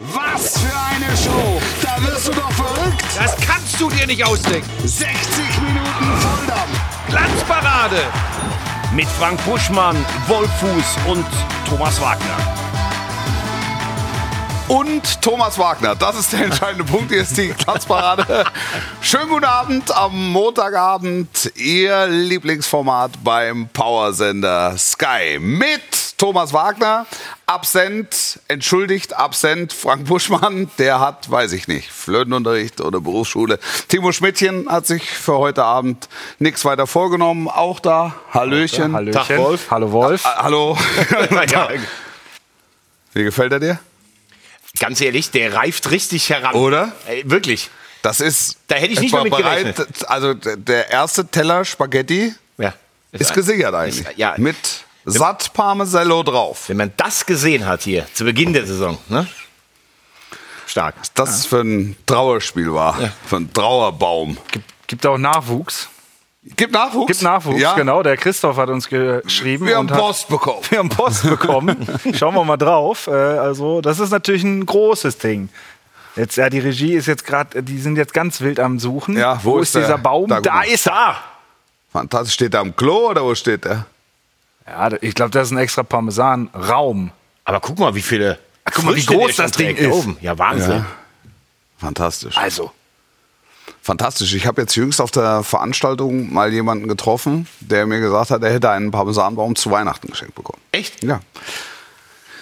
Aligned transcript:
Was 0.00 0.56
für 0.58 0.78
eine 0.78 1.16
Show! 1.16 1.60
Da 1.82 2.00
wirst 2.06 2.28
du 2.28 2.32
doch 2.32 2.52
verrückt! 2.52 3.04
Das 3.16 3.36
kannst 3.44 3.80
du 3.80 3.90
dir 3.90 4.06
nicht 4.06 4.24
ausdenken. 4.24 4.70
60 4.86 5.08
Minuten 5.60 6.20
Volldampf! 6.20 6.80
Glanzparade 7.08 8.02
Mit 8.94 9.08
Frank 9.08 9.44
Buschmann, 9.44 9.96
Wolfuß 10.28 10.98
und 11.08 11.26
Thomas 11.68 12.00
Wagner. 12.00 12.36
Und 14.68 15.20
Thomas 15.20 15.58
Wagner. 15.58 15.96
Das 15.96 16.16
ist 16.16 16.32
der 16.32 16.44
entscheidende 16.44 16.84
Punkt. 16.84 17.10
Hier 17.10 17.22
ist 17.22 17.36
die 17.36 17.48
Platzparade. 17.48 18.44
Schönen 19.00 19.30
guten 19.30 19.46
Abend 19.46 19.90
am 19.96 20.30
Montagabend. 20.30 21.50
Ihr 21.56 22.06
Lieblingsformat 22.06 23.12
beim 23.24 23.68
Powersender 23.72 24.76
Sky 24.78 25.38
mit 25.40 25.97
Thomas 26.18 26.52
Wagner. 26.52 27.06
Absent, 27.46 28.40
entschuldigt, 28.48 29.14
absent 29.16 29.72
Frank 29.72 30.04
Buschmann. 30.06 30.70
Der 30.78 31.00
hat, 31.00 31.30
weiß 31.30 31.52
ich 31.52 31.66
nicht, 31.68 31.90
Flötenunterricht 31.90 32.80
oder 32.82 33.00
Berufsschule. 33.00 33.58
Timo 33.88 34.12
Schmidtchen 34.12 34.68
hat 34.70 34.86
sich 34.86 35.08
für 35.10 35.38
heute 35.38 35.64
Abend 35.64 36.08
nichts 36.38 36.64
weiter 36.66 36.86
vorgenommen. 36.86 37.48
Auch 37.48 37.80
da. 37.80 38.14
Hallöchen. 38.34 38.92
Hallöchen. 38.92 39.26
Tag, 39.26 39.38
Wolf. 39.38 39.70
Hallo 39.70 39.92
Wolf. 39.92 40.26
Ah, 40.26 40.42
Hallo. 40.42 40.76
Ja, 41.50 41.68
Wie 43.14 43.24
gefällt 43.24 43.52
er 43.52 43.60
dir? 43.60 43.78
ganz 44.80 45.00
ehrlich, 45.00 45.30
der 45.32 45.54
reift 45.54 45.90
richtig 45.90 46.28
heran. 46.30 46.54
Oder? 46.54 46.92
Ey, 47.06 47.22
wirklich. 47.28 47.70
Das 48.02 48.20
ist. 48.20 48.58
Da 48.68 48.76
hätte 48.76 48.92
ich 48.92 49.00
nicht 49.00 49.12
mal 49.12 49.24
mit 49.24 49.34
gerechnet. 49.34 49.76
bereit- 49.76 50.08
Also 50.08 50.34
d- 50.34 50.56
der 50.56 50.90
erste 50.90 51.26
Teller 51.26 51.64
Spaghetti 51.64 52.32
Ja. 52.58 52.74
ist 53.10 53.34
gesichert 53.34 53.74
eigentlich. 53.74 54.06
Ist- 54.06 54.16
ja. 54.18 54.34
Mit 54.36 54.56
satt 55.10 55.52
Parmesello 55.52 56.22
drauf. 56.22 56.68
Wenn 56.68 56.76
man 56.78 56.92
das 56.96 57.26
gesehen 57.26 57.66
hat 57.66 57.82
hier 57.82 58.06
zu 58.12 58.24
Beginn 58.24 58.52
der 58.52 58.66
Saison, 58.66 58.98
ne? 59.08 59.26
Stark. 60.66 60.94
Das 61.14 61.46
für 61.46 61.60
ein 61.62 61.96
Trauerspiel 62.06 62.72
war. 62.72 62.94
Für 63.26 63.36
einen 63.36 63.52
Trauerbaum. 63.52 64.36
Gibt 64.86 65.06
auch 65.06 65.16
Nachwuchs. 65.16 65.88
Gibt 66.56 66.72
Nachwuchs? 66.72 67.06
Gibt 67.08 67.22
Nachwuchs, 67.22 67.60
ja? 67.60 67.74
genau. 67.74 68.02
Der 68.02 68.16
Christoph 68.16 68.56
hat 68.56 68.68
uns 68.68 68.88
geschrieben. 68.88 69.66
Wir 69.66 69.76
haben 69.76 69.86
Post 69.86 70.28
bekommen. 70.28 70.60
Wir 70.68 70.78
haben 70.78 70.88
Post 70.88 71.22
bekommen. 71.28 71.86
Schauen 72.14 72.34
wir 72.34 72.44
mal 72.44 72.56
drauf. 72.56 73.06
Äh, 73.06 73.10
Also, 73.12 73.80
das 73.80 73.98
ist 73.98 74.10
natürlich 74.10 74.44
ein 74.44 74.64
großes 74.64 75.18
Ding. 75.18 75.48
Jetzt, 76.16 76.36
ja, 76.36 76.50
die 76.50 76.58
Regie 76.58 76.94
ist 76.94 77.06
jetzt 77.06 77.24
gerade, 77.24 77.62
die 77.62 77.78
sind 77.78 77.96
jetzt 77.96 78.12
ganz 78.12 78.40
wild 78.40 78.60
am 78.60 78.78
Suchen. 78.78 79.16
Ja, 79.16 79.40
wo 79.42 79.58
ist 79.58 79.74
der? 79.74 79.82
dieser 79.82 79.98
Baum? 79.98 80.28
Da, 80.28 80.40
Da, 80.40 80.62
ist 80.62 80.86
er! 80.86 81.16
Fantastisch. 81.92 82.34
Steht 82.34 82.54
er 82.54 82.60
am 82.60 82.74
Klo 82.74 83.10
oder 83.10 83.22
wo 83.24 83.34
steht 83.34 83.64
er? 83.66 83.86
Ja, 84.68 84.90
ich 85.00 85.14
glaube, 85.14 85.30
das 85.30 85.48
ist 85.48 85.52
ein 85.52 85.58
extra 85.58 85.82
Parmesan-Raum. 85.82 87.10
Aber 87.44 87.60
guck 87.60 87.78
mal, 87.78 87.94
wie 87.94 88.02
viele. 88.02 88.38
guck 88.64 88.84
mal, 88.84 88.94
wie 88.94 89.00
Früchte 89.00 89.14
groß 89.14 89.26
der 89.26 89.32
schon 89.34 89.44
das 89.44 89.52
Ding 89.52 89.76
ist. 89.76 89.92
Oben. 89.92 90.16
Ja, 90.20 90.36
Wahnsinn. 90.38 90.70
Ja. 90.72 90.86
Fantastisch. 91.78 92.36
Also, 92.36 92.72
Fantastisch. 93.82 94.34
Ich 94.34 94.46
habe 94.46 94.60
jetzt 94.60 94.74
jüngst 94.76 95.00
auf 95.00 95.10
der 95.10 95.42
Veranstaltung 95.42 96.32
mal 96.32 96.52
jemanden 96.52 96.88
getroffen, 96.88 97.46
der 97.60 97.86
mir 97.86 98.00
gesagt 98.00 98.30
hat, 98.30 98.42
er 98.42 98.52
hätte 98.52 98.70
einen 98.70 98.90
Parmesanbaum 98.90 99.56
zu 99.56 99.70
Weihnachten 99.70 100.08
geschenkt 100.08 100.34
bekommen. 100.34 100.60
Echt? 100.72 101.02
Ja. 101.02 101.20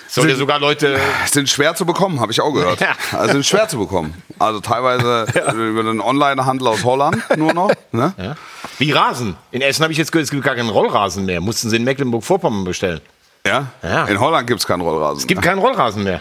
Soll 0.08 0.28
ja 0.28 0.36
sogar 0.36 0.58
Leute. 0.58 0.98
Sind 1.26 1.48
schwer 1.48 1.74
zu 1.74 1.86
bekommen, 1.86 2.20
habe 2.20 2.32
ich 2.32 2.40
auch 2.40 2.52
gehört. 2.52 2.80
Ja. 2.80 2.96
Also 3.12 3.34
sind 3.34 3.46
schwer 3.46 3.68
zu 3.68 3.78
bekommen. 3.78 4.14
Also 4.38 4.60
teilweise 4.60 5.26
über 5.52 5.82
den 5.82 6.00
Online-Handel 6.00 6.66
aus 6.68 6.84
Holland 6.84 7.22
nur 7.36 7.52
noch. 7.52 7.70
Ne? 7.92 8.14
Ja. 8.16 8.34
Wie 8.78 8.92
Rasen. 8.92 9.36
In 9.50 9.62
Essen 9.62 9.82
habe 9.82 9.92
ich 9.92 9.98
jetzt 9.98 10.12
gehört, 10.12 10.24
es 10.24 10.30
gibt 10.30 10.44
gar 10.44 10.54
keinen 10.54 10.68
Rollrasen 10.68 11.24
mehr. 11.24 11.40
Mussten 11.40 11.70
sie 11.70 11.76
in 11.76 11.84
Mecklenburg-Vorpommern 11.84 12.64
bestellen. 12.64 13.00
Ja? 13.46 13.68
Ja. 13.82 14.04
In 14.06 14.20
Holland 14.20 14.46
gibt 14.46 14.60
es 14.60 14.66
keinen 14.66 14.82
Rollrasen. 14.82 15.20
Es 15.20 15.26
gibt 15.26 15.42
keinen 15.42 15.58
Rollrasen 15.58 16.04
mehr. 16.04 16.20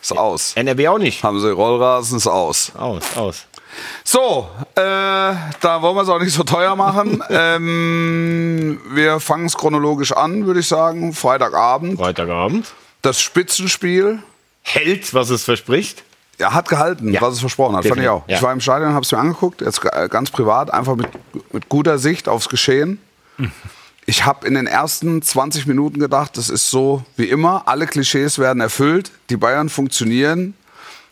ist 0.00 0.16
aus. 0.16 0.52
NRW 0.54 0.88
auch 0.88 0.98
nicht. 0.98 1.24
Haben 1.24 1.40
sie 1.40 1.50
Rollrasen, 1.50 2.18
ist 2.18 2.26
aus. 2.26 2.72
Aus, 2.76 3.16
aus. 3.16 3.46
So, 4.04 4.48
äh, 4.74 4.80
da 4.80 5.78
wollen 5.80 5.96
wir 5.96 6.02
es 6.02 6.08
auch 6.08 6.20
nicht 6.20 6.34
so 6.34 6.42
teuer 6.42 6.76
machen. 6.76 7.22
ähm, 7.30 8.80
wir 8.90 9.20
fangen 9.20 9.46
es 9.46 9.56
chronologisch 9.56 10.12
an, 10.12 10.46
würde 10.46 10.60
ich 10.60 10.68
sagen. 10.68 11.12
Freitagabend. 11.12 11.98
Freitagabend. 11.98 12.72
Das 13.02 13.20
Spitzenspiel. 13.20 14.22
Hält, 14.62 15.14
was 15.14 15.30
es 15.30 15.44
verspricht. 15.44 16.02
Er 16.40 16.54
hat 16.54 16.68
gehalten, 16.68 17.12
Ja. 17.12 17.20
was 17.20 17.34
es 17.34 17.40
versprochen 17.40 17.76
hat. 17.76 17.84
Fand 17.84 17.96
ich 17.98 18.02
Definitiv, 18.02 18.10
auch. 18.24 18.28
ja. 18.28 18.36
Ich 18.36 18.42
war 18.42 18.52
im 18.52 18.60
Stadion, 18.60 18.92
habe 18.92 19.04
es 19.04 19.12
mir 19.12 19.18
angeguckt, 19.18 19.60
jetzt 19.60 19.80
äh, 19.84 20.08
ganz 20.08 20.30
privat, 20.30 20.72
einfach 20.72 20.96
mit, 20.96 21.08
mit 21.52 21.68
guter 21.68 21.98
Sicht 21.98 22.28
aufs 22.28 22.48
Geschehen. 22.48 22.98
Ich 24.06 24.24
habe 24.24 24.46
in 24.46 24.54
den 24.54 24.66
ersten 24.66 25.22
20 25.22 25.66
Minuten 25.66 26.00
gedacht, 26.00 26.36
das 26.36 26.48
ist 26.50 26.70
so 26.70 27.04
wie 27.16 27.24
immer, 27.26 27.62
alle 27.66 27.86
Klischees 27.86 28.38
werden 28.38 28.60
erfüllt, 28.60 29.10
die 29.30 29.36
Bayern 29.36 29.68
funktionieren, 29.68 30.54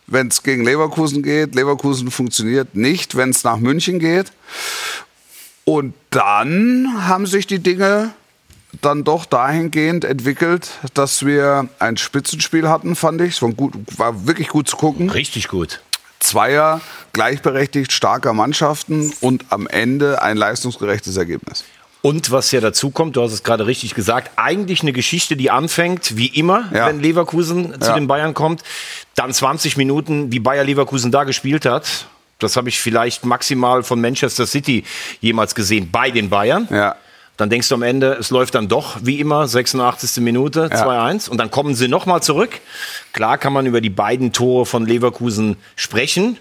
wenn 0.07 0.27
es 0.27 0.43
gegen 0.43 0.63
Leverkusen 0.65 1.21
geht, 1.23 1.55
Leverkusen 1.55 2.11
funktioniert 2.11 2.75
nicht, 2.75 3.15
wenn 3.15 3.29
es 3.29 3.43
nach 3.43 3.57
München 3.57 3.99
geht. 3.99 4.31
Und 5.65 5.93
dann 6.09 7.07
haben 7.07 7.27
sich 7.27 7.45
die 7.47 7.59
Dinge 7.59 8.11
dann 8.81 9.03
doch 9.03 9.25
dahingehend 9.25 10.05
entwickelt, 10.05 10.69
dass 10.93 11.25
wir 11.25 11.67
ein 11.79 11.97
Spitzenspiel 11.97 12.69
hatten, 12.69 12.95
fand 12.95 13.21
ich. 13.21 13.35
Es 13.35 13.41
war, 13.41 13.49
gut, 13.51 13.73
war 13.97 14.27
wirklich 14.27 14.47
gut 14.49 14.69
zu 14.69 14.77
gucken. 14.77 15.09
Richtig 15.09 15.47
gut. 15.47 15.81
Zweier 16.19 16.81
gleichberechtigt 17.13 17.91
starker 17.91 18.33
Mannschaften 18.33 19.13
und 19.21 19.45
am 19.49 19.67
Ende 19.67 20.21
ein 20.21 20.37
leistungsgerechtes 20.37 21.17
Ergebnis. 21.17 21.63
Und 22.01 22.31
was 22.31 22.51
ja 22.51 22.61
dazu 22.61 22.91
kommt, 22.91 23.15
du 23.17 23.21
hast 23.21 23.33
es 23.33 23.43
gerade 23.43 23.65
richtig 23.67 23.93
gesagt, 23.93 24.31
eigentlich 24.37 24.81
eine 24.81 24.93
Geschichte, 24.93 25.35
die 25.35 25.49
anfängt, 25.51 26.15
wie 26.15 26.27
immer, 26.27 26.69
Ja. 26.73 26.87
wenn 26.87 27.01
Leverkusen 27.01 27.73
zu 27.81 27.89
Ja. 27.89 27.93
den 27.95 28.07
Bayern 28.07 28.33
kommt. 28.33 28.63
Dann 29.15 29.33
20 29.33 29.75
Minuten, 29.75 30.31
wie 30.31 30.39
Bayer 30.39 30.63
Leverkusen 30.63 31.11
da 31.11 31.25
gespielt 31.25 31.65
hat. 31.65 32.07
Das 32.37 32.55
habe 32.55 32.69
ich 32.69 32.79
vielleicht 32.79 33.25
maximal 33.25 33.83
von 33.83 33.99
Manchester 33.99 34.47
City 34.47 34.85
jemals 35.19 35.55
gesehen 35.55 35.89
bei 35.91 36.09
den 36.09 36.29
Bayern. 36.29 36.67
Ja. 36.71 36.95
Dann 37.39 37.49
denkst 37.49 37.69
du 37.69 37.75
am 37.75 37.83
Ende, 37.83 38.17
es 38.19 38.31
läuft 38.31 38.53
dann 38.55 38.67
doch 38.67 38.97
wie 39.01 39.21
immer, 39.21 39.47
86. 39.47 40.21
Minute, 40.21 40.67
2-1. 40.67 41.29
Und 41.29 41.37
dann 41.37 41.49
kommen 41.49 41.73
sie 41.73 41.87
nochmal 41.87 42.21
zurück. 42.21 42.59
Klar 43.13 43.37
kann 43.37 43.53
man 43.53 43.65
über 43.65 43.79
die 43.79 43.89
beiden 43.89 44.33
Tore 44.33 44.65
von 44.65 44.85
Leverkusen 44.85 45.55
sprechen. 45.77 46.37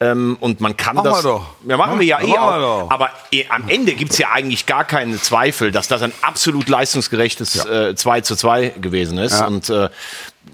Ähm, 0.00 0.36
und 0.40 0.60
man 0.60 0.76
kann 0.76 0.96
Machen 0.96 1.04
das. 1.04 1.22
wir 1.22 1.30
doch. 1.30 1.46
Ja, 1.68 1.76
machen 1.76 2.00
wir 2.00 2.06
ja 2.06 2.20
eh 2.20 2.36
auch. 2.36 2.90
Aber 2.90 3.10
eh, 3.30 3.44
am 3.50 3.68
Ende 3.68 3.92
gibt's 3.92 4.18
ja 4.18 4.32
eigentlich 4.32 4.66
gar 4.66 4.84
keinen 4.84 5.16
Zweifel, 5.22 5.70
dass 5.70 5.86
das 5.86 6.02
ein 6.02 6.12
absolut 6.22 6.68
leistungsgerechtes 6.68 7.64
äh, 7.64 7.94
2 7.94 8.22
zu 8.22 8.34
2 8.34 8.70
gewesen 8.80 9.18
ist. 9.18 9.38
Ja. 9.38 9.46
Und 9.46 9.70
äh, 9.70 9.90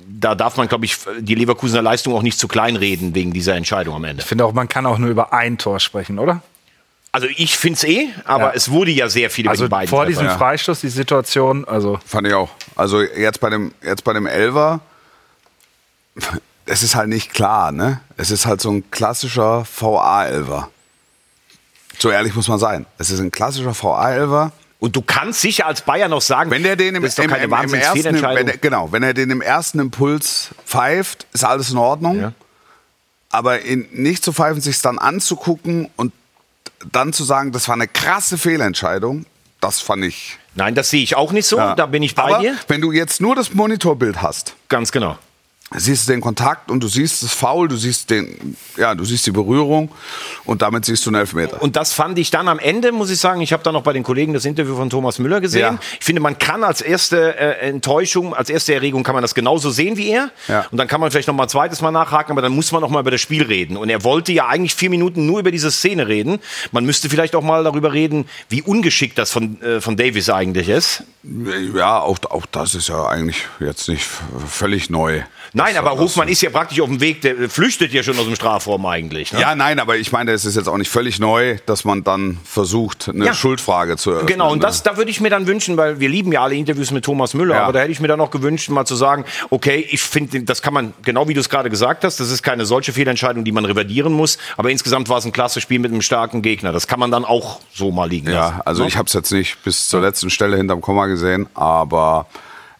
da 0.06 0.34
darf 0.34 0.58
man, 0.58 0.68
glaube 0.68 0.84
ich, 0.84 0.98
die 1.18 1.34
Leverkusener 1.34 1.80
Leistung 1.80 2.14
auch 2.14 2.22
nicht 2.22 2.38
zu 2.38 2.46
klein 2.46 2.76
reden 2.76 3.14
wegen 3.14 3.32
dieser 3.32 3.54
Entscheidung 3.54 3.94
am 3.94 4.04
Ende. 4.04 4.20
ich 4.20 4.28
finde 4.28 4.44
auch, 4.44 4.52
man 4.52 4.68
kann 4.68 4.84
auch 4.84 4.98
nur 4.98 5.08
über 5.08 5.32
ein 5.32 5.56
Tor 5.56 5.80
sprechen, 5.80 6.18
oder? 6.18 6.42
Also 7.18 7.34
ich 7.36 7.58
find's 7.58 7.82
eh, 7.82 8.10
aber 8.24 8.44
Ja. 8.44 8.52
es 8.54 8.70
wurde 8.70 8.92
ja 8.92 9.08
sehr 9.08 9.28
viel 9.28 9.46
über 9.46 9.50
Also 9.50 9.64
die 9.64 9.70
beiden 9.70 9.88
vor 9.88 10.06
diesem 10.06 10.26
ja. 10.26 10.38
Freistoß, 10.38 10.82
die 10.82 10.88
Situation, 10.88 11.64
also 11.66 11.98
Fand 12.06 12.28
ich 12.28 12.32
auch. 12.34 12.48
Also 12.76 13.02
jetzt 13.02 13.40
bei 13.40 13.50
dem, 13.50 13.72
jetzt 13.82 14.04
bei 14.04 14.12
dem 14.12 14.28
Elfer, 14.28 14.78
es 16.64 16.84
ist 16.84 16.94
halt 16.94 17.08
nicht 17.08 17.34
klar, 17.34 17.72
ne? 17.72 18.00
Es 18.16 18.30
ist 18.30 18.46
halt 18.46 18.60
so 18.60 18.70
ein 18.70 18.88
klassischer 18.92 19.66
VA-Elfer. 19.80 20.70
So 21.98 22.10
ehrlich 22.10 22.36
muss 22.36 22.46
man 22.46 22.60
sein. 22.60 22.86
Es 22.98 23.10
ist 23.10 23.18
ein 23.18 23.32
klassischer 23.32 23.74
VA-Elfer. 23.74 24.52
Und 24.78 24.94
du 24.94 25.02
kannst 25.02 25.40
sicher 25.40 25.66
als 25.66 25.80
Bayern 25.82 26.12
noch 26.12 26.22
sagen, 26.22 26.52
Wenn 26.52 26.62
der 26.62 26.76
den 26.76 26.94
im, 26.94 27.04
im, 27.04 27.10
im, 27.18 27.52
im 27.52 27.74
ersten, 27.74 28.22
wenn 28.22 28.46
der, 28.46 28.58
genau, 28.58 28.92
wenn 28.92 29.02
er 29.02 29.12
den 29.12 29.30
im 29.32 29.40
ersten 29.40 29.80
Impuls 29.80 30.50
pfeift, 30.64 31.26
ist 31.32 31.42
alles 31.42 31.72
in 31.72 31.78
Ordnung. 31.78 32.20
Ja. 32.20 32.32
Aber 33.30 33.64
ihn 33.64 33.88
nicht 33.90 34.22
zu 34.22 34.32
pfeifen, 34.32 34.60
sich 34.60 34.80
dann 34.80 34.98
anzugucken 34.98 35.90
und 35.96 36.12
dann 36.92 37.12
zu 37.12 37.24
sagen, 37.24 37.52
das 37.52 37.68
war 37.68 37.74
eine 37.74 37.88
krasse 37.88 38.38
Fehlentscheidung, 38.38 39.26
das 39.60 39.80
fand 39.80 40.04
ich. 40.04 40.38
Nein, 40.54 40.74
das 40.74 40.90
sehe 40.90 41.02
ich 41.02 41.16
auch 41.16 41.32
nicht 41.32 41.46
so. 41.46 41.56
ja. 41.58 41.74
Da 41.74 41.86
bin 41.86 42.02
ich 42.02 42.14
bei 42.14 42.22
Aber 42.24 42.38
dir. 42.40 42.56
Wenn 42.68 42.80
du 42.80 42.92
jetzt 42.92 43.20
nur 43.20 43.34
das 43.36 43.54
Monitorbild 43.54 44.22
hast, 44.22 44.54
Ganz 44.68 44.92
genau. 44.92 45.18
Siehst 45.76 46.08
du 46.08 46.12
den 46.12 46.20
Kontakt 46.20 46.70
und 46.70 46.82
du 46.82 46.88
siehst 46.88 47.22
das 47.22 47.32
Foul, 47.32 47.68
du 47.68 47.76
siehst 47.76 48.08
den, 48.08 48.56
ja, 48.76 48.94
du 48.94 49.04
siehst 49.04 49.26
die 49.26 49.30
Berührung 49.30 49.90
und 50.44 50.62
damit 50.62 50.86
siehst 50.86 51.04
du 51.04 51.10
einen 51.10 51.20
Elfmeter. 51.20 51.60
Und 51.60 51.76
das 51.76 51.92
fand 51.92 52.18
ich 52.18 52.30
dann 52.30 52.48
am 52.48 52.58
Ende, 52.58 52.90
muss 52.90 53.10
ich 53.10 53.20
sagen, 53.20 53.42
ich 53.42 53.52
habe 53.52 53.62
dann 53.62 53.74
noch 53.74 53.82
bei 53.82 53.92
den 53.92 54.02
Kollegen 54.02 54.32
das 54.32 54.46
Interview 54.46 54.76
von 54.76 54.88
Thomas 54.88 55.18
Müller 55.18 55.40
gesehen. 55.40 55.60
Ja. 55.60 55.78
Ich 55.98 56.06
finde, 56.06 56.22
man 56.22 56.38
kann 56.38 56.64
als 56.64 56.80
erste 56.80 57.36
äh, 57.36 57.68
Enttäuschung, 57.68 58.34
als 58.34 58.48
erste 58.48 58.72
Erregung 58.72 59.02
kann 59.02 59.14
man 59.14 59.22
das 59.22 59.34
genauso 59.34 59.70
sehen 59.70 59.98
wie 59.98 60.08
er. 60.08 60.30
Ja. 60.48 60.66
Und 60.70 60.78
dann 60.78 60.88
kann 60.88 61.00
man 61.02 61.10
vielleicht 61.10 61.28
noch 61.28 61.34
mal 61.34 61.42
ein 61.42 61.48
zweites 61.50 61.82
Mal 61.82 61.90
nachhaken, 61.90 62.32
aber 62.32 62.40
dann 62.42 62.52
muss 62.52 62.72
man 62.72 62.80
noch 62.80 62.90
mal 62.90 63.00
über 63.00 63.10
das 63.10 63.20
Spiel 63.20 63.42
reden. 63.42 63.76
Und 63.76 63.90
er 63.90 64.04
wollte 64.04 64.32
ja 64.32 64.46
eigentlich 64.48 64.74
vier 64.74 64.88
Minuten 64.88 65.26
nur 65.26 65.40
über 65.40 65.50
diese 65.50 65.70
Szene 65.70 66.08
reden. 66.08 66.38
Man 66.72 66.86
müsste 66.86 67.10
vielleicht 67.10 67.34
auch 67.34 67.42
mal 67.42 67.62
darüber 67.64 67.92
reden, 67.92 68.26
wie 68.48 68.62
ungeschickt 68.62 69.18
das 69.18 69.30
von, 69.32 69.60
äh, 69.60 69.82
von 69.82 69.98
Davis 69.98 70.30
eigentlich 70.30 70.70
ist. 70.70 71.02
Ja, 71.74 72.00
auch, 72.00 72.18
auch 72.30 72.46
das 72.46 72.74
ist 72.74 72.88
ja 72.88 73.06
eigentlich 73.06 73.44
jetzt 73.60 73.88
nicht 73.88 74.06
völlig 74.48 74.88
neu. 74.88 75.22
Nein, 75.52 75.76
aber 75.76 75.98
Hofmann 75.98 76.28
ist 76.28 76.42
ja 76.42 76.50
praktisch 76.50 76.80
auf 76.80 76.88
dem 76.88 77.00
Weg, 77.00 77.22
der 77.22 77.48
flüchtet 77.48 77.92
ja 77.92 78.02
schon 78.02 78.18
aus 78.18 78.24
dem 78.26 78.34
Strafraum 78.34 78.84
eigentlich. 78.86 79.32
Ne? 79.32 79.40
Ja, 79.40 79.54
nein, 79.54 79.78
aber 79.78 79.96
ich 79.96 80.12
meine, 80.12 80.32
es 80.32 80.44
ist 80.44 80.56
jetzt 80.56 80.68
auch 80.68 80.76
nicht 80.76 80.90
völlig 80.90 81.18
neu, 81.18 81.56
dass 81.66 81.84
man 81.84 82.04
dann 82.04 82.38
versucht, 82.44 83.08
eine 83.08 83.26
Ja. 83.26 83.34
Schuldfrage 83.34 83.96
zu 83.96 84.10
eröffnen. 84.10 84.26
Genau, 84.28 84.52
und 84.52 84.58
ne? 84.58 84.66
das, 84.66 84.82
da 84.82 84.96
würde 84.96 85.10
ich 85.10 85.20
mir 85.20 85.30
dann 85.30 85.46
wünschen, 85.46 85.76
weil 85.76 86.00
wir 86.00 86.08
lieben 86.08 86.32
ja 86.32 86.42
alle 86.42 86.54
Interviews 86.54 86.90
mit 86.90 87.04
Thomas 87.04 87.34
Müller, 87.34 87.56
Ja. 87.56 87.62
aber 87.64 87.72
da 87.72 87.80
hätte 87.80 87.92
ich 87.92 88.00
mir 88.00 88.08
dann 88.08 88.20
auch 88.20 88.30
gewünscht, 88.30 88.68
mal 88.70 88.84
zu 88.84 88.96
sagen, 88.96 89.24
okay, 89.50 89.86
ich 89.90 90.00
finde, 90.02 90.42
das 90.42 90.62
kann 90.62 90.74
man, 90.74 90.92
genau 91.02 91.28
wie 91.28 91.34
du 91.34 91.40
es 91.40 91.48
gerade 91.48 91.70
gesagt 91.70 92.04
hast, 92.04 92.20
das 92.20 92.30
ist 92.30 92.42
keine 92.42 92.66
solche 92.66 92.92
Fehlentscheidung, 92.92 93.44
die 93.44 93.52
man 93.52 93.64
revidieren 93.64 94.12
muss, 94.12 94.38
aber 94.56 94.70
insgesamt 94.70 95.08
war 95.08 95.18
es 95.18 95.24
ein 95.24 95.32
klasse 95.32 95.60
Spiel 95.60 95.78
mit 95.78 95.92
einem 95.92 96.02
starken 96.02 96.42
Gegner. 96.42 96.72
Das 96.72 96.86
kann 96.86 97.00
man 97.00 97.10
dann 97.10 97.24
auch 97.24 97.60
so 97.74 97.90
mal 97.90 98.08
liegen 98.08 98.28
lassen. 98.28 98.56
Ja, 98.56 98.62
also 98.64 98.82
ne? 98.82 98.88
ich 98.88 98.96
habe 98.96 99.06
es 99.06 99.12
jetzt 99.14 99.32
nicht 99.32 99.62
bis 99.64 99.88
zur 99.88 100.00
letzten 100.00 100.30
Stelle 100.30 100.56
hinterm 100.56 100.80
Komma 100.80 101.06
gesehen, 101.06 101.48
aber 101.54 102.26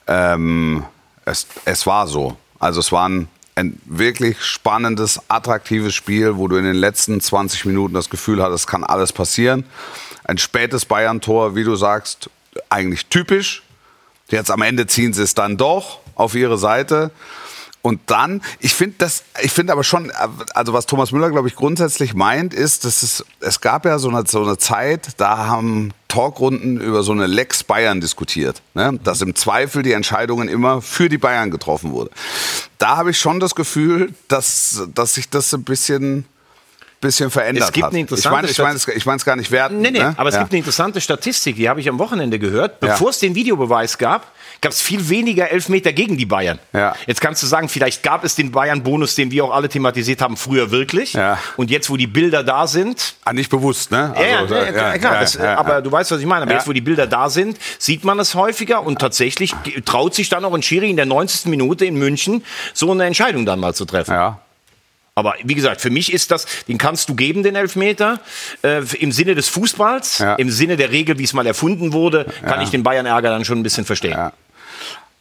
ähm, 0.07 0.85
es, 1.25 1.47
es 1.65 1.87
war 1.87 2.07
so. 2.07 2.37
Also 2.59 2.81
es 2.81 2.93
war 2.93 3.09
ein, 3.09 3.29
ein 3.55 3.81
wirklich 3.85 4.43
spannendes, 4.43 5.21
attraktives 5.29 5.95
Spiel, 5.95 6.37
wo 6.37 6.49
du 6.49 6.57
in 6.57 6.65
den 6.65 6.77
letzten 6.77 7.21
20 7.21 7.65
Minuten 7.65 7.95
das 7.95 8.11
Gefühl 8.11 8.43
hattest, 8.43 8.65
es 8.65 8.67
kann 8.67 8.85
alles 8.85 9.13
passieren. 9.13 9.65
Ein 10.25 10.39
spätes 10.39 10.85
Bayern-Tor, 10.85 11.55
wie 11.55 11.65
du 11.65 11.77
sagst, 11.77 12.31
eigentlich 12.69 13.07
typisch. 13.07 13.63
Jetzt 14.31 14.51
am 14.51 14.63
Ende 14.63 14.87
ziehen 14.87 15.13
sie 15.13 15.23
es 15.23 15.35
dann 15.35 15.57
doch 15.57 16.01
auf 16.15 16.35
ihre 16.35 16.59
Seite. 16.59 17.11
Und 17.89 18.01
dann, 18.07 18.43
ich 18.61 18.75
finde 18.75 18.97
das, 18.99 19.25
ich 19.43 19.51
finde 19.51 19.73
aber 19.73 19.83
schon, 19.83 20.13
also 20.55 20.73
was 20.75 20.85
Thomas 20.85 21.11
Müller, 21.11 21.31
glaube 21.31 21.49
ich, 21.49 21.57
grundsätzlich 21.57 22.13
meint, 22.13 22.53
ist, 22.53 22.85
dass 22.85 23.03
es, 23.03 23.25
es 23.41 23.61
gab 23.63 23.87
ja 23.87 23.99
so 23.99 24.11
eine, 24.11 24.25
so 24.27 24.43
eine 24.43 24.59
Zeit, 24.59 25.09
da 25.17 25.47
haben 25.47 25.93
Talkrunden 26.09 26.81
über 26.81 27.03
so 27.03 27.13
eine 27.13 27.27
Lex 27.27 27.65
Bayern 27.65 28.01
diskutiert, 28.03 28.61
ne? 28.75 28.99
dass 29.03 29.23
im 29.23 29.35
Zweifel 29.35 29.83
die 29.83 29.93
Entscheidungen 29.93 30.49
immer 30.49 30.83
für 30.83 31.09
die 31.09 31.19
Bayern 31.19 31.51
getroffen 31.51 31.93
wurde. 31.93 32.11
Da 32.77 32.99
habe 32.99 33.11
ich 33.13 33.19
schon 33.19 33.41
das 33.41 33.55
Gefühl, 33.55 34.13
dass, 34.29 34.83
dass 34.95 35.15
sich 35.15 35.31
das 35.31 35.53
ein 35.55 35.65
bisschen, 35.65 36.25
bisschen 37.01 37.31
verändert 37.31 37.65
Es 37.65 37.73
gibt 37.73 37.85
hat. 37.87 37.93
eine 37.93 38.01
ich 38.01 38.03
interessante 38.03 38.35
meine, 38.37 38.51
ich 38.51 38.59
meine, 38.59 38.77
es- 38.77 38.89
ich 38.89 39.07
meine 39.07 39.17
es 39.19 39.25
gar 39.25 39.37
nicht 39.37 39.51
werten. 39.51 39.81
Nee, 39.81 39.91
nee, 39.91 39.99
ne? 40.01 40.15
aber 40.17 40.29
es 40.29 40.35
ja. 40.35 40.41
gibt 40.43 40.53
eine 40.53 40.59
interessante 40.59 41.01
Statistik, 41.01 41.57
die 41.57 41.69
habe 41.69 41.81
ich 41.81 41.89
am 41.89 41.99
Wochenende 41.99 42.39
gehört. 42.39 42.83
Ja. 42.83 42.89
Bevor 42.93 43.11
es 43.11 43.19
den 43.19 43.35
Videobeweis 43.35 43.99
gab, 43.99 44.33
gab 44.61 44.73
es 44.73 44.83
viel 44.83 45.09
weniger 45.09 45.51
Elfmeter 45.51 45.93
gegen 45.93 46.17
die 46.17 46.27
Bayern. 46.27 46.59
Ja. 46.73 46.95
Jetzt 47.07 47.21
kannst 47.21 47.43
du 47.43 47.47
sagen, 47.47 47.69
vielleicht 47.69 48.03
gab 48.03 48.25
es 48.25 48.35
den 48.35 48.51
Bayern-Bonus, 48.51 49.15
den 49.15 49.31
wir 49.31 49.45
auch 49.45 49.53
alle 49.53 49.69
thematisiert 49.69 50.21
haben, 50.21 50.37
früher 50.37 50.71
wirklich. 50.71 51.13
Ja. 51.13 51.39
Und 51.57 51.71
jetzt, 51.71 51.89
wo 51.91 51.97
die 51.97 52.07
Bilder 52.07 52.43
da 52.43 52.67
sind, 52.67 53.15
Ah, 53.25 53.33
nicht 53.33 53.51
bewusst, 53.51 53.91
ne? 53.91 54.13
ja, 54.17 54.23
ja, 54.27 54.39
Also, 54.41 54.55
ja, 54.55 54.99
klar, 54.99 55.21
das, 55.21 55.35
ja, 55.35 55.57
aber 55.59 55.75
ja. 55.75 55.81
du 55.81 55.93
weißt, 55.93 56.11
was 56.11 56.21
ich 56.21 56.27
meine. 56.27 56.43
Aber 56.43 56.51
Ja. 56.53 56.59
jetzt, 56.59 56.67
wo 56.69 56.73
die 56.73 56.81
Bilder 56.81 57.07
da 57.07 57.29
sind, 57.31 57.59
sieht 57.79 58.05
man 58.05 58.19
es 58.19 58.35
häufiger 58.35 58.83
und 58.85 58.99
tatsächlich 58.99 59.55
traut 59.85 60.15
sich 60.15 60.29
dann 60.29 60.45
auch 60.45 60.55
ein 60.55 60.63
Schiri 60.63 60.91
in 60.91 60.97
der 60.97 61.07
90. 61.07 61.47
Minute 61.51 61.85
in 61.85 61.95
München 61.97 62.45
so 62.75 62.91
eine 62.91 63.05
Entscheidung 63.05 63.47
dann 63.47 63.61
mal 63.61 63.75
zu 63.75 63.85
treffen. 63.85 64.13
ja. 64.13 64.41
Aber 65.15 65.35
wie 65.43 65.57
gesagt, 65.57 65.81
für 65.81 65.91
mich 65.91 66.13
ist 66.13 66.31
das, 66.31 66.47
den 66.69 66.79
kannst 66.79 67.09
du 67.09 67.17
geben, 67.17 67.43
den 67.43 67.57
Elfmeter, 67.57 68.21
äh, 68.63 68.83
im 69.01 69.11
Sinne 69.11 69.35
des 69.35 69.49
Fußballs, 69.49 70.19
Ja. 70.21 70.35
im 70.37 70.49
Sinne 70.49 70.77
der 70.77 70.93
Regel, 70.93 71.19
wie 71.19 71.25
es 71.25 71.33
mal 71.33 71.45
erfunden 71.45 71.93
wurde, 71.93 72.25
kann 72.47 72.61
ich 72.61 72.71
den 72.71 72.85
Bayern-Ärger 72.85 73.31
dann 73.31 73.45
schon 73.45 73.59
ein 73.59 73.65
bisschen 73.65 73.85
verstehen. 73.85 74.13
Ja. 74.13 74.33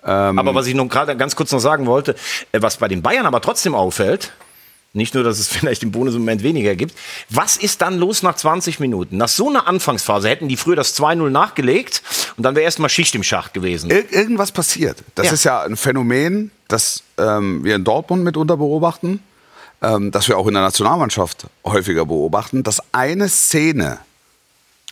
Ähm. 0.08 0.40
aber 0.40 0.56
was 0.56 0.68
ich 0.68 0.74
noch 0.74 0.88
gerade 0.88 1.16
ganz 1.18 1.36
kurz 1.36 1.52
noch 1.52 1.60
sagen 1.60 1.86
wollte, 1.86 2.16
äh, 2.54 2.62
was 2.62 2.78
bei 2.78 2.88
den 2.88 3.02
Bayern 3.02 3.26
aber 3.26 3.42
trotzdem 3.42 3.76
auffällt, 3.76 4.32
nicht 4.94 5.14
nur, 5.14 5.24
dass 5.24 5.38
es 5.38 5.48
vielleicht 5.56 5.84
im 5.84 5.92
Bonus 5.92 6.14
im 6.16 6.22
Moment 6.22 6.44
weniger 6.44 6.76
gibt. 6.76 6.98
Was 7.30 7.58
ist 7.58 7.82
dann 7.82 7.98
los 7.98 8.24
nach 8.24 8.36
20 8.36 8.80
Minuten? 8.80 9.18
Nach 9.18 9.28
so 9.28 9.50
einer 9.50 9.68
Anfangsphase 9.68 10.30
hätten 10.30 10.48
die 10.48 10.58
früher 10.58 10.76
das 10.78 10.98
2-0 10.98 11.30
nachgelegt 11.30 12.02
und 12.38 12.44
dann 12.44 12.56
wäre 12.56 12.64
erstmal 12.64 12.90
Schicht 12.90 13.14
im 13.16 13.24
Schacht 13.24 13.54
gewesen. 13.54 13.90
Ir 13.92 14.12
irgendwas 14.12 14.52
passiert. 14.52 15.04
Das 15.16 15.28
Ja. 15.28 15.32
ist 15.34 15.44
ja 15.44 15.62
ein 15.62 15.76
Phänomen, 15.78 16.52
das 16.68 17.04
ähm, 17.18 17.64
wir 17.64 17.76
in 17.76 17.84
Dortmund 17.84 18.24
mitunter 18.24 18.58
beobachten, 18.58 19.22
ähm, 19.82 20.12
das 20.12 20.28
wir 20.30 20.38
auch 20.38 20.48
in 20.48 20.54
der 20.54 20.64
Nationalmannschaft 20.64 21.48
häufiger 21.66 22.06
beobachten, 22.06 22.64
dass 22.64 22.82
eine 22.94 23.30
Szene, 23.30 24.00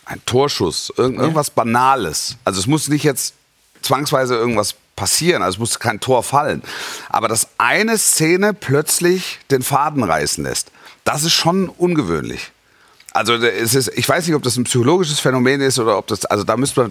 ein 0.04 0.20
Torschuss, 0.26 0.92
irgend, 0.96 1.18
irgendwas 1.18 1.50
Banales, 1.50 2.36
also 2.44 2.60
es 2.60 2.66
muss 2.68 2.88
nicht 2.88 3.02
jetzt 3.02 3.34
zwangsweise 3.82 4.36
irgendwas 4.36 4.74
passieren, 4.96 5.42
also 5.42 5.56
es 5.56 5.58
muss 5.60 5.78
kein 5.78 6.00
Tor 6.00 6.22
fallen, 6.22 6.62
aber 7.08 7.28
dass 7.28 7.48
eine 7.58 7.98
Szene 7.98 8.54
plötzlich 8.54 9.38
den 9.50 9.62
Faden 9.62 10.02
reißen 10.02 10.42
lässt, 10.42 10.72
das 11.04 11.22
ist 11.22 11.34
schon 11.34 11.68
ungewöhnlich. 11.68 12.52
Also 13.12 13.34
es 13.34 13.74
ist, 13.74 13.90
ich 13.96 14.06
weiß 14.06 14.26
nicht, 14.26 14.36
ob 14.36 14.42
das 14.42 14.58
ein 14.58 14.64
psychologisches 14.64 15.20
Phänomen 15.20 15.62
ist 15.62 15.78
oder 15.78 15.96
ob 15.96 16.06
das, 16.06 16.26
also 16.26 16.44
da 16.44 16.58
müssen 16.58 16.76
wir, 16.76 16.90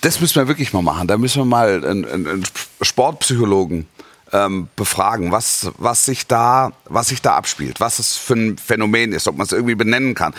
das 0.00 0.20
müssen 0.20 0.36
wir 0.36 0.46
wirklich 0.46 0.72
mal 0.72 0.82
machen. 0.82 1.08
Da 1.08 1.18
müssen 1.18 1.40
wir 1.40 1.44
mal 1.44 1.84
einen, 1.84 2.04
einen 2.04 2.44
Sportpsychologen 2.80 3.88
ähm, 4.32 4.68
befragen, 4.76 5.32
was, 5.32 5.72
was, 5.76 6.04
sich 6.04 6.28
da, 6.28 6.70
was 6.84 7.08
sich 7.08 7.20
da 7.20 7.34
abspielt, 7.34 7.80
was 7.80 7.98
es 7.98 8.16
für 8.16 8.34
ein 8.34 8.58
Phänomen 8.58 9.12
ist, 9.12 9.26
ob 9.26 9.36
man 9.36 9.44
es 9.44 9.52
irgendwie 9.52 9.74
benennen 9.74 10.14
kann. 10.14 10.34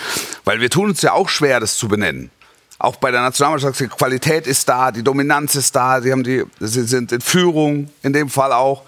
Weil 0.45 0.61
wir 0.61 0.69
tun 0.69 0.89
uns 0.89 1.01
ja 1.01 1.11
auch 1.11 1.27
schwer, 1.27 1.59
das 1.59 1.77
zu 1.77 1.89
benennen. 1.89 2.31
Auch 2.79 2.97
bei 2.97 3.11
der 3.11 3.21
Nationalmannschaft, 3.21 3.79
die 3.79 3.87
Qualität 3.87 4.45
ist 4.45 4.69
da, 4.69 4.91
die 4.91 5.03
Dominanz 5.03 5.55
ist 5.55 5.75
da, 5.75 5.99
sie, 6.01 6.11
haben 6.11 6.23
die, 6.23 6.43
sie 6.59 6.83
sind 6.83 7.11
in 7.11 7.21
Führung, 7.21 7.89
in 8.03 8.13
dem 8.13 8.29
Fall 8.29 8.53
auch. 8.53 8.83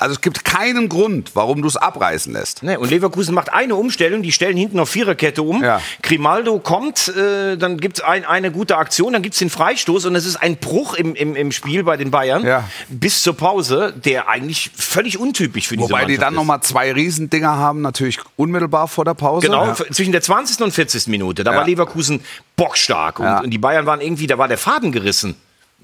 Also 0.00 0.14
es 0.14 0.20
gibt 0.20 0.44
keinen 0.44 0.88
Grund, 0.88 1.32
warum 1.34 1.60
du 1.60 1.66
es 1.66 1.76
abreißen 1.76 2.32
lässt. 2.32 2.62
Ne, 2.62 2.78
und 2.78 2.88
Leverkusen 2.88 3.34
macht 3.34 3.52
eine 3.52 3.74
Umstellung, 3.74 4.22
die 4.22 4.30
stellen 4.30 4.56
hinten 4.56 4.78
auf 4.78 4.88
Viererkette 4.90 5.42
um. 5.42 5.60
Ja. 5.62 5.80
Grimaldo 6.02 6.60
kommt, 6.60 7.08
äh, 7.08 7.56
dann 7.56 7.78
gibt 7.78 7.98
es 7.98 8.04
ein, 8.04 8.24
eine 8.24 8.52
gute 8.52 8.76
Aktion, 8.76 9.12
dann 9.12 9.22
gibt 9.22 9.32
es 9.34 9.40
den 9.40 9.50
Freistoß 9.50 10.04
und 10.06 10.14
es 10.14 10.24
ist 10.24 10.36
ein 10.36 10.56
Bruch 10.58 10.94
im, 10.94 11.16
im, 11.16 11.34
im 11.34 11.50
Spiel 11.50 11.82
bei 11.82 11.96
den 11.96 12.12
Bayern 12.12 12.46
Ja. 12.46 12.68
bis 12.88 13.22
zur 13.22 13.36
Pause, 13.36 13.92
der 13.96 14.28
eigentlich 14.28 14.70
völlig 14.76 15.18
untypisch 15.18 15.66
für 15.66 15.76
diese 15.76 15.88
Wobei 15.88 16.02
die 16.04 16.12
Mannschaft 16.12 16.22
dann 16.22 16.32
ist. 16.34 16.36
nochmal 16.36 16.60
zwei 16.62 16.92
Riesendinger 16.92 17.56
haben, 17.56 17.80
natürlich 17.82 18.20
unmittelbar 18.36 18.86
vor 18.86 19.04
der 19.04 19.14
Pause. 19.14 19.46
Genau, 19.48 19.66
Ja. 19.66 19.74
zwischen 19.74 20.12
der 20.12 20.22
20. 20.22 20.60
und 20.62 20.70
40. 20.72 21.08
Minute. 21.08 21.42
Da 21.42 21.52
war 21.56 21.64
Leverkusen 21.66 22.20
bockstark 22.54 23.18
und, 23.18 23.26
und 23.26 23.50
die 23.50 23.58
Bayern 23.58 23.84
waren 23.86 24.00
irgendwie, 24.00 24.28
da 24.28 24.38
war 24.38 24.46
der 24.46 24.58
Faden 24.58 24.92
gerissen. 24.92 25.34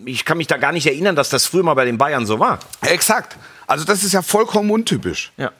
Ich 0.04 0.24
kann 0.24 0.38
mich 0.38 0.46
da 0.46 0.56
gar 0.56 0.70
nicht 0.72 0.86
erinnern, 0.86 1.14
dass 1.16 1.30
das 1.30 1.46
früher 1.46 1.62
mal 1.64 1.74
bei 1.74 1.84
den 1.84 1.98
Bayern 1.98 2.26
so 2.26 2.38
war. 2.40 2.58
Exakt. 2.82 3.36
Also 3.66 3.84
das 3.84 4.02
ist 4.04 4.12
ja 4.12 4.22
vollkommen 4.22 4.70
untypisch. 4.70 5.32
Ja. 5.36 5.50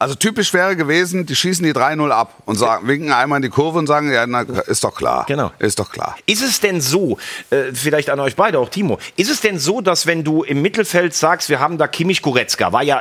Also 0.00 0.14
typisch 0.14 0.54
wäre 0.54 0.76
gewesen, 0.76 1.26
die 1.26 1.34
schießen 1.34 1.64
die 1.64 1.72
3-0 1.72 2.08
ab 2.12 2.32
und 2.44 2.54
sagen, 2.54 2.86
winken 2.86 3.10
einmal 3.10 3.38
in 3.38 3.42
die 3.42 3.48
Kurve 3.48 3.80
und 3.80 3.88
sagen, 3.88 4.12
ja, 4.12 4.28
na, 4.28 4.42
ist 4.42 4.84
doch 4.84 4.94
klar. 4.94 5.24
Genau. 5.26 5.50
Ist 5.58 5.80
doch 5.80 5.90
klar. 5.90 6.16
Ist 6.24 6.40
es 6.40 6.60
denn 6.60 6.80
so, 6.80 7.18
äh, 7.50 7.72
vielleicht 7.74 8.08
an 8.08 8.20
euch 8.20 8.36
beide, 8.36 8.60
auch 8.60 8.68
Timo, 8.68 9.00
ist 9.16 9.28
es 9.28 9.40
denn 9.40 9.58
so, 9.58 9.80
dass 9.80 10.06
wenn 10.06 10.22
du 10.22 10.44
im 10.44 10.62
Mittelfeld 10.62 11.14
sagst, 11.14 11.48
wir 11.48 11.58
haben 11.58 11.78
da 11.78 11.88
Kimmich 11.88 12.22
Goretzka, 12.22 12.72
war 12.72 12.84
ja 12.84 13.00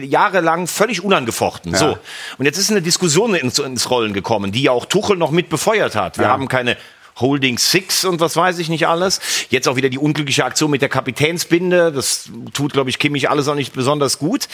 jahrelang 0.00 0.66
völlig 0.66 1.04
unangefochten, 1.04 1.74
so. 1.74 1.98
Und 2.38 2.44
jetzt 2.46 2.56
ist 2.56 2.70
eine 2.70 2.80
Diskussion 2.80 3.34
ins, 3.34 3.58
ins 3.58 3.90
Rollen 3.90 4.14
gekommen, 4.14 4.50
die 4.50 4.62
ja 4.62 4.72
auch 4.72 4.86
Tuchel 4.86 5.18
noch 5.18 5.30
mit 5.32 5.50
befeuert 5.50 5.96
hat. 5.96 6.16
Wir 6.16 6.24
Ja. 6.24 6.30
haben 6.30 6.48
keine 6.48 6.78
Holding 7.20 7.58
Six 7.58 8.04
und 8.04 8.20
was 8.20 8.36
weiß 8.36 8.58
ich 8.58 8.68
nicht 8.68 8.86
alles. 8.86 9.20
Jetzt 9.50 9.68
auch 9.68 9.76
wieder 9.76 9.88
die 9.88 9.98
unglückliche 9.98 10.44
Aktion 10.44 10.70
mit 10.70 10.82
der 10.82 10.88
Kapitänsbinde. 10.88 11.92
Das 11.92 12.30
tut, 12.52 12.72
glaube 12.72 12.90
ich, 12.90 12.98
Kimmich 12.98 13.30
alles 13.30 13.48
auch 13.48 13.54
nicht 13.54 13.74
besonders 13.74 14.18
gut. 14.18 14.48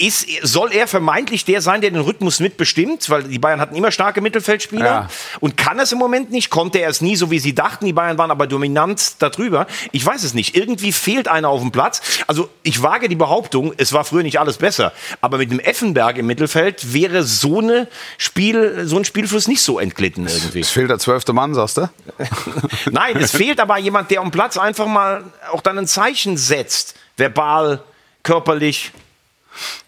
Ist, 0.00 0.28
soll 0.42 0.72
er 0.72 0.86
vermeintlich 0.86 1.44
der 1.44 1.60
sein, 1.60 1.80
der 1.80 1.90
den 1.90 2.00
Rhythmus 2.00 2.38
mitbestimmt? 2.38 3.10
Weil 3.10 3.24
die 3.24 3.40
Bayern 3.40 3.60
hatten 3.60 3.74
immer 3.74 3.90
starke 3.90 4.20
Mittelfeldspieler. 4.20 4.84
Ja. 4.84 5.08
Und 5.40 5.56
kann 5.56 5.80
es 5.80 5.90
im 5.90 5.98
Moment 5.98 6.30
nicht, 6.30 6.50
konnte 6.50 6.78
er 6.78 6.88
es 6.88 7.00
nie, 7.00 7.16
so 7.16 7.32
wie 7.32 7.40
sie 7.40 7.52
dachten. 7.52 7.84
Die 7.84 7.92
Bayern 7.92 8.16
waren 8.16 8.30
aber 8.30 8.46
dominant 8.46 9.14
darüber. 9.18 9.66
Ich 9.90 10.06
weiß 10.06 10.22
es 10.22 10.34
nicht. 10.34 10.56
Irgendwie 10.56 10.92
fehlt 10.92 11.26
einer 11.26 11.48
auf 11.48 11.60
dem 11.60 11.72
Platz. 11.72 12.00
Also 12.28 12.48
ich 12.62 12.80
wage 12.80 13.08
die 13.08 13.16
Behauptung, 13.16 13.72
es 13.76 13.92
war 13.92 14.04
früher 14.04 14.22
nicht 14.22 14.38
alles 14.38 14.58
besser. 14.58 14.92
Aber 15.20 15.38
mit 15.38 15.50
dem 15.50 15.58
Effenberg 15.58 16.16
im 16.18 16.26
Mittelfeld 16.26 16.94
wäre 16.94 17.24
so, 17.24 17.58
eine 17.58 17.88
Spiel, 18.18 18.86
so 18.86 18.98
ein 18.98 19.04
Spielfluss 19.04 19.48
nicht 19.48 19.62
so 19.62 19.80
entglitten 19.80 20.28
irgendwie. 20.28 20.60
Es 20.60 20.70
fehlt 20.70 20.90
der 20.90 21.00
zwölfte 21.00 21.32
Mann, 21.32 21.54
sagst 21.54 21.76
du? 21.76 21.90
Nein, 22.90 23.16
es 23.16 23.32
fehlt 23.32 23.60
aber 23.60 23.78
jemand, 23.78 24.10
der 24.10 24.20
am 24.20 24.30
Platz 24.30 24.56
einfach 24.56 24.86
mal 24.86 25.24
auch 25.52 25.60
dann 25.60 25.78
ein 25.78 25.86
Zeichen 25.86 26.36
setzt. 26.36 26.94
Verbal, 27.16 27.82
körperlich. 28.22 28.92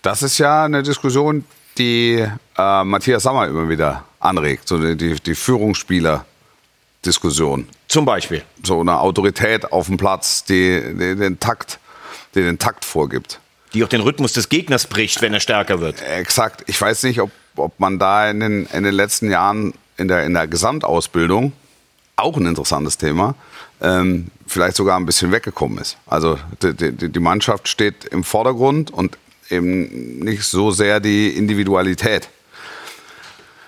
Das 0.03 0.23
ist 0.23 0.39
ja 0.39 0.65
eine 0.65 0.83
Diskussion, 0.83 1.45
die 1.79 2.27
äh, 2.59 2.85
Matthias 2.85 3.23
Sammer 3.23 3.47
immer 3.47 3.69
wieder 3.69 4.05
anregt. 4.19 4.67
So 4.69 4.79
die, 4.79 4.97
die, 4.97 5.15
die 5.15 5.35
Führungsspieler-Diskussion. 5.35 7.69
Zum 7.89 8.05
Beispiel. 8.05 8.43
So 8.63 8.81
eine 8.81 9.01
Autorität 9.01 9.73
auf 9.73 9.87
dem 9.87 9.97
Platz, 9.97 10.45
die, 10.45 10.83
die 10.93 11.17
den 11.17 11.41
Takt, 11.41 11.79
die 12.35 12.43
den 12.43 12.59
Takt 12.59 12.85
vorgibt. 12.85 13.41
Die 13.73 13.83
auch 13.85 13.89
den 13.89 14.01
Rhythmus 14.01 14.33
des 14.33 14.49
Gegners 14.49 14.87
bricht, 14.87 15.23
wenn 15.23 15.33
er 15.33 15.39
stärker 15.41 15.81
wird. 15.81 16.03
Exakt. 16.03 16.65
Ich 16.67 16.81
weiß 16.81 17.05
nicht, 17.05 17.21
ob, 17.21 17.31
ob 17.57 17.79
man 17.79 18.01
da 18.01 18.29
in 18.29 18.41
den, 18.41 18.67
in 18.67 18.83
den 18.83 18.95
letzten 18.95 19.31
Jahren 19.31 19.75
in 19.97 20.09
der, 20.09 20.25
in 20.25 20.35
der 20.35 20.49
Gesamtausbildung, 20.49 21.53
auch 22.23 22.37
ein 22.37 22.47
interessantes 22.47 22.99
Thema, 22.99 23.35
ähm, 23.81 24.29
vielleicht 24.47 24.77
sogar 24.77 24.99
ein 24.99 25.07
bisschen 25.07 25.33
weggekommen 25.33 25.79
ist. 25.79 25.97
Also 26.07 26.39
die, 26.63 26.75
die, 26.75 27.09
die 27.09 27.21
Mannschaft 27.21 27.69
steht 27.69 28.05
im 28.07 28.25
Vordergrund 28.25 28.91
und 28.91 29.19
eben 29.49 30.21
nicht 30.21 30.45
so 30.45 30.71
sehr 30.71 31.01
die 31.01 31.31
Individualität. 31.31 32.29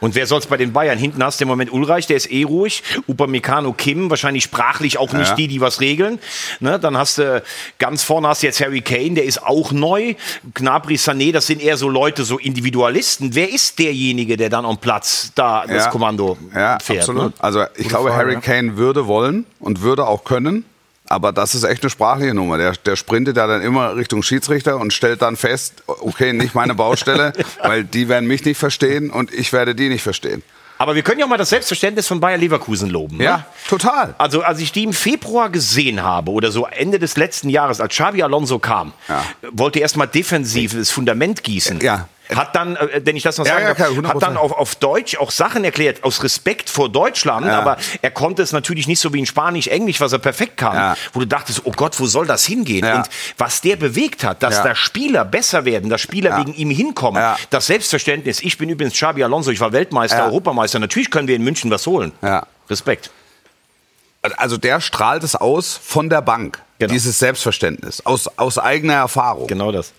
Und 0.02 0.14
wer 0.16 0.26
soll's 0.26 0.47
bei 0.47 0.59
den 0.59 0.73
Bayern? 0.75 0.99
Hinten 0.99 1.23
hast 1.25 1.40
du 1.40 1.44
im 1.44 1.49
Moment 1.49 1.73
Ulreich, 1.73 2.06
der 2.06 2.16
ist 2.18 2.30
eh 2.30 2.42
ruhig. 2.42 2.82
Upamecano, 3.06 3.73
Kim, 3.73 4.11
wahrscheinlich 4.11 4.42
sprachlich 4.44 4.99
auch 4.99 5.12
nicht 5.14 5.30
Ja. 5.30 5.35
die, 5.37 5.49
die 5.49 5.61
was 5.61 5.80
regeln. 5.80 6.18
Ne? 6.61 6.78
Dann 6.78 6.97
hast 6.99 7.18
du 7.18 7.42
ganz 7.78 8.02
vorne 8.02 8.28
hast 8.28 8.42
du 8.42 8.49
jetzt 8.49 8.61
Harry 8.61 8.80
Kane, 8.82 9.14
der 9.14 9.25
ist 9.25 9.42
auch 9.42 9.73
neu. 9.73 10.14
Gnabry, 10.54 10.97
Sané, 10.97 11.32
das 11.32 11.47
sind 11.47 11.62
eher 11.62 11.76
so 11.76 11.88
Leute, 11.88 12.25
so 12.25 12.37
Individualisten. 12.38 13.35
Wer 13.35 13.49
ist 13.50 13.78
derjenige, 13.78 14.37
der 14.37 14.50
dann 14.50 14.66
am 14.66 14.78
Platz 14.78 15.30
da 15.35 15.64
das 15.66 15.85
Ja. 15.85 15.90
Kommando 15.90 16.37
Ja, 16.54 16.78
fährt? 16.80 16.99
absolut. 17.00 17.23
Ne? 17.23 17.32
Also 17.38 17.64
ich 17.76 17.88
glaube, 17.88 18.09
Frage, 18.11 18.21
Harry 18.23 18.35
ja. 18.35 18.40
Kane 18.40 18.76
würde 18.76 19.06
wollen 19.06 19.47
und 19.61 19.82
würde 19.82 20.06
auch 20.06 20.25
können. 20.25 20.64
Aber 21.12 21.31
das 21.31 21.54
ist 21.54 21.64
echt 21.64 21.83
eine 21.83 21.90
sprachliche 21.90 22.33
Nummer. 22.33 22.57
Der, 22.57 22.73
der 22.73 22.97
sprintet 22.97 23.37
ja 23.37 23.47
dann 23.47 23.61
immer 23.61 23.95
Richtung 23.97 24.23
Schiedsrichter 24.23 24.78
und 24.81 24.95
stellt 24.95 25.21
dann 25.21 25.37
fest, 25.37 25.83
okay, 25.87 26.33
nicht 26.33 26.54
meine 26.54 26.75
Baustelle, 26.75 27.35
weil 27.62 27.85
die 27.85 28.09
werden 28.09 28.26
mich 28.26 28.47
nicht 28.47 28.57
verstehen 28.57 29.11
und 29.11 29.31
ich 29.31 29.52
werde 29.52 29.75
die 29.75 29.90
nicht 29.90 30.02
verstehen. 30.02 30.42
Aber 30.78 30.95
wir 30.95 31.02
können 31.02 31.19
ja 31.21 31.26
auch 31.26 31.31
mal 31.31 31.37
das 31.37 31.50
Selbstverständnis 31.50 32.09
von 32.09 32.19
Bayer 32.19 32.38
Leverkusen 32.38 32.88
loben. 32.88 33.19
Ne? 33.19 33.25
Ja, 33.25 33.47
total. 33.69 34.14
Also 34.16 34.40
als 34.42 34.59
ich 34.59 34.73
die 34.73 34.85
im 34.85 34.95
Februar 34.95 35.50
gesehen 35.50 36.02
habe 36.02 36.31
oder 36.31 36.50
so 36.50 36.66
Ende 36.66 36.99
des 36.99 37.19
letzten 37.19 37.50
Jahres, 37.50 37.78
als 37.81 37.92
Xavi 37.95 38.23
Alonso 38.23 38.59
kam, 38.59 38.95
Ja. 39.07 39.23
wollte 39.52 39.81
erstmal 39.81 40.09
defensives 40.09 40.90
Fundament 40.90 41.45
gießen. 41.45 41.81
Ja. 41.83 42.09
Hat 42.35 42.55
dann, 42.57 42.76
äh, 42.76 43.02
wenn 43.05 43.17
ich 43.17 43.23
das 43.25 43.37
noch 43.37 43.45
sagen 43.45 43.64
ja, 43.67 43.75
darf, 43.75 43.91
100%. 43.91 44.07
hat 44.09 44.23
dann 44.23 44.37
auf, 44.37 44.52
auf 44.52 44.75
Deutsch 44.76 45.17
auch 45.19 45.31
Sachen 45.31 45.64
erklärt, 45.64 46.02
aus 46.05 46.23
Respekt 46.23 46.71
vor 46.71 46.88
Deutschland, 46.88 47.47
Ja. 47.47 47.59
aber 47.59 47.76
er 48.00 48.11
konnte 48.11 48.43
es 48.43 48.52
natürlich 48.52 48.87
nicht 48.87 49.00
so 49.00 49.12
wie 49.12 49.19
in 49.19 49.26
Spanisch, 49.26 49.67
Englisch, 49.67 50.00
was 50.00 50.12
er 50.12 50.19
perfekt 50.19 50.57
kann, 50.57 50.97
wo 51.12 51.21
du 51.21 51.26
dachtest, 51.26 51.62
oh 51.64 51.73
Gott, 51.73 51.99
wo 52.00 52.07
soll 52.07 52.26
das 52.26 52.45
hingehen? 52.47 52.85
Und 52.91 53.09
was 53.37 53.61
der 53.61 53.76
bewegt 53.76 54.25
hat, 54.25 54.43
dass 54.43 54.62
da 54.62 54.75
Spieler 54.75 55.25
besser 55.25 55.64
werden, 55.64 55.91
dass 55.91 56.00
Spieler 56.00 56.38
wegen 56.38 56.55
ihm 56.55 56.71
hinkommen, 56.71 57.23
das 57.50 57.67
Selbstverständnis, 57.67 58.41
ich 58.41 58.57
bin 58.57 58.69
übrigens 58.69 58.95
Xabi 58.95 59.23
Alonso, 59.25 59.50
ich 59.50 59.61
war 59.61 59.73
Weltmeister. 59.73 60.25
Europameister, 60.25 60.79
natürlich 60.79 61.11
können 61.11 61.29
wir 61.29 61.37
in 61.37 61.43
München 61.43 61.71
was 61.71 61.87
holen. 61.87 62.12
Ja. 62.23 62.47
Respekt. 62.71 63.11
Also 64.37 64.57
der 64.57 64.81
strahlt 64.81 65.25
es 65.25 65.35
aus 65.35 65.79
von 65.83 66.09
der 66.09 66.23
Bank, 66.23 66.61
Genau. 66.79 66.93
dieses 66.93 67.19
Selbstverständnis, 67.19 68.05
aus, 68.07 68.29
aus 68.38 68.59
eigener 68.59 68.95
Erfahrung. 68.95 69.49
Genau 69.49 69.73
das. 69.73 69.93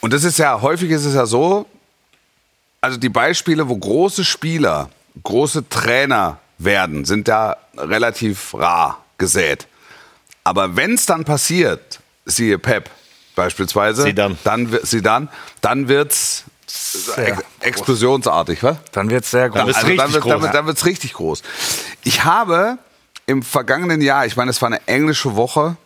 Und 0.00 0.12
das 0.12 0.24
ist 0.24 0.38
ja, 0.38 0.60
häufig 0.60 0.90
ist 0.90 1.04
es 1.04 1.14
ja 1.14 1.26
so, 1.26 1.66
also 2.80 2.96
die 2.96 3.08
Beispiele, 3.10 3.68
wo 3.68 3.76
große 3.76 4.24
Spieler, 4.24 4.88
große 5.22 5.68
Trainer 5.68 6.38
werden, 6.58 7.04
sind 7.04 7.28
ja 7.28 7.56
relativ 7.76 8.54
rar 8.54 9.04
gesät. 9.18 9.66
Aber 10.44 10.76
wenn 10.76 10.94
es 10.94 11.04
dann 11.06 11.24
passiert, 11.24 12.00
siehe 12.24 12.58
Pep 12.58 12.88
beispielsweise, 13.36 14.04
Zidane. 14.04 14.36
dann, 14.44 14.78
Zidane, 14.84 15.28
dann 15.60 15.88
wird's 15.88 16.44
ex 17.16 17.38
explosionsartig, 17.60 18.62
was? 18.62 18.76
Dann 18.92 19.10
wird 19.10 19.24
es 19.24 19.30
sehr 19.32 19.48
groß. 19.50 19.58
wird's 19.66 19.78
Also 19.78 19.96
dann 19.96 20.06
richtig 20.06 20.14
wird 20.14 20.24
dann, 20.32 20.42
wird- 20.42 20.54
dann 20.54 20.66
wird's 20.66 20.84
richtig 20.86 21.12
groß. 21.14 21.42
Ich 22.04 22.24
habe 22.24 22.78
im 23.26 23.42
vergangenen 23.42 24.00
Jahr, 24.00 24.24
ich 24.24 24.36
meine, 24.36 24.50
es 24.50 24.62
war 24.62 24.68
eine 24.68 24.80
englische 24.86 25.36
Woche, 25.36 25.76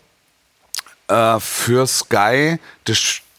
äh, 1.09 1.41
für 1.41 1.87
Sky 1.87 2.59
das 2.85 2.97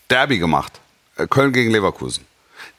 Derby 0.10 0.40
gemacht. 0.40 0.80
Äh, 1.18 1.28
Köln 1.28 1.54
gegen 1.54 1.72
Leverkusen. 1.72 2.26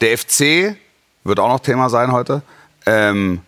Der 0.01 0.17
FC 0.17 0.75
wird 1.23 1.39
auch 1.39 1.49
noch 1.49 1.59
Thema 1.59 1.89
sein 1.89 2.11
heute. 2.11 2.41
Ähm, 2.85 3.41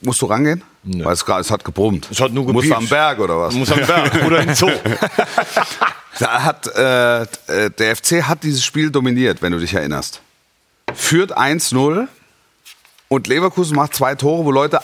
musst 0.00 0.20
du 0.22 0.26
rangehen? 0.26 0.62
Weil 0.84 1.12
es, 1.12 1.22
es 1.22 1.50
hat 1.50 1.64
gebrummt. 1.64 2.08
Es 2.10 2.20
hat 2.20 2.32
nur 2.32 2.46
gepiepst. 2.46 2.72
am 2.72 2.88
Berg 2.88 3.20
oder 3.20 3.38
was? 3.38 3.54
Muss 3.54 3.70
am 3.70 3.86
Berg 3.86 4.14
oder 4.26 4.42
im 4.42 4.54
Zoo. 4.54 4.70
Da 6.18 6.44
hat, 6.44 6.66
äh, 6.66 7.26
der 7.70 7.96
FC 7.96 8.22
hat 8.22 8.44
dieses 8.44 8.62
Spiel 8.62 8.90
dominiert, 8.90 9.42
wenn 9.42 9.50
du 9.50 9.58
dich 9.58 9.74
erinnerst. 9.74 10.20
Führt 10.94 11.36
1-0 11.36 12.06
und 13.08 13.26
Leverkusen 13.26 13.74
macht 13.74 13.94
zwei 13.94 14.14
Tore, 14.14 14.44
wo 14.44 14.50
Leute 14.50 14.80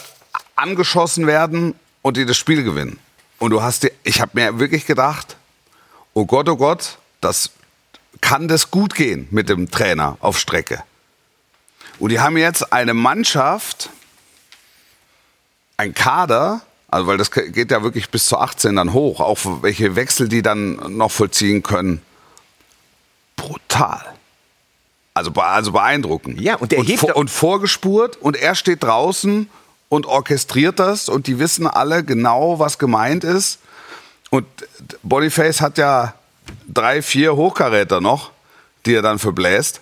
angeschossen 0.55 1.27
werden 1.27 1.75
und 2.01 2.17
die 2.17 2.25
das 2.25 2.35
Spiel 2.35 2.63
gewinnen. 2.63 2.99
Und 3.37 3.51
du 3.51 3.61
hast 3.61 3.83
dir, 3.83 3.91
ich 4.03 4.19
habe 4.19 4.31
mir 4.33 4.59
wirklich 4.59 4.85
gedacht, 4.85 5.37
oh 6.13 6.25
Gott, 6.25 6.49
oh 6.49 6.57
Gott, 6.57 6.97
das 7.21 7.51
kann 8.21 8.47
das 8.47 8.71
gut 8.71 8.95
gehen 8.95 9.27
mit 9.31 9.49
dem 9.49 9.69
Trainer 9.71 10.17
auf 10.19 10.39
Strecke. 10.39 10.83
Und 11.99 12.09
die 12.09 12.19
haben 12.19 12.37
jetzt 12.37 12.71
eine 12.71 12.93
Mannschaft, 12.93 13.89
ein 15.77 15.93
Kader, 15.93 16.61
also 16.89 17.07
weil 17.07 17.17
das 17.17 17.31
geht 17.31 17.71
ja 17.71 17.83
wirklich 17.83 18.09
bis 18.09 18.27
zu 18.27 18.37
18 18.37 18.75
dann 18.75 18.93
hoch, 18.93 19.19
auch 19.19 19.37
welche 19.61 19.95
Wechsel 19.95 20.27
die 20.27 20.41
dann 20.41 20.97
noch 20.97 21.11
vollziehen 21.11 21.61
können. 21.61 22.01
Brutal. 23.35 24.03
Also, 25.13 25.31
also 25.33 25.71
beeindruckend. 25.71 26.39
Ja, 26.39 26.55
und 26.55 26.71
der 26.71 26.83
hebt 26.83 26.99
vor, 26.99 27.15
und 27.15 27.29
vorgespurt 27.29 28.17
und 28.17 28.37
er 28.37 28.55
steht 28.55 28.83
draußen 28.83 29.49
und 29.89 30.05
orchestriert 30.05 30.79
das 30.79 31.09
und 31.09 31.27
die 31.27 31.39
wissen 31.39 31.67
alle 31.67 32.03
genau, 32.03 32.59
was 32.59 32.77
gemeint 32.77 33.23
ist. 33.23 33.59
Und 34.29 34.45
Boniface 35.03 35.61
hat 35.61 35.77
ja 35.77 36.13
drei, 36.67 37.01
vier 37.01 37.35
Hochkaräter 37.35 38.01
noch, 38.01 38.31
die 38.85 38.93
er 38.95 39.01
dann 39.01 39.19
verbläst. 39.19 39.81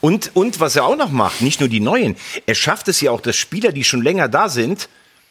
Und, 0.00 0.30
und 0.34 0.60
was 0.60 0.76
er 0.76 0.84
auch 0.84 0.96
noch 0.96 1.10
macht, 1.10 1.40
nicht 1.40 1.60
nur 1.60 1.68
die 1.68 1.80
Neuen, 1.80 2.16
er 2.46 2.54
schafft 2.54 2.88
es 2.88 3.00
ja 3.00 3.10
auch, 3.10 3.20
dass 3.20 3.36
Spieler, 3.36 3.72
die 3.72 3.82
schon 3.84 4.02
länger 4.02 4.28
da 4.28 4.48
sind, 4.48 4.88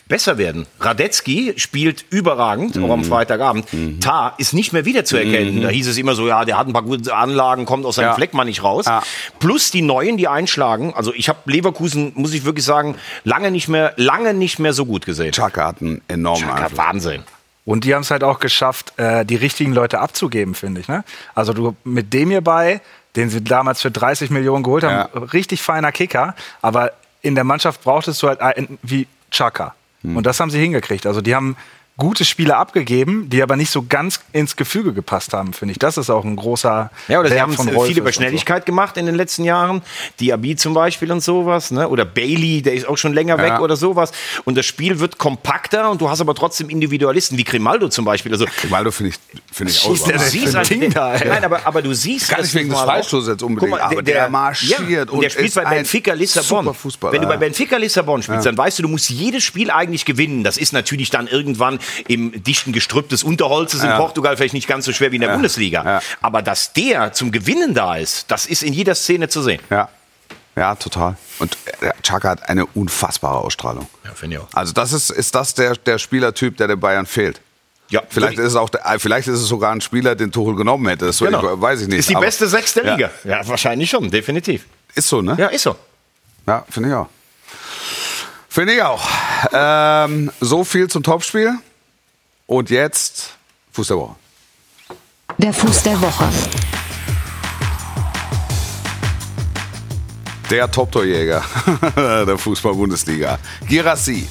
besser 0.08 0.38
werden. 0.38 0.67
Radetzky 0.79 1.53
spielt 1.58 2.05
überragend, 2.12 2.77
auch 2.77 2.91
am 2.91 3.00
Mhm. 3.00 3.05
Freitagabend. 3.05 3.67
Tar 4.01 4.36
ist 4.38 4.53
nicht 4.53 4.72
mehr 4.74 4.86
wiederzuerkennen. 4.86 5.62
Da 5.63 5.70
hieß 5.70 5.88
es 5.88 5.98
immer 5.98 6.13
so, 6.13 6.27
ja, 6.27 6.46
der 6.46 6.58
hat 6.58 6.67
ein 6.67 6.74
paar 6.74 6.84
gute 6.84 7.15
Anlagen, 7.15 7.65
kommt 7.65 7.86
aus 7.86 7.96
seinem 7.96 8.10
Ja. 8.10 8.13
Fleckmann 8.15 8.46
nicht 8.48 8.62
raus. 8.63 8.86
Ja. 8.86 9.01
Plus 9.39 9.72
die 9.72 9.82
Neuen, 9.82 10.17
die 10.17 10.27
einschlagen. 10.27 10.94
Also 10.94 11.12
ich 11.13 11.27
habe 11.29 11.39
Leverkusen, 11.46 12.12
muss 12.15 12.34
ich 12.34 12.44
wirklich 12.46 12.65
sagen, 12.65 12.96
lange 13.24 13.50
nicht 13.50 13.67
mehr, 13.67 13.94
lange 13.98 14.34
nicht 14.36 14.60
mehr 14.60 14.74
so 14.74 14.86
gut 14.86 15.05
gesehen. 15.08 15.32
Chaka 15.32 15.67
hat 15.70 15.82
einen 15.82 16.01
enormen 16.08 16.44
Chaka, 16.48 16.63
Einfluss. 16.65 16.77
Wahnsinn. 16.77 17.24
Und 17.65 17.84
die 17.84 17.95
haben 17.95 18.01
es 18.01 18.12
halt 18.12 18.24
auch 18.24 18.39
geschafft, 18.39 18.93
äh, 18.98 19.25
die 19.25 19.36
richtigen 19.36 19.74
Leute 19.74 20.00
abzugeben, 20.00 20.53
finde 20.53 20.81
ich. 20.81 20.88
Ne? 20.88 21.03
Also 21.34 21.51
du 21.53 21.75
mit 21.84 22.13
dem 22.13 22.29
hierbei, 22.29 22.79
den 23.15 23.29
sie 23.29 23.43
damals 23.43 23.81
für 23.81 23.91
30 23.91 24.29
Millionen 24.29 24.63
geholt 24.63 24.84
haben, 24.84 25.10
Ja. 25.13 25.19
richtig 25.34 25.62
feiner 25.63 25.91
Kicker. 25.91 26.36
Aber 26.62 26.91
in 27.22 27.34
der 27.34 27.43
Mannschaft 27.43 27.81
brauchtest 27.84 28.22
du 28.22 28.27
halt 28.27 28.39
einen 28.41 28.77
wie 28.84 29.07
Chaka. 29.31 29.74
Hm. 30.03 30.15
Und 30.17 30.25
das 30.25 30.39
haben 30.39 30.51
sie 30.51 30.60
hingekriegt. 30.60 31.07
Also 31.07 31.22
die 31.22 31.34
haben 31.34 31.57
gute 31.97 32.25
Spiele 32.25 32.57
abgegeben, 32.57 33.29
die 33.29 33.41
aber 33.41 33.55
nicht 33.55 33.71
so 33.71 33.83
ganz 33.87 34.19
ins 34.33 34.57
Gefüge 34.57 34.91
gepasst 34.91 35.31
haben, 35.33 35.53
finde 35.53 35.71
ich. 35.71 35.79
Das 35.79 35.97
ist 35.97 36.09
auch 36.09 36.25
ein 36.25 36.35
großer 36.35 36.91
Ja, 37.07 37.19
oder 37.21 37.29
sie 37.29 37.39
haben 37.41 37.53
von 37.53 37.67
viel 37.67 37.75
Rolfes 37.75 37.95
über 37.97 38.07
und 38.07 38.13
so. 38.13 38.19
Schnelligkeit 38.19 38.65
gemacht 38.65 38.97
in 38.97 39.05
den 39.05 39.15
letzten 39.15 39.45
Jahren. 39.45 39.81
Diaby 40.19 40.57
zum 40.57 40.73
Beispiel 40.73 41.09
und 41.11 41.21
sowas. 41.23 41.71
Ne? 41.71 41.87
Oder 41.87 42.03
Bailey, 42.03 42.61
der 42.61 42.73
ist 42.73 42.85
auch 42.87 42.97
schon 42.97 43.13
länger 43.13 43.37
weg 43.37 43.47
Ja. 43.47 43.59
oder 43.61 43.77
sowas. 43.77 44.11
Und 44.43 44.57
das 44.57 44.65
Spiel 44.65 44.99
wird 44.99 45.17
kompakter 45.17 45.89
und 45.89 46.01
du 46.01 46.09
hast 46.09 46.19
aber 46.19 46.35
trotzdem 46.35 46.69
Individualisten, 46.69 47.37
wie 47.37 47.45
Grimaldo 47.45 47.87
zum 47.87 48.03
Beispiel. 48.03 48.31
Also, 48.33 48.45
Grimaldo 48.59 48.91
finde 48.91 49.11
ich, 49.11 49.39
finde 49.53 49.71
ich 49.71 49.85
auch 49.85 50.07
der, 50.07 50.19
siehst 50.19 50.55
einfach- 50.55 50.67
Ding 50.67 50.89
da? 50.91 51.17
Nein, 51.17 51.45
aber, 51.45 51.65
aber 51.65 51.81
du 51.81 51.93
siehst 51.93 52.29
Gar 52.29 52.39
das 52.39 52.47
nicht 52.47 52.55
wegen 52.63 52.69
des. 52.71 52.79
Freistoßes 52.81 53.29
jetzt 53.29 53.43
unbedingt, 53.43 53.71
mal, 53.71 53.79
aber 53.81 54.03
der 54.03 54.29
marschiert 54.29 54.89
ja, 54.89 55.03
und 55.03 55.21
der 55.21 55.29
spielt 55.29 55.47
ist 55.47 55.55
bei 55.55 55.63
Benfica 55.63 56.13
Lissabon. 56.13 56.65
Wenn 57.11 57.21
du 57.21 57.27
bei. 57.27 57.37
Benfica 57.37 57.77
Lissabon 57.77 58.21
spielst, 58.21 58.45
dann 58.45 58.57
weißt 58.57 58.79
du, 58.79 58.83
du 58.83 58.89
musst 58.89 59.09
jedes 59.09 59.43
Spiel 59.43 59.71
eigentlich 59.71 60.03
gewinnen. 60.05 60.43
Das 60.43 60.57
ist 60.57 60.73
natürlich 60.73 61.09
dann 61.09 61.27
irgendwann 61.27 61.79
im 62.08 62.44
dichten 62.44 62.72
Gestrüpp 62.74 63.10
des 63.10 63.24
Unterholzes 63.24 63.82
in 63.84 63.89
Ja. 63.89 63.98
Portugal 63.98 64.36
vielleicht 64.38 64.54
nicht 64.54 64.68
ganz 64.68 64.86
so 64.86 64.94
schwer 64.94 65.12
wie 65.12 65.15
in 65.15 65.22
der 65.22 65.34
Bundesliga. 65.34 65.84
Ja. 65.84 66.01
Aber 66.22 66.42
dass 66.42 66.74
der 66.74 67.13
zum 67.13 67.32
Gewinnen 67.32 67.74
da 67.74 67.96
ist, 67.96 68.30
das 68.32 68.46
ist 68.46 68.63
in 68.63 68.74
jeder 68.74 68.96
Szene 68.96 69.30
zu 69.30 69.42
sehen. 69.42 69.62
Ja. 69.70 69.89
Ja, 70.58 70.74
total. 70.75 71.18
Und 71.39 71.58
äh, 71.82 71.92
Chaka 72.01 72.30
hat 72.30 72.48
eine 72.50 72.65
unfassbare 72.65 73.39
Ausstrahlung. 73.39 73.89
Ja, 74.06 74.12
finde 74.13 74.38
ich 74.38 74.42
auch. 74.42 74.48
Also 74.54 74.72
das 74.72 74.94
ist, 74.94 75.10
ist 75.10 75.36
das 75.36 75.54
der, 75.54 75.75
der 75.75 75.98
Spielertyp, 75.98 76.56
der 76.56 76.68
den 76.70 76.80
Bayern 76.80 77.06
fehlt. 77.06 77.42
Ja, 77.89 78.01
Vielleicht 78.10 78.39
ist 78.39 78.46
es 78.48 78.56
auch, 78.56 78.70
äh, 78.74 78.98
vielleicht 78.98 79.27
ist 79.27 79.39
es 79.42 79.48
sogar 79.48 79.72
ein 79.74 79.82
Spieler, 79.82 80.15
den 80.15 80.32
Tuchel 80.32 80.56
genommen 80.56 80.88
hätte. 80.88 81.06
Das 81.08 81.20
Genau. 81.20 81.62
weiß 81.62 81.82
ich 81.82 81.88
nicht. 81.89 82.00
Ist 82.00 82.10
die 82.10 82.15
aber- 82.15 82.25
beste 82.25 82.48
Sechs 82.48 82.74
der 82.74 82.86
Ja. 82.86 82.96
Liga. 82.96 83.12
Ja, 83.25 83.48
wahrscheinlich 83.48 83.89
schon, 83.89 84.10
definitiv. 84.10 84.65
Ist 84.96 85.10
so, 85.10 85.22
ne? 85.22 85.36
Ja, 85.38 85.48
ist 85.48 85.63
so. 85.63 85.75
Ja, 86.48 86.65
finde 86.70 86.89
ich 86.89 86.96
auch. 86.96 87.08
Finde 88.50 88.74
ich 88.74 88.82
auch. 88.82 89.06
Ähm, 89.51 90.32
so 90.39 90.63
viel 90.63 90.88
zum 90.88 91.04
Topspiel. 91.04 91.54
Und 92.47 92.69
jetzt 92.69 93.37
Fuß 93.71 93.87
der 93.87 93.97
Woche. 93.97 94.15
Der 95.37 95.53
Fuß 95.53 95.83
der 95.83 95.99
Woche. 95.99 96.29
Der 100.51 100.69
Top-Torjäger 100.69 101.43
der 101.95 102.37
Fußball-Bundesliga. 102.37 103.39
Girassi. 103.67 104.27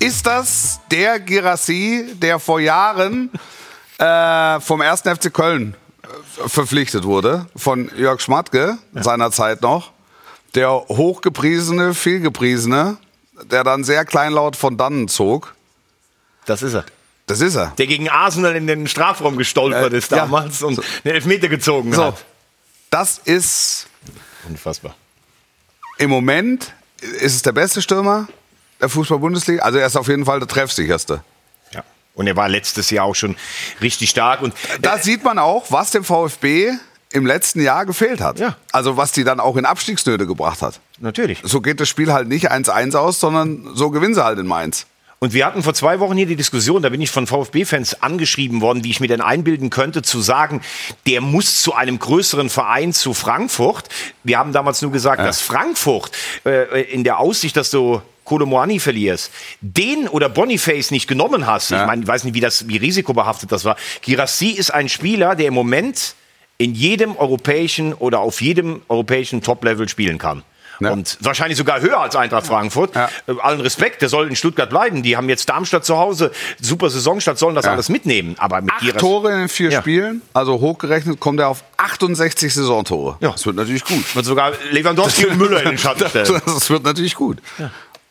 Ist 0.00 0.26
das 0.26 0.80
der 0.90 1.20
Girassi, 1.20 2.14
der 2.16 2.40
vor 2.40 2.58
Jahren 2.58 3.30
äh, 3.98 4.58
vom 4.58 4.80
1. 4.80 5.02
FC 5.02 5.32
Köln 5.32 5.76
äh, 6.02 6.48
verpflichtet 6.48 7.04
wurde? 7.04 7.46
Von 7.54 7.88
Jörg 7.96 8.20
Schmatke, 8.20 8.78
seinerzeit 8.94 9.62
noch. 9.62 9.92
Der 10.56 10.72
hochgepriesene, 10.72 11.94
vielgepriesene, 11.94 12.96
der 13.44 13.62
dann 13.62 13.84
sehr 13.84 14.04
kleinlaut 14.04 14.56
von 14.56 14.76
dannen 14.76 15.06
zog. 15.06 15.54
Das 16.46 16.62
ist 16.62 16.74
er. 16.74 16.84
Das 17.26 17.40
ist 17.40 17.54
er. 17.56 17.72
Der 17.78 17.86
gegen 17.86 18.08
Arsenal 18.10 18.54
in 18.54 18.66
den 18.66 18.86
Strafraum 18.86 19.36
gestolpert 19.36 19.92
Äh, 19.92 19.98
ist 19.98 20.10
ja. 20.10 20.18
damals 20.18 20.62
und 20.62 20.80
den 21.04 21.12
Elfmeter 21.14 21.48
gezogen 21.48 21.92
So, 21.92 22.04
hat. 22.06 22.24
das 22.90 23.18
ist 23.24 23.86
Unfassbar. 24.48 24.94
im 25.98 26.10
Moment 26.10 26.74
ist 27.00 27.34
es 27.34 27.42
der 27.42 27.52
beste 27.52 27.80
Stürmer 27.80 28.28
der 28.80 28.88
Fußball-Bundesliga. 28.90 29.62
Also 29.62 29.78
er 29.78 29.86
ist 29.86 29.96
auf 29.96 30.08
jeden 30.08 30.24
Fall 30.26 30.38
der 30.38 30.48
treffsicherste. 30.48 31.22
Ja. 31.72 31.82
Und 32.14 32.26
er 32.26 32.36
war 32.36 32.48
letztes 32.48 32.90
Jahr 32.90 33.06
auch 33.06 33.14
schon 33.14 33.36
richtig 33.80 34.10
stark. 34.10 34.42
Und 34.42 34.52
Da 34.82 34.98
sieht 34.98 35.24
man 35.24 35.38
auch, 35.38 35.70
was 35.70 35.90
dem 35.92 36.04
VfB 36.04 36.72
im 37.10 37.24
letzten 37.26 37.62
Jahr 37.62 37.86
gefehlt 37.86 38.20
hat. 38.20 38.38
Ja. 38.38 38.56
Also 38.72 38.96
was 38.98 39.12
die 39.12 39.24
dann 39.24 39.40
auch 39.40 39.56
in 39.56 39.64
Abstiegsnöte 39.64 40.26
gebracht 40.26 40.60
hat. 40.60 40.80
natürlich. 40.98 41.38
So 41.44 41.60
geht 41.62 41.80
das 41.80 41.88
Spiel 41.88 42.12
halt 42.12 42.28
nicht 42.28 42.50
1-1 42.52 42.94
aus, 42.96 43.20
sondern 43.20 43.70
so 43.74 43.90
gewinnen 43.90 44.14
sie 44.14 44.22
halt 44.24 44.38
in 44.38 44.46
Mainz. 44.46 44.86
Und 45.24 45.32
wir 45.32 45.46
hatten 45.46 45.62
vor 45.62 45.72
zwei 45.72 46.00
Wochen 46.00 46.18
hier 46.18 46.26
die 46.26 46.36
Diskussion, 46.36 46.82
da 46.82 46.90
bin 46.90 47.00
ich 47.00 47.10
von 47.10 47.26
VfB-Fans 47.26 48.02
angeschrieben 48.02 48.60
worden, 48.60 48.84
wie 48.84 48.90
ich 48.90 49.00
mir 49.00 49.08
denn 49.08 49.22
einbilden 49.22 49.70
könnte, 49.70 50.02
zu 50.02 50.20
sagen, 50.20 50.60
der 51.06 51.22
muss 51.22 51.62
zu 51.62 51.72
einem 51.72 51.98
größeren 51.98 52.50
Verein, 52.50 52.92
zu 52.92 53.14
Frankfurt. 53.14 53.88
Wir 54.22 54.36
haben 54.36 54.52
damals 54.52 54.82
nur 54.82 54.92
gesagt, 54.92 55.20
dass 55.20 55.40
Frankfurt 55.40 56.10
äh, 56.44 56.82
in 56.92 57.04
der 57.04 57.20
Aussicht, 57.20 57.56
dass 57.56 57.70
du 57.70 58.02
Kolomoani 58.24 58.78
verlierst, 58.80 59.30
den 59.62 60.08
oder 60.08 60.28
Boniface 60.28 60.90
nicht 60.90 61.08
genommen 61.08 61.46
hast. 61.46 61.70
Ich 61.70 61.78
meine, 61.78 62.02
ich 62.02 62.06
weiß 62.08 62.24
nicht, 62.24 62.34
wie 62.34 62.40
das, 62.40 62.68
wie 62.68 62.76
risikobehaftet 62.76 63.50
das 63.50 63.64
war. 63.64 63.76
Girassi 64.02 64.48
ist 64.48 64.74
ein 64.74 64.90
Spieler, 64.90 65.36
der 65.36 65.46
im 65.46 65.54
Moment 65.54 66.16
in 66.58 66.74
jedem 66.74 67.16
europäischen 67.16 67.94
oder 67.94 68.20
auf 68.20 68.42
jedem 68.42 68.82
europäischen 68.90 69.40
Top-Level 69.40 69.88
spielen 69.88 70.18
kann. 70.18 70.42
Ja. 70.80 70.90
Und 70.92 71.16
wahrscheinlich 71.20 71.56
sogar 71.58 71.80
höher 71.80 72.00
als 72.00 72.16
Eintracht 72.16 72.46
Frankfurt. 72.46 72.94
Ja. 72.94 73.08
Äh, 73.26 73.34
Allen 73.40 73.60
Respekt, 73.60 74.02
der 74.02 74.08
soll 74.08 74.28
in 74.28 74.36
Stuttgart 74.36 74.68
bleiben. 74.70 75.02
Die 75.02 75.16
haben 75.16 75.28
jetzt 75.28 75.48
Darmstadt 75.48 75.84
zu 75.84 75.96
Hause, 75.98 76.32
super 76.60 76.90
Saisonstart, 76.90 77.38
sollen 77.38 77.54
das 77.54 77.64
Ja. 77.64 77.72
alles 77.72 77.88
mitnehmen. 77.88 78.34
Aber 78.38 78.60
mit 78.60 78.72
Acht 78.72 78.98
Tore 78.98 79.32
in 79.32 79.38
den 79.40 79.48
vier 79.48 79.70
Ja. 79.70 79.80
Spielen, 79.80 80.22
also 80.32 80.60
hochgerechnet 80.60 81.20
kommt 81.20 81.40
er 81.40 81.48
auf 81.48 81.62
68 81.76 82.52
Saisontore. 82.52 83.16
Ja. 83.20 83.30
Das 83.32 83.46
wird 83.46 83.56
natürlich 83.56 83.84
gut. 83.84 84.14
wird 84.14 84.24
sogar 84.24 84.52
Lewandowski 84.70 85.26
und 85.26 85.38
Müller 85.38 85.62
in 85.62 85.70
den 85.70 85.78
Schatten 85.78 86.08
stellen. 86.08 86.40
Das 86.46 86.70
wird 86.70 86.82
natürlich 86.84 87.14
gut. 87.14 87.38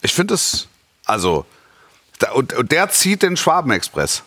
Ich 0.01 0.13
finde 0.13 0.33
das, 0.33 0.67
also, 1.05 1.45
da, 2.19 2.31
und, 2.31 2.53
und 2.53 2.71
der 2.71 2.89
zieht 2.89 3.23
den 3.23 3.35
Schwabenexpress. 3.37 4.23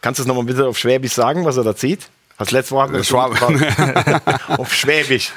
Kannst 0.00 0.18
du 0.18 0.22
es 0.22 0.26
nochmal 0.28 0.44
bitte 0.44 0.66
auf 0.66 0.78
Schwäbisch 0.78 1.12
sagen, 1.12 1.44
was 1.44 1.56
er 1.56 1.64
da 1.64 1.74
zieht? 1.74 2.08
Was 2.36 2.52
letzte 2.52 2.72
Woche 2.76 2.82
hatten 2.84 2.92
wir 2.92 2.98
das 2.98 3.08
Schwaben. 3.08 3.36
schon 3.36 3.58
gefragt. 3.58 4.40
auf 4.58 4.72
Schwäbisch. 4.72 5.32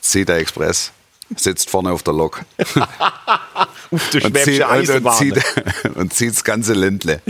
Zieht 0.00 0.28
der 0.28 0.36
Express. 0.36 0.92
Sitzt 1.34 1.70
vorne 1.70 1.90
auf 1.90 2.02
der 2.02 2.14
Lok. 2.14 2.42
Uff, 3.90 4.10
du 4.10 4.18
und 4.24 4.38
zieht, 4.38 4.64
und, 4.64 5.12
zieht, 5.14 5.44
und 5.94 6.12
zieht 6.12 6.30
das 6.30 6.44
ganze 6.44 6.74
Ländle. 6.74 7.20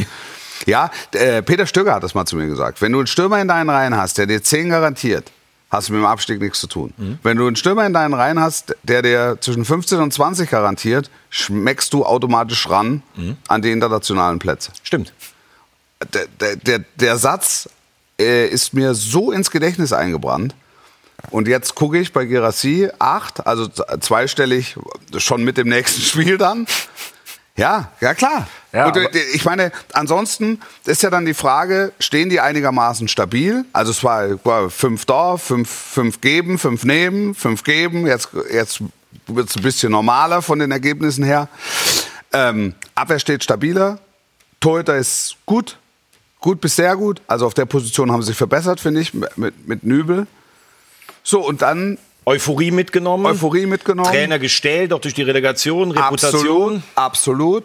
Ja, 0.66 0.90
äh, 1.12 1.42
Peter 1.42 1.66
Stöger 1.66 1.94
hat 1.94 2.02
das 2.02 2.14
mal 2.14 2.26
zu 2.26 2.36
mir 2.36 2.46
gesagt. 2.46 2.80
Wenn 2.82 2.92
du 2.92 2.98
einen 2.98 3.06
Stürmer 3.06 3.40
in 3.40 3.48
deinen 3.48 3.70
Reihen 3.70 3.96
hast, 3.96 4.18
der 4.18 4.26
dir 4.26 4.42
10 4.42 4.70
garantiert, 4.70 5.30
hast 5.70 5.88
du 5.88 5.92
mit 5.92 6.02
dem 6.02 6.06
Abstieg 6.06 6.40
nichts 6.40 6.60
zu 6.60 6.66
tun. 6.66 6.92
Mhm. 6.96 7.18
Wenn 7.22 7.36
du 7.36 7.46
einen 7.46 7.56
Stürmer 7.56 7.86
in 7.86 7.92
deinen 7.92 8.14
Reihen 8.14 8.40
hast, 8.40 8.74
der 8.82 9.02
dir 9.02 9.38
zwischen 9.40 9.64
15 9.64 9.98
und 10.00 10.12
20 10.12 10.50
garantiert, 10.50 11.10
schmeckst 11.30 11.92
du 11.92 12.04
automatisch 12.04 12.68
ran 12.68 13.02
Mhm. 13.16 13.36
an 13.48 13.62
die 13.62 13.70
internationalen 13.70 14.38
Plätze. 14.38 14.72
Stimmt. 14.82 15.12
Der, 16.12 16.26
der, 16.40 16.56
der, 16.56 16.78
der 16.96 17.16
Satz 17.16 17.68
äh, 18.20 18.46
ist 18.48 18.74
mir 18.74 18.94
so 18.94 19.32
ins 19.32 19.50
Gedächtnis 19.50 19.92
eingebrannt. 19.92 20.54
Und 21.30 21.48
jetzt 21.48 21.74
gucke 21.74 21.98
ich 21.98 22.12
bei 22.12 22.24
Gerassi 22.24 22.88
8, 22.98 23.46
also 23.46 23.68
zweistellig 24.00 24.76
schon 25.18 25.44
mit 25.44 25.56
dem 25.56 25.68
nächsten 25.68 26.00
Spiel 26.02 26.38
dann. 26.38 26.66
Ja, 27.56 27.90
ja 28.00 28.14
klar. 28.14 28.46
Ja, 28.72 28.88
und, 28.88 28.96
äh, 28.96 29.08
ich 29.32 29.44
meine, 29.44 29.72
ansonsten 29.94 30.60
ist 30.84 31.02
ja 31.02 31.08
dann 31.10 31.24
die 31.24 31.34
Frage, 31.34 31.92
stehen 31.98 32.28
die 32.28 32.40
einigermaßen 32.40 33.08
stabil? 33.08 33.64
Also 33.72 33.90
es 33.90 34.04
war, 34.04 34.68
fünf 34.68 35.06
da, 35.06 35.38
fünf, 35.38 35.70
fünf 35.70 36.20
geben, 36.20 36.58
fünf 36.58 36.84
nehmen, 36.84 37.34
fünf 37.34 37.64
geben. 37.64 38.06
Jetzt, 38.06 38.28
jetzt 38.52 38.82
wird 39.26 39.48
es 39.48 39.56
ein 39.56 39.62
bisschen 39.62 39.92
normaler 39.92 40.42
von 40.42 40.58
den 40.58 40.70
Ergebnissen 40.70 41.24
her. 41.24 41.48
Ähm, 42.32 42.74
Abwehr 42.94 43.18
steht 43.18 43.42
stabiler. 43.42 43.98
Torhüter 44.60 44.96
ist 44.96 45.36
gut. 45.46 45.78
Gut 46.40 46.60
bis 46.60 46.76
sehr 46.76 46.94
gut. 46.96 47.22
Also 47.26 47.46
auf 47.46 47.54
der 47.54 47.64
Position 47.64 48.12
haben 48.12 48.20
sie 48.20 48.28
sich 48.28 48.36
verbessert, 48.36 48.80
finde 48.80 49.00
ich, 49.00 49.14
mit, 49.14 49.66
mit 49.66 49.82
Nübel. 49.84 50.26
So, 51.26 51.40
und 51.44 51.60
dann 51.60 51.98
Euphorie 52.24 52.70
mitgenommen. 52.70 53.26
Euphorie 53.26 53.66
mitgenommen. 53.66 54.08
Trainer 54.08 54.38
gestellt, 54.38 54.92
auch 54.92 55.00
durch 55.00 55.14
die 55.14 55.22
Relegation, 55.22 55.90
Reputation. 55.90 56.82
Absolut, 56.94 57.64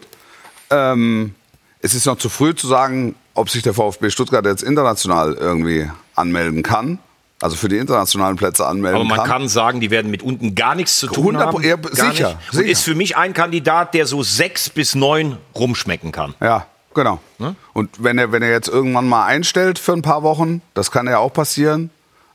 Ähm, 0.70 1.34
es 1.80 1.94
ist 1.94 2.06
noch 2.06 2.18
zu 2.18 2.28
früh 2.28 2.56
zu 2.56 2.66
sagen, 2.66 3.14
ob 3.34 3.50
sich 3.50 3.62
der 3.62 3.72
VfB 3.72 4.10
Stuttgart 4.10 4.44
jetzt 4.46 4.64
international 4.64 5.34
irgendwie 5.34 5.88
anmelden 6.16 6.64
kann. 6.64 6.98
Also 7.40 7.54
für 7.54 7.68
die 7.68 7.76
internationalen 7.78 8.34
Plätze 8.34 8.66
anmelden 8.66 9.00
Aber 9.00 9.08
man 9.08 9.18
kann. 9.18 9.28
kann 9.28 9.48
sagen, 9.48 9.80
die 9.80 9.92
werden 9.92 10.10
mit 10.10 10.24
unten 10.24 10.56
gar 10.56 10.74
nichts 10.74 10.96
zu 10.96 11.06
tun 11.06 11.36
100 11.36 11.46
haben. 11.46 11.62
ja, 11.62 11.76
sicher, 11.92 12.38
sicher. 12.50 12.64
ist 12.64 12.82
für 12.82 12.96
mich 12.96 13.16
ein 13.16 13.32
Kandidat, 13.32 13.94
der 13.94 14.06
so 14.06 14.24
sechs 14.24 14.70
bis 14.70 14.96
neun 14.96 15.38
rumschmecken 15.54 16.10
kann. 16.10 16.34
Ja, 16.40 16.66
genau. 16.94 17.20
Ne? 17.38 17.54
Und 17.74 18.02
wenn 18.02 18.18
er, 18.18 18.32
wenn 18.32 18.42
er 18.42 18.50
jetzt 18.50 18.68
irgendwann 18.68 19.08
mal 19.08 19.24
einstellt 19.24 19.78
für 19.78 19.92
ein 19.92 20.02
paar 20.02 20.24
Wochen, 20.24 20.62
das 20.74 20.90
kann 20.90 21.06
ja 21.06 21.18
auch 21.18 21.32
passieren, 21.32 21.90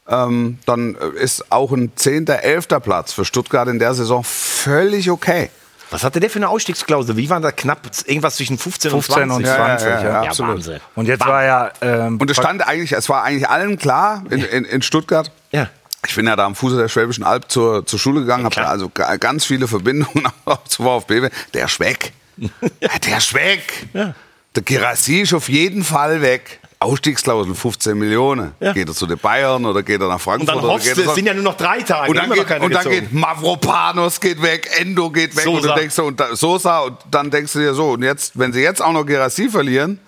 ähm, 0.09 0.59
dann 0.65 0.95
äh, 0.95 1.21
ist 1.23 1.51
auch 1.51 1.71
ein 1.71 1.91
10., 1.95 2.27
11. 2.27 2.67
Platz 2.83 3.13
für 3.13 3.25
Stuttgart 3.25 3.67
in 3.67 3.79
der 3.79 3.93
Saison 3.93 4.23
völlig 4.23 5.09
okay. 5.11 5.49
Was 5.89 6.03
hatte 6.03 6.19
der 6.19 6.29
für 6.29 6.39
eine 6.39 6.49
Ausstiegsklausel? 6.49 7.15
Wie 7.15 7.29
waren 7.29 7.41
da 7.41 7.51
knapp 7.53 7.79
irgendwas 8.05 8.35
zwischen 8.35 8.57
15, 8.57 8.91
15 8.91 9.23
und 9.23 9.31
und 9.31 9.45
20? 9.45 9.55
20, 9.55 9.87
ja, 9.87 10.03
ja, 10.03 10.21
absolut. 10.23 10.55
Wahnsinn. 10.57 10.79
Und 10.95 11.07
jetzt 11.07 11.25
war 11.25 11.45
ja. 11.45 11.71
Ähm, 11.81 12.17
Und 12.17 12.29
es 12.29 12.35
stand 12.35 12.67
eigentlich, 12.67 12.91
es 12.91 13.07
war 13.07 13.23
eigentlich 13.23 13.47
allen 13.47 13.77
klar 13.77 14.23
in, 14.29 14.43
in, 14.43 14.65
in 14.65 14.81
Stuttgart. 14.81 15.31
Ja. 15.51 15.69
Ich 16.05 16.13
bin 16.15 16.27
ja 16.27 16.35
da 16.35 16.45
am 16.45 16.55
Fuße 16.55 16.75
der 16.77 16.89
Schwäbischen 16.89 17.23
Alb 17.23 17.49
zur, 17.49 17.85
zur 17.85 17.99
Schule 17.99 18.21
gegangen, 18.21 18.43
habe 18.43 18.53
klar. 18.53 18.67
also 18.69 18.89
ga- 18.89 19.15
ganz 19.17 19.45
viele 19.45 19.67
Verbindungen 19.67 20.27
auch 20.45 20.63
zu 20.65 20.83
VfB. 20.83 21.29
Der 21.53 21.65
ist 21.65 21.79
weg. 21.79 22.11
Ja, 22.79 22.89
der 23.07 23.17
ist 23.17 23.33
weg. 23.33 23.87
Der 23.93 24.63
Girassi 24.63 25.21
ist 25.21 25.33
auf 25.33 25.49
jeden 25.49 25.83
Fall 25.83 26.21
weg. 26.21 26.59
Ausstiegsklausel 26.79 27.55
15 27.55 27.97
Millionen. 27.97 28.53
Ja. 28.59 28.71
Geht 28.73 28.87
er 28.87 28.93
zu 28.93 29.07
den 29.07 29.17
Bayern 29.17 29.65
oder 29.65 29.81
geht 29.81 29.99
er 29.99 30.07
nach 30.07 30.15
Und 30.15 30.19
Frankfurt? 30.19 30.49
dann 30.49 30.59
oder 30.59 30.73
hoffst 30.73 30.95
du, 30.95 31.01
es 31.01 31.15
sind 31.15 31.25
ja 31.25 31.33
nur 31.33 31.43
noch 31.43 31.57
drei 31.57 31.81
Tage. 31.81 32.09
und 32.11 32.17
dann, 32.17 32.29
geht, 32.31 32.59
und 32.59 32.73
dann 32.73 32.89
geht 32.89 33.11
Mavropanos 33.13 34.19
geht 34.19 34.41
weg, 34.41 34.69
Endo 34.79 35.09
geht 35.09 35.35
weg 35.35 35.47
und 35.47 35.55
Sosa. 35.61 35.73
du 35.73 35.79
denkst 35.79 35.95
so, 35.95 36.05
und 36.05 36.19
da, 36.19 36.35
Sosa 36.35 36.79
und 36.81 36.97
dann 37.09 37.31
denkst 37.31 37.53
du 37.53 37.59
dir 37.59 37.73
so, 37.73 37.91
und 37.91 38.03
jetzt, 38.03 38.37
wenn 38.37 38.53
sie 38.53 38.61
jetzt 38.61 38.81
auch 38.81 38.91
noch 38.93 39.05
Gerassi 39.05 39.49
verlieren, 39.49 39.99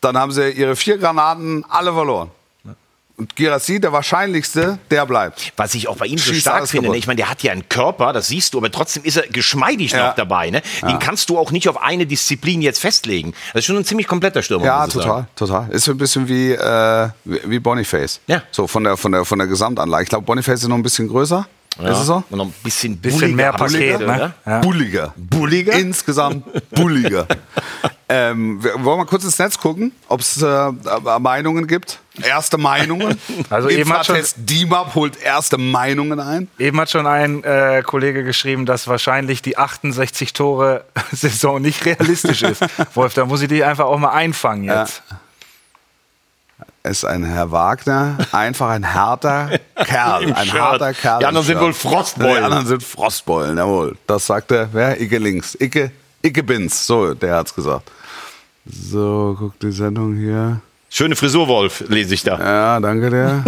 dann 0.00 0.16
haben 0.16 0.30
sie 0.32 0.50
ihre 0.50 0.76
vier 0.76 0.98
Granaten 0.98 1.64
alle 1.68 1.92
verloren. 1.92 2.30
Und 3.18 3.36
Gerassi, 3.36 3.78
der 3.78 3.92
wahrscheinlichste, 3.92 4.78
der 4.90 5.06
bleibt. 5.06 5.52
Was 5.56 5.74
ich 5.74 5.86
auch 5.86 5.96
bei 5.96 6.06
ihm 6.06 6.16
so 6.18 6.32
Schießt 6.32 6.40
stark 6.40 6.68
finde, 6.68 6.88
ne? 6.90 6.96
ich 6.96 7.06
meine, 7.06 7.18
der 7.18 7.28
hat 7.30 7.42
ja 7.42 7.52
einen 7.52 7.68
Körper, 7.68 8.12
das 8.12 8.28
siehst 8.28 8.54
du, 8.54 8.58
aber 8.58 8.70
trotzdem 8.72 9.04
ist 9.04 9.16
er 9.16 9.26
geschmeidig 9.28 9.92
Ja. 9.92 10.08
noch 10.08 10.14
dabei. 10.14 10.50
Ne? 10.50 10.62
Den 10.82 10.98
kannst 10.98 11.28
du 11.28 11.38
auch 11.38 11.50
nicht 11.50 11.68
auf 11.68 11.80
eine 11.80 12.06
Disziplin 12.06 12.62
jetzt 12.62 12.80
festlegen. 12.80 13.34
Das 13.52 13.60
ist 13.60 13.66
schon 13.66 13.76
ein 13.76 13.84
ziemlich 13.84 14.06
kompletter 14.06 14.42
Stürmer. 14.42 14.64
Ja, 14.64 14.86
total, 14.86 15.02
sagen. 15.08 15.26
total. 15.36 15.68
Ist 15.70 15.84
so 15.84 15.90
ein 15.92 15.98
bisschen 15.98 16.26
wie, 16.28 16.52
äh, 16.52 17.08
wie 17.24 17.58
Boniface. 17.58 18.20
Ja. 18.26 18.42
So 18.50 18.66
von 18.66 18.82
der, 18.84 18.96
von 18.96 19.12
der, 19.12 19.24
von 19.24 19.38
der 19.38 19.46
Gesamtanlage. 19.46 20.04
Ich 20.04 20.08
glaube, 20.08 20.24
Boniface 20.24 20.62
ist 20.62 20.68
noch 20.68 20.76
ein 20.76 20.82
bisschen 20.82 21.06
größer. 21.08 21.46
Ja. 21.80 21.90
Ist 21.90 21.98
es 22.00 22.06
so? 22.06 22.22
Und 22.28 22.36
noch 22.38 22.44
ein 22.46 22.54
bisschen, 22.62 22.98
Bisschen 22.98 23.20
bulliger, 23.20 23.36
mehr 23.36 23.52
Paket, 23.52 23.98
gehört, 23.98 24.00
ne? 24.06 24.34
Ja. 24.44 24.58
Bulliger. 24.60 25.14
Bulliger? 25.16 25.72
Insgesamt 25.72 26.44
bulliger. 26.70 27.26
ähm, 28.08 28.62
wir, 28.62 28.84
wollen 28.84 28.98
wir 29.00 29.06
kurz 29.06 29.24
ins 29.24 29.38
Netz 29.38 29.58
gucken, 29.58 29.92
ob 30.08 30.20
es 30.20 30.42
äh, 30.42 30.70
Meinungen 31.18 31.66
gibt? 31.66 31.98
Erste 32.20 32.58
Meinungen. 32.58 33.18
Also 33.50 33.68
eben 33.70 33.92
hat 33.92 34.06
schon- 34.06 34.16
DIMAP 34.36 34.94
holt 34.94 35.20
erste 35.22 35.56
Meinungen 35.58 36.20
ein. 36.20 36.48
Eben 36.58 36.78
hat 36.80 36.90
schon 36.90 37.06
ein 37.06 37.42
äh, 37.44 37.82
Kollege 37.84 38.22
geschrieben, 38.24 38.66
dass 38.66 38.86
wahrscheinlich 38.88 39.40
die 39.42 39.56
68 39.56 40.32
Tore 40.34 40.84
Saison 41.12 41.60
nicht 41.62 41.84
realistisch 41.86 42.42
ist. 42.42 42.62
Wolf, 42.94 43.14
da 43.14 43.24
muss 43.24 43.40
ich 43.42 43.48
dich 43.48 43.64
einfach 43.64 43.86
auch 43.86 43.98
mal 43.98 44.10
einfangen 44.12 44.64
jetzt. 44.64 45.02
Es 46.84 46.98
ist 46.98 47.04
ein 47.04 47.22
Herr 47.24 47.52
Wagner, 47.52 48.18
einfach 48.32 48.70
ein 48.70 48.92
harter 48.92 49.50
Kerl. 49.84 50.32
Ein 50.32 50.46
Shirt. 50.46 50.60
harter 50.60 50.92
Kerl. 50.94 51.20
Die 51.20 51.26
anderen 51.26 51.46
sind 51.46 51.60
wohl 51.60 51.72
Frostbeulen. 51.72 52.36
Die 52.38 52.42
anderen 52.42 52.66
sind 52.66 52.82
Frostbeulen, 52.82 53.56
jawohl. 53.56 53.96
Das 54.08 54.26
sagte, 54.26 54.68
wer? 54.72 55.00
Icke 55.00 55.18
links. 55.18 55.56
Icke, 55.60 55.92
Icke 56.22 56.42
bin's. 56.42 56.84
So, 56.86 57.14
der 57.14 57.36
hat's 57.36 57.54
gesagt. 57.54 57.90
So, 58.66 59.36
guck 59.38 59.58
die 59.60 59.70
Sendung 59.72 60.16
hier. 60.16 60.60
Schöne 60.94 61.16
Frisur, 61.16 61.48
Wolf, 61.48 61.82
lese 61.88 62.12
ich 62.12 62.22
da. 62.22 62.38
Ja, 62.38 62.78
danke 62.78 63.08
dir. 63.08 63.44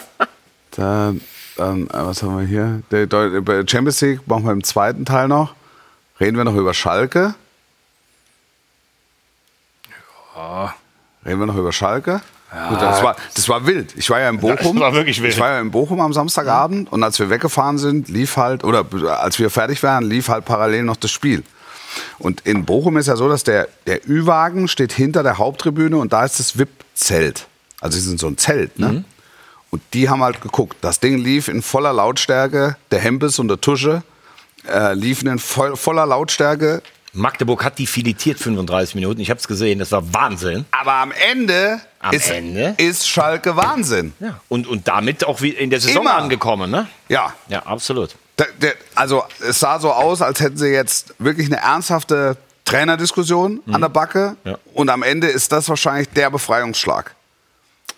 dann, 0.70 1.20
dann, 1.58 1.82
äh, 1.88 1.88
was 1.92 2.22
haben 2.22 2.38
wir 2.38 2.46
hier? 2.46 2.82
Der, 2.90 3.06
Deu- 3.06 3.70
Champions 3.70 4.00
League 4.00 4.26
machen 4.26 4.44
wir 4.46 4.52
im 4.52 4.64
zweiten 4.64 5.04
Teil 5.04 5.28
noch. 5.28 5.54
Reden 6.18 6.38
wir 6.38 6.44
noch 6.44 6.54
über 6.54 6.72
Schalke? 6.72 7.34
Reden 11.26 11.38
wir 11.38 11.44
noch 11.46 11.56
über 11.56 11.70
Schalke? 11.70 12.22
Gut, 12.70 12.80
das, 12.80 13.02
war, 13.02 13.14
das 13.34 13.46
war 13.50 13.66
wild. 13.66 13.94
Ich 13.96 14.08
war 14.08 14.18
ja 14.20 14.30
in 14.30 14.40
Bochum. 14.40 14.80
war 14.80 14.94
wirklich 14.94 15.20
wild. 15.20 15.34
Ich 15.34 15.38
war 15.38 15.50
ja 15.50 15.60
in 15.60 15.70
Bochum 15.70 16.00
am 16.00 16.14
Samstagabend 16.14 16.90
und 16.90 17.02
als 17.04 17.18
wir 17.18 17.28
weggefahren 17.28 17.76
sind, 17.76 18.08
lief 18.08 18.38
halt, 18.38 18.64
oder 18.64 18.86
als 19.20 19.38
wir 19.38 19.50
fertig 19.50 19.82
waren, 19.82 20.04
lief 20.04 20.30
halt 20.30 20.46
parallel 20.46 20.84
noch 20.84 20.96
das 20.96 21.10
Spiel. 21.10 21.44
Und 22.18 22.42
in 22.42 22.64
Bochum 22.64 22.96
ist 22.96 23.06
ja 23.08 23.16
so, 23.16 23.28
dass 23.28 23.44
der, 23.44 23.68
der 23.86 24.08
Ü-Wagen 24.08 24.68
steht 24.68 24.92
hinter 24.92 25.22
der 25.22 25.38
Haupttribüne 25.38 25.96
und 25.96 26.12
da 26.12 26.24
ist 26.24 26.38
das 26.38 26.58
VIP-Zelt. 26.58 27.46
Also 27.80 27.98
sie 27.98 28.06
sind 28.08 28.20
so 28.20 28.26
ein 28.26 28.36
Zelt, 28.38 28.78
ne? 28.78 29.04
Und 29.70 29.82
die 29.94 30.08
haben 30.08 30.22
halt 30.22 30.40
geguckt. 30.40 30.76
Das 30.80 30.98
Ding 31.00 31.18
lief 31.18 31.46
in 31.48 31.62
voller 31.62 31.92
Lautstärke, 31.92 32.76
der 32.90 32.98
Hempes 33.00 33.38
und 33.38 33.48
der 33.48 33.60
Tusche. 33.60 34.02
äh, 34.68 34.92
liefen 34.94 35.28
in 35.28 35.38
voll, 35.38 35.76
voller 35.76 36.04
Lautstärke. 36.06 36.82
Magdeburg 37.12 37.64
hat 37.64 37.78
die 37.78 37.86
filetiert 37.86 38.38
35 38.38 38.94
Minuten. 38.94 39.20
Ich 39.20 39.30
habe 39.30 39.40
es 39.40 39.48
gesehen, 39.48 39.78
das 39.78 39.90
war 39.92 40.12
Wahnsinn. 40.12 40.64
Aber 40.70 40.94
am 40.94 41.12
Ende, 41.32 41.80
Am 42.00 42.12
ist, 42.12 42.30
Ende? 42.30 42.74
ist 42.76 43.08
Schalke 43.08 43.56
Wahnsinn. 43.56 44.12
Ja. 44.20 44.38
Und, 44.48 44.66
und 44.66 44.86
damit 44.86 45.24
auch 45.24 45.40
in 45.40 45.70
der 45.70 45.80
Saison 45.80 46.02
Immer. 46.02 46.14
angekommen, 46.16 46.70
ne? 46.70 46.86
Ja, 47.08 47.32
Ja, 47.48 47.60
absolut. 47.64 48.14
Also 48.94 49.24
es 49.40 49.60
sah 49.60 49.78
so 49.78 49.92
aus, 49.92 50.22
als 50.22 50.40
hätten 50.40 50.56
sie 50.56 50.68
jetzt 50.68 51.14
wirklich 51.18 51.46
eine 51.46 51.60
ernsthafte 51.60 52.36
Trainerdiskussion 52.64 53.60
an 53.72 53.80
der 53.80 53.88
Backe. 53.88 54.36
Ja. 54.44 54.58
Und 54.74 54.90
am 54.90 55.02
Ende 55.02 55.26
ist 55.26 55.52
das 55.52 55.68
wahrscheinlich 55.68 56.08
der 56.10 56.30
Befreiungsschlag. 56.30 57.14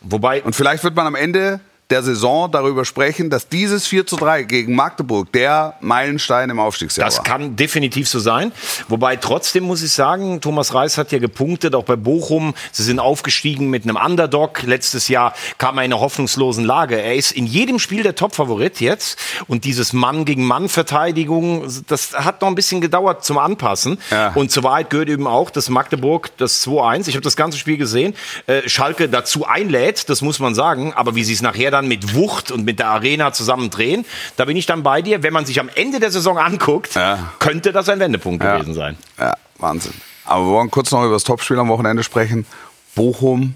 Wobei, 0.00 0.42
Und 0.42 0.56
vielleicht 0.56 0.82
wird 0.82 0.96
man 0.96 1.06
am 1.06 1.14
Ende 1.14 1.60
der 1.92 2.02
Saison 2.02 2.50
darüber 2.50 2.84
sprechen, 2.86 3.28
dass 3.28 3.48
dieses 3.48 3.86
4 3.86 4.06
zu 4.06 4.16
3 4.16 4.44
gegen 4.44 4.74
Magdeburg 4.74 5.30
der 5.32 5.74
Meilenstein 5.80 6.48
im 6.48 6.58
Aufstiegsjahr 6.58 7.06
Das 7.06 7.18
war. 7.18 7.24
kann 7.24 7.54
definitiv 7.54 8.08
so 8.08 8.18
sein. 8.18 8.50
Wobei 8.88 9.16
trotzdem 9.16 9.64
muss 9.64 9.82
ich 9.82 9.92
sagen, 9.92 10.40
Thomas 10.40 10.72
Reis 10.72 10.96
hat 10.96 11.12
ja 11.12 11.18
gepunktet, 11.18 11.74
auch 11.74 11.84
bei 11.84 11.96
Bochum. 11.96 12.54
Sie 12.72 12.82
sind 12.82 12.98
aufgestiegen 12.98 13.68
mit 13.68 13.84
einem 13.84 13.96
Underdog. 13.96 14.62
Letztes 14.62 15.08
Jahr 15.08 15.34
kam 15.58 15.76
er 15.76 15.84
in 15.84 15.92
einer 15.92 16.00
hoffnungslosen 16.00 16.64
Lage. 16.64 16.98
Er 17.00 17.14
ist 17.14 17.32
in 17.32 17.46
jedem 17.46 17.78
Spiel 17.78 18.02
der 18.02 18.14
Topfavorit 18.14 18.80
jetzt. 18.80 19.18
Und 19.46 19.64
dieses 19.64 19.92
Mann 19.92 20.24
gegen 20.24 20.46
Mann 20.46 20.70
Verteidigung, 20.70 21.66
das 21.88 22.14
hat 22.14 22.40
noch 22.40 22.48
ein 22.48 22.54
bisschen 22.54 22.80
gedauert 22.80 23.22
zum 23.22 23.36
Anpassen. 23.36 23.98
Ja. 24.10 24.32
Und 24.34 24.50
zur 24.50 24.62
Wahrheit 24.62 24.88
gehört 24.88 25.10
eben 25.10 25.26
auch, 25.26 25.50
dass 25.50 25.68
Magdeburg 25.68 26.30
das 26.38 26.66
2-1, 26.66 27.08
ich 27.08 27.16
habe 27.16 27.22
das 27.24 27.36
ganze 27.36 27.58
Spiel 27.58 27.76
gesehen, 27.76 28.14
äh, 28.46 28.66
Schalke 28.66 29.10
dazu 29.10 29.46
einlädt, 29.46 30.08
das 30.08 30.22
muss 30.22 30.38
man 30.38 30.54
sagen. 30.54 30.94
Aber 30.94 31.14
wie 31.14 31.24
sie 31.24 31.34
es 31.34 31.42
nachher 31.42 31.70
dann 31.70 31.81
mit 31.88 32.14
Wucht 32.14 32.50
und 32.50 32.64
mit 32.64 32.78
der 32.78 32.88
Arena 32.88 33.32
zusammen 33.32 33.70
drehen, 33.70 34.04
da 34.36 34.44
bin 34.44 34.56
ich 34.56 34.66
dann 34.66 34.82
bei 34.82 35.02
dir. 35.02 35.22
Wenn 35.22 35.32
man 35.32 35.46
sich 35.46 35.60
am 35.60 35.68
Ende 35.74 36.00
der 36.00 36.10
Saison 36.10 36.38
anguckt, 36.38 36.94
Ja. 36.94 37.32
könnte 37.38 37.72
das 37.72 37.88
ein 37.88 38.00
Wendepunkt 38.00 38.42
Ja. 38.42 38.56
gewesen 38.56 38.74
sein. 38.74 38.96
Ja, 39.18 39.34
Wahnsinn. 39.58 39.92
Aber 40.24 40.44
wir 40.46 40.52
wollen 40.52 40.70
kurz 40.70 40.90
noch 40.92 41.04
über 41.04 41.14
das 41.14 41.24
Topspiel 41.24 41.58
am 41.58 41.68
Wochenende 41.68 42.02
sprechen. 42.02 42.46
Bochum 42.94 43.54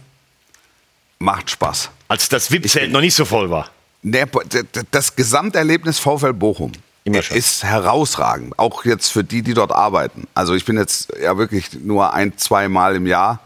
macht 1.18 1.50
Spaß. 1.50 1.90
Als 2.08 2.28
das 2.28 2.50
VIP-Zelt 2.50 2.90
noch 2.92 3.00
nicht 3.00 3.14
so 3.14 3.24
voll 3.24 3.50
war. 3.50 3.70
Der, 4.02 4.28
das 4.90 5.16
Gesamterlebnis 5.16 5.98
VfL 5.98 6.32
Bochum 6.32 6.72
ist 7.04 7.64
herausragend. 7.64 8.58
Auch 8.58 8.84
jetzt 8.84 9.10
für 9.12 9.24
die, 9.24 9.42
die 9.42 9.54
dort 9.54 9.72
arbeiten. 9.72 10.26
Also 10.34 10.54
ich 10.54 10.64
bin 10.64 10.76
jetzt 10.76 11.12
ja 11.20 11.36
wirklich 11.38 11.72
nur 11.72 12.12
ein, 12.12 12.36
zwei 12.36 12.68
Mal 12.68 12.96
im 12.96 13.06
Jahr 13.06 13.40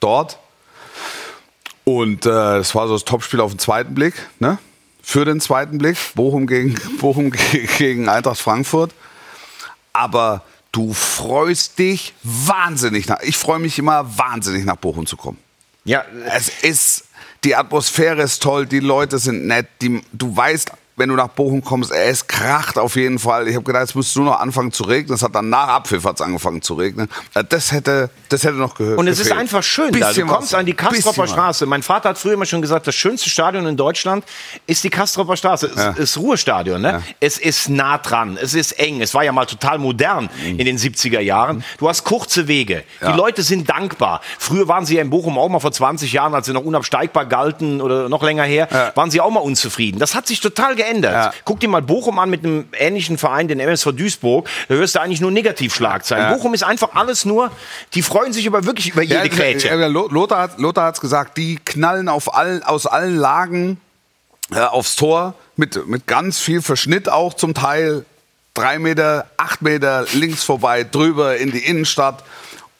dort. 0.00 0.38
Und 1.88 2.26
äh, 2.26 2.28
das 2.28 2.74
war 2.74 2.86
so 2.86 2.92
das 2.94 3.04
Topspiel 3.04 3.40
auf 3.40 3.52
den 3.52 3.58
zweiten 3.58 3.94
Blick. 3.94 4.14
Ne? 4.40 4.58
Für 5.02 5.24
den 5.24 5.40
zweiten 5.40 5.78
Blick. 5.78 5.96
Bochum 6.14 6.46
gegen, 6.46 6.74
Bochum 7.00 7.30
ge- 7.30 7.66
gegen 7.78 8.08
Eintracht 8.10 8.38
Frankfurt. 8.40 8.92
Aber 9.94 10.42
du 10.70 10.92
freust 10.92 11.78
dich 11.78 12.12
wahnsinnig 12.22 13.08
nach. 13.08 13.20
Ich 13.22 13.36
freue 13.38 13.58
mich 13.58 13.78
immer 13.78 14.18
wahnsinnig 14.18 14.64
nach 14.66 14.76
Bochum 14.76 15.06
zu 15.06 15.16
kommen. 15.16 15.38
Ja, 15.84 16.04
Es 16.36 16.50
ist, 16.62 17.04
die 17.44 17.56
Atmosphäre 17.56 18.20
ist 18.22 18.42
toll, 18.42 18.66
die 18.66 18.80
Leute 18.80 19.18
sind 19.18 19.46
nett, 19.46 19.66
die, 19.80 20.02
du 20.12 20.36
weißt, 20.36 20.70
wenn 20.98 21.08
du 21.08 21.14
nach 21.14 21.28
Bochum 21.28 21.62
kommst, 21.64 21.92
es 21.92 22.26
kracht 22.26 22.78
auf 22.78 22.96
jeden 22.96 23.18
Fall. 23.18 23.48
Ich 23.48 23.54
habe 23.54 23.64
gedacht, 23.64 23.84
es 23.84 23.94
müsste 23.94 24.20
nur 24.20 24.32
noch 24.32 24.40
anfangen 24.40 24.72
zu 24.72 24.84
regnen. 24.84 25.14
Es 25.14 25.22
hat 25.22 25.34
dann 25.34 25.48
nach 25.48 25.68
Abpfiff 25.68 26.04
hat's 26.04 26.20
angefangen 26.20 26.62
zu 26.62 26.74
regnen. 26.74 27.08
Äh, 27.34 27.44
Das 27.48 27.72
hätte, 27.72 28.10
das 28.28 28.44
hätte 28.44 28.56
noch 28.56 28.74
gehört. 28.74 28.98
Und 28.98 29.06
es 29.08 29.18
ist 29.20 29.32
einfach 29.32 29.62
schön 29.62 29.92
da. 29.92 29.98
Du 30.00 30.06
Bisschen 30.06 30.26
kommst 30.28 30.52
was. 30.52 30.58
an 30.58 30.66
die 30.66 30.74
Kastropper 30.74 31.22
Bisschen. 31.22 31.28
Straße. 31.36 31.66
Mein 31.66 31.82
Vater 31.82 32.10
hat 32.10 32.18
früher 32.18 32.34
immer 32.34 32.46
schon 32.46 32.60
gesagt, 32.62 32.86
das 32.86 32.94
schönste 32.94 33.30
Stadion 33.30 33.66
in 33.66 33.76
Deutschland 33.76 34.24
ist 34.66 34.84
die 34.84 34.90
Kastropper 34.90 35.36
Straße. 35.36 35.66
Es 35.68 35.76
Ja. 35.76 35.90
ist 35.90 36.16
Ruhestadion. 36.18 36.80
Ne? 36.82 37.02
Es 37.20 37.38
ist 37.38 37.68
nah 37.68 37.98
dran. 37.98 38.38
Es 38.40 38.54
ist 38.54 38.72
eng. 38.72 39.00
Es 39.00 39.14
war 39.14 39.24
ja 39.24 39.32
mal 39.32 39.46
total 39.46 39.78
modern 39.78 40.28
in 40.44 40.58
den 40.64 40.76
70er 40.78 41.20
Jahren. 41.20 41.64
Du 41.78 41.88
hast 41.88 42.04
kurze 42.04 42.48
Wege. 42.48 42.76
Mhm. 43.00 43.06
Ja. 43.06 43.12
Die 43.12 43.16
Leute 43.18 43.42
sind 43.42 43.68
dankbar. 43.70 44.20
Früher 44.38 44.68
waren 44.68 44.84
sie 44.84 44.96
ja 44.96 45.02
in 45.02 45.10
Bochum 45.10 45.38
auch 45.38 45.48
mal 45.48 45.60
vor 45.60 45.72
20 45.72 46.12
Jahren, 46.12 46.34
als 46.34 46.46
sie 46.46 46.52
noch 46.52 46.62
unabsteigbar 46.64 47.26
galten 47.26 47.80
oder 47.80 48.08
noch 48.08 48.22
länger 48.22 48.44
her, 48.44 48.68
Ja. 48.70 48.92
waren 48.94 49.10
sie 49.10 49.20
auch 49.20 49.30
mal 49.30 49.40
unzufrieden. 49.40 49.98
Das 49.98 50.14
hat 50.14 50.26
sich 50.26 50.40
total 50.40 50.74
geändert. 50.74 50.87
Ja. 50.96 51.32
Guck 51.44 51.60
dir 51.60 51.68
mal 51.68 51.82
Bochum 51.82 52.18
an 52.18 52.30
mit 52.30 52.44
einem 52.44 52.66
ähnlichen 52.78 53.18
Verein, 53.18 53.48
den 53.48 53.60
MSV 53.60 53.92
Duisburg. 53.92 54.48
Da 54.68 54.74
hörst 54.76 54.94
du 54.94 55.00
eigentlich 55.00 55.20
nur 55.20 55.30
Negativschlagzeilen. 55.30 56.30
Ja. 56.30 56.34
Bochum 56.34 56.54
ist 56.54 56.62
einfach 56.64 56.94
alles 56.94 57.24
nur, 57.24 57.50
die 57.94 58.02
freuen 58.02 58.32
sich 58.32 58.46
über 58.46 58.64
wirklich 58.64 58.88
über 58.90 59.02
jede 59.02 59.14
Ja, 59.28 59.28
Grätsche. 59.28 59.68
ja, 59.68 59.86
Lo- 59.86 60.08
Lothar, 60.08 60.40
hat- 60.42 60.58
Lothar 60.58 60.86
hat's 60.86 61.00
gesagt, 61.00 61.36
die 61.36 61.56
knallen 61.64 62.08
auf 62.08 62.34
all, 62.34 62.62
aus 62.64 62.86
allen 62.86 63.16
Lagen 63.16 63.80
äh, 64.54 64.60
aufs 64.60 64.96
Tor 64.96 65.34
mit, 65.56 65.86
mit 65.86 66.06
ganz 66.06 66.38
viel 66.38 66.62
Verschnitt 66.62 67.08
auch 67.08 67.34
zum 67.34 67.54
Teil. 67.54 68.04
Drei 68.54 68.78
Meter, 68.80 69.26
acht 69.36 69.62
Meter 69.62 70.06
links 70.14 70.42
vorbei, 70.42 70.82
drüber 70.84 71.36
in 71.36 71.52
die 71.52 71.58
Innenstadt. 71.64 72.24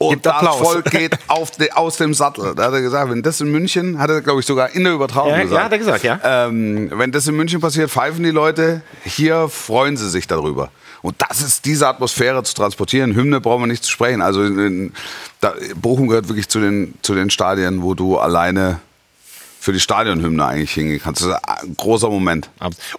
Und 0.00 0.11
Gibt 0.11 0.26
das 0.26 0.34
Applaus. 0.34 0.58
Volk 0.58 0.84
geht 0.92 1.18
auf 1.26 1.50
de, 1.50 1.72
aus 1.72 1.96
dem 1.96 2.14
Sattel. 2.14 2.54
Da 2.54 2.66
hat 2.66 2.72
er 2.72 2.82
gesagt, 2.82 3.11
wenn 3.11 3.20
das 3.20 3.40
in 3.40 3.50
München, 3.50 3.98
hat 3.98 4.08
er 4.11 4.20
glaube 4.20 4.38
ich 4.38 4.46
sogar 4.46 4.70
in 4.70 4.84
der 4.84 4.92
Übertragung 4.92 5.32
Ja, 5.32 5.42
gesagt. 5.42 5.58
ja, 5.58 5.64
hat 5.64 5.72
er 5.72 5.78
gesagt, 5.78 6.04
ja. 6.04 6.20
Ähm, 6.22 6.92
wenn 6.94 7.11
das 7.11 7.26
in 7.26 7.34
München 7.34 7.61
passiert, 7.61 7.90
pfeifen 7.90 8.22
die 8.22 8.30
Leute. 8.30 8.82
Hier 9.04 9.48
freuen 9.48 9.96
sie 9.96 10.08
sich 10.08 10.28
darüber. 10.28 10.70
Und 11.02 11.16
das 11.28 11.42
ist 11.42 11.64
diese 11.64 11.88
Atmosphäre 11.88 12.44
zu 12.44 12.54
transportieren. 12.54 13.16
Hymne 13.16 13.40
brauchen 13.40 13.62
wir 13.62 13.66
nicht 13.66 13.82
zu 13.82 13.90
sprechen. 13.90 14.22
Also 14.22 14.44
in, 14.44 14.58
in, 14.58 14.92
da, 15.40 15.54
Bochum 15.74 16.06
gehört 16.06 16.28
wirklich 16.28 16.48
zu 16.48 16.61
den, 16.61 16.94
zu 17.02 17.16
den 17.16 17.28
Stadien, 17.30 17.82
wo 17.82 17.94
du 17.94 18.18
alleine 18.18 18.78
für 19.61 19.73
die 19.73 19.81
Stadionhymne 19.81 20.44
eigentlich 20.44 20.73
hingehen 20.73 21.01
kannst. 21.03 21.23
Das 21.23 21.29
ist 21.29 21.49
ein 21.49 21.77
großer 21.77 22.09
Moment. 22.09 22.49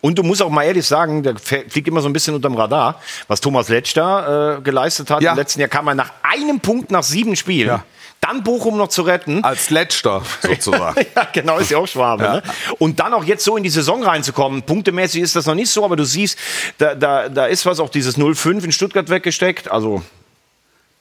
Und 0.01 0.17
du 0.17 0.23
musst 0.23 0.41
auch 0.41 0.49
mal 0.49 0.63
ehrlich 0.63 0.85
sagen, 0.85 1.23
der 1.23 1.35
fliegt 1.37 1.87
immer 1.87 2.01
so 2.01 2.09
ein 2.09 2.13
bisschen 2.13 2.35
unterm 2.35 2.55
Radar, 2.55 3.01
was 3.27 3.41
Thomas 3.41 3.69
Letsch 3.69 3.95
da 3.95 4.57
äh, 4.57 4.61
geleistet 4.61 5.09
hat. 5.09 5.21
Ja. 5.21 5.31
Im 5.31 5.37
letzten 5.37 5.61
Jahr 5.61 5.69
kam 5.69 5.87
er 5.87 5.95
nach 5.95 6.11
einem 6.21 6.59
Punkt 6.59 6.91
nach 6.91 7.03
sieben 7.03 7.35
Spielen. 7.35 7.67
Ja. 7.67 7.83
Dann 8.21 8.43
Bochum 8.43 8.77
noch 8.77 8.89
zu 8.89 9.03
retten. 9.03 9.43
Als 9.45 9.69
Letzter 9.69 10.21
sozusagen. 10.41 11.05
ja, 11.15 11.27
genau, 11.31 11.57
ist 11.57 11.71
ja 11.71 11.77
auch 11.77 11.87
Schwabe. 11.87 12.23
Ne? 12.23 12.43
Und 12.77 12.99
dann 12.99 13.13
auch 13.13 13.23
jetzt 13.23 13.45
so 13.45 13.55
in 13.55 13.63
die 13.63 13.69
Saison 13.69 14.03
reinzukommen. 14.03 14.63
Punktemäßig 14.63 15.21
ist 15.21 15.37
das 15.37 15.45
noch 15.45 15.55
nicht 15.55 15.69
so, 15.69 15.85
aber 15.85 15.95
du 15.95 16.03
siehst, 16.03 16.37
da, 16.77 16.95
da, 16.95 17.29
da 17.29 17.45
ist 17.45 17.65
was, 17.65 17.79
auch 17.79 17.89
dieses 17.89 18.17
0-5 18.17 18.65
in 18.65 18.71
Stuttgart 18.73 19.09
weggesteckt. 19.09 19.71
Also 19.71 20.03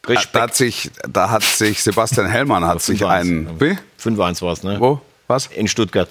da, 0.02 0.12
Respekt. 0.12 0.42
hat 0.42 0.54
sich, 0.54 0.90
da 1.08 1.30
hat 1.30 1.42
sich 1.42 1.82
Sebastian 1.82 2.28
Hellmann 2.28 2.64
hat 2.64 2.80
sich 2.82 3.02
5-1. 3.02 3.08
einen. 3.08 3.60
Wie? 3.60 3.76
5-1 4.00 4.42
war 4.42 4.52
es, 4.52 4.62
ne? 4.62 4.76
Wo? 4.78 5.00
Was? 5.28 5.46
In 5.46 5.68
Stuttgart. 5.68 6.08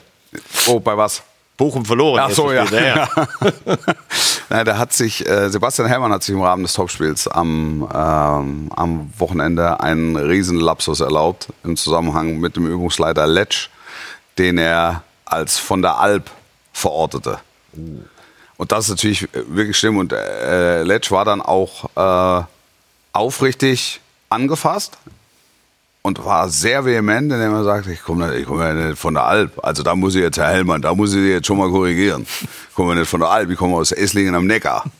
Oh, 0.68 0.80
bei 0.80 0.96
was? 0.96 1.24
Bochum 1.58 1.84
verloren. 1.84 2.22
Ach 2.24 2.30
so, 2.30 2.52
ja. 2.52 2.66
ja. 2.66 3.10
Nein, 4.50 4.66
da 4.66 4.78
hat 4.78 4.94
sich, 4.94 5.28
äh, 5.28 5.50
Sebastian 5.50 5.88
Hellmann 5.88 6.14
hat 6.14 6.22
sich 6.24 6.36
im 6.36 6.42
Rahmen 6.42 6.62
des 6.62 6.74
Topspiels 6.74 7.28
am, 7.28 7.90
ähm, 7.94 8.72
am 8.76 9.12
Wochenende 9.18 9.80
einen 9.80 10.16
riesen 10.16 10.60
Lapsus 10.60 11.00
erlaubt 11.00 11.48
im 11.64 11.76
Zusammenhang 11.76 12.38
mit 12.38 12.56
dem 12.56 12.68
Übungsleiter 12.68 13.26
Letsch, 13.26 13.70
den 14.38 14.60
er 14.60 15.04
als 15.26 15.58
von 15.58 15.82
der 15.82 15.98
Alp 15.98 16.30
verortete. 16.72 17.40
Und 17.74 18.72
das 18.72 18.86
ist 18.86 18.90
natürlich 18.92 19.28
wirklich 19.34 19.78
schlimm. 19.78 19.98
Und 19.98 20.14
äh, 20.14 20.84
Letsch 20.84 21.12
war 21.12 21.26
dann 21.26 21.42
auch 21.42 21.90
äh, 21.96 22.46
aufrichtig 23.14 24.00
angefasst 24.30 24.98
und 26.08 26.24
war 26.24 26.48
sehr 26.48 26.86
vehement, 26.86 27.34
indem 27.34 27.54
er 27.54 27.66
sagte, 27.66 27.92
ich 27.92 28.02
komme 28.02 28.34
ich 28.38 28.46
komm 28.46 28.62
ja 28.62 28.74
nicht 28.74 28.98
von 28.98 29.14
der 29.14 29.26
Alp. 29.26 29.60
Also 29.62 29.84
da 29.84 29.94
muss 29.94 30.16
ich 30.16 30.22
jetzt, 30.22 30.38
Herr 30.38 30.48
Hellmann, 30.48 30.82
da 30.82 30.96
muss 30.96 31.14
ich 31.14 31.20
Sie 31.20 31.30
jetzt 31.30 31.46
schon 31.46 31.58
mal 31.58 31.70
korrigieren. 31.70 32.26
Ich 32.70 32.76
komme 32.76 32.94
ja 32.94 33.00
nicht 33.00 33.10
von 33.10 33.20
der 33.20 33.30
Alp, 33.30 33.50
ich 33.50 33.58
komme 33.58 33.76
aus 33.76 33.92
Esslingen 33.92 34.34
am 34.34 34.48
Neckar. 34.48 34.86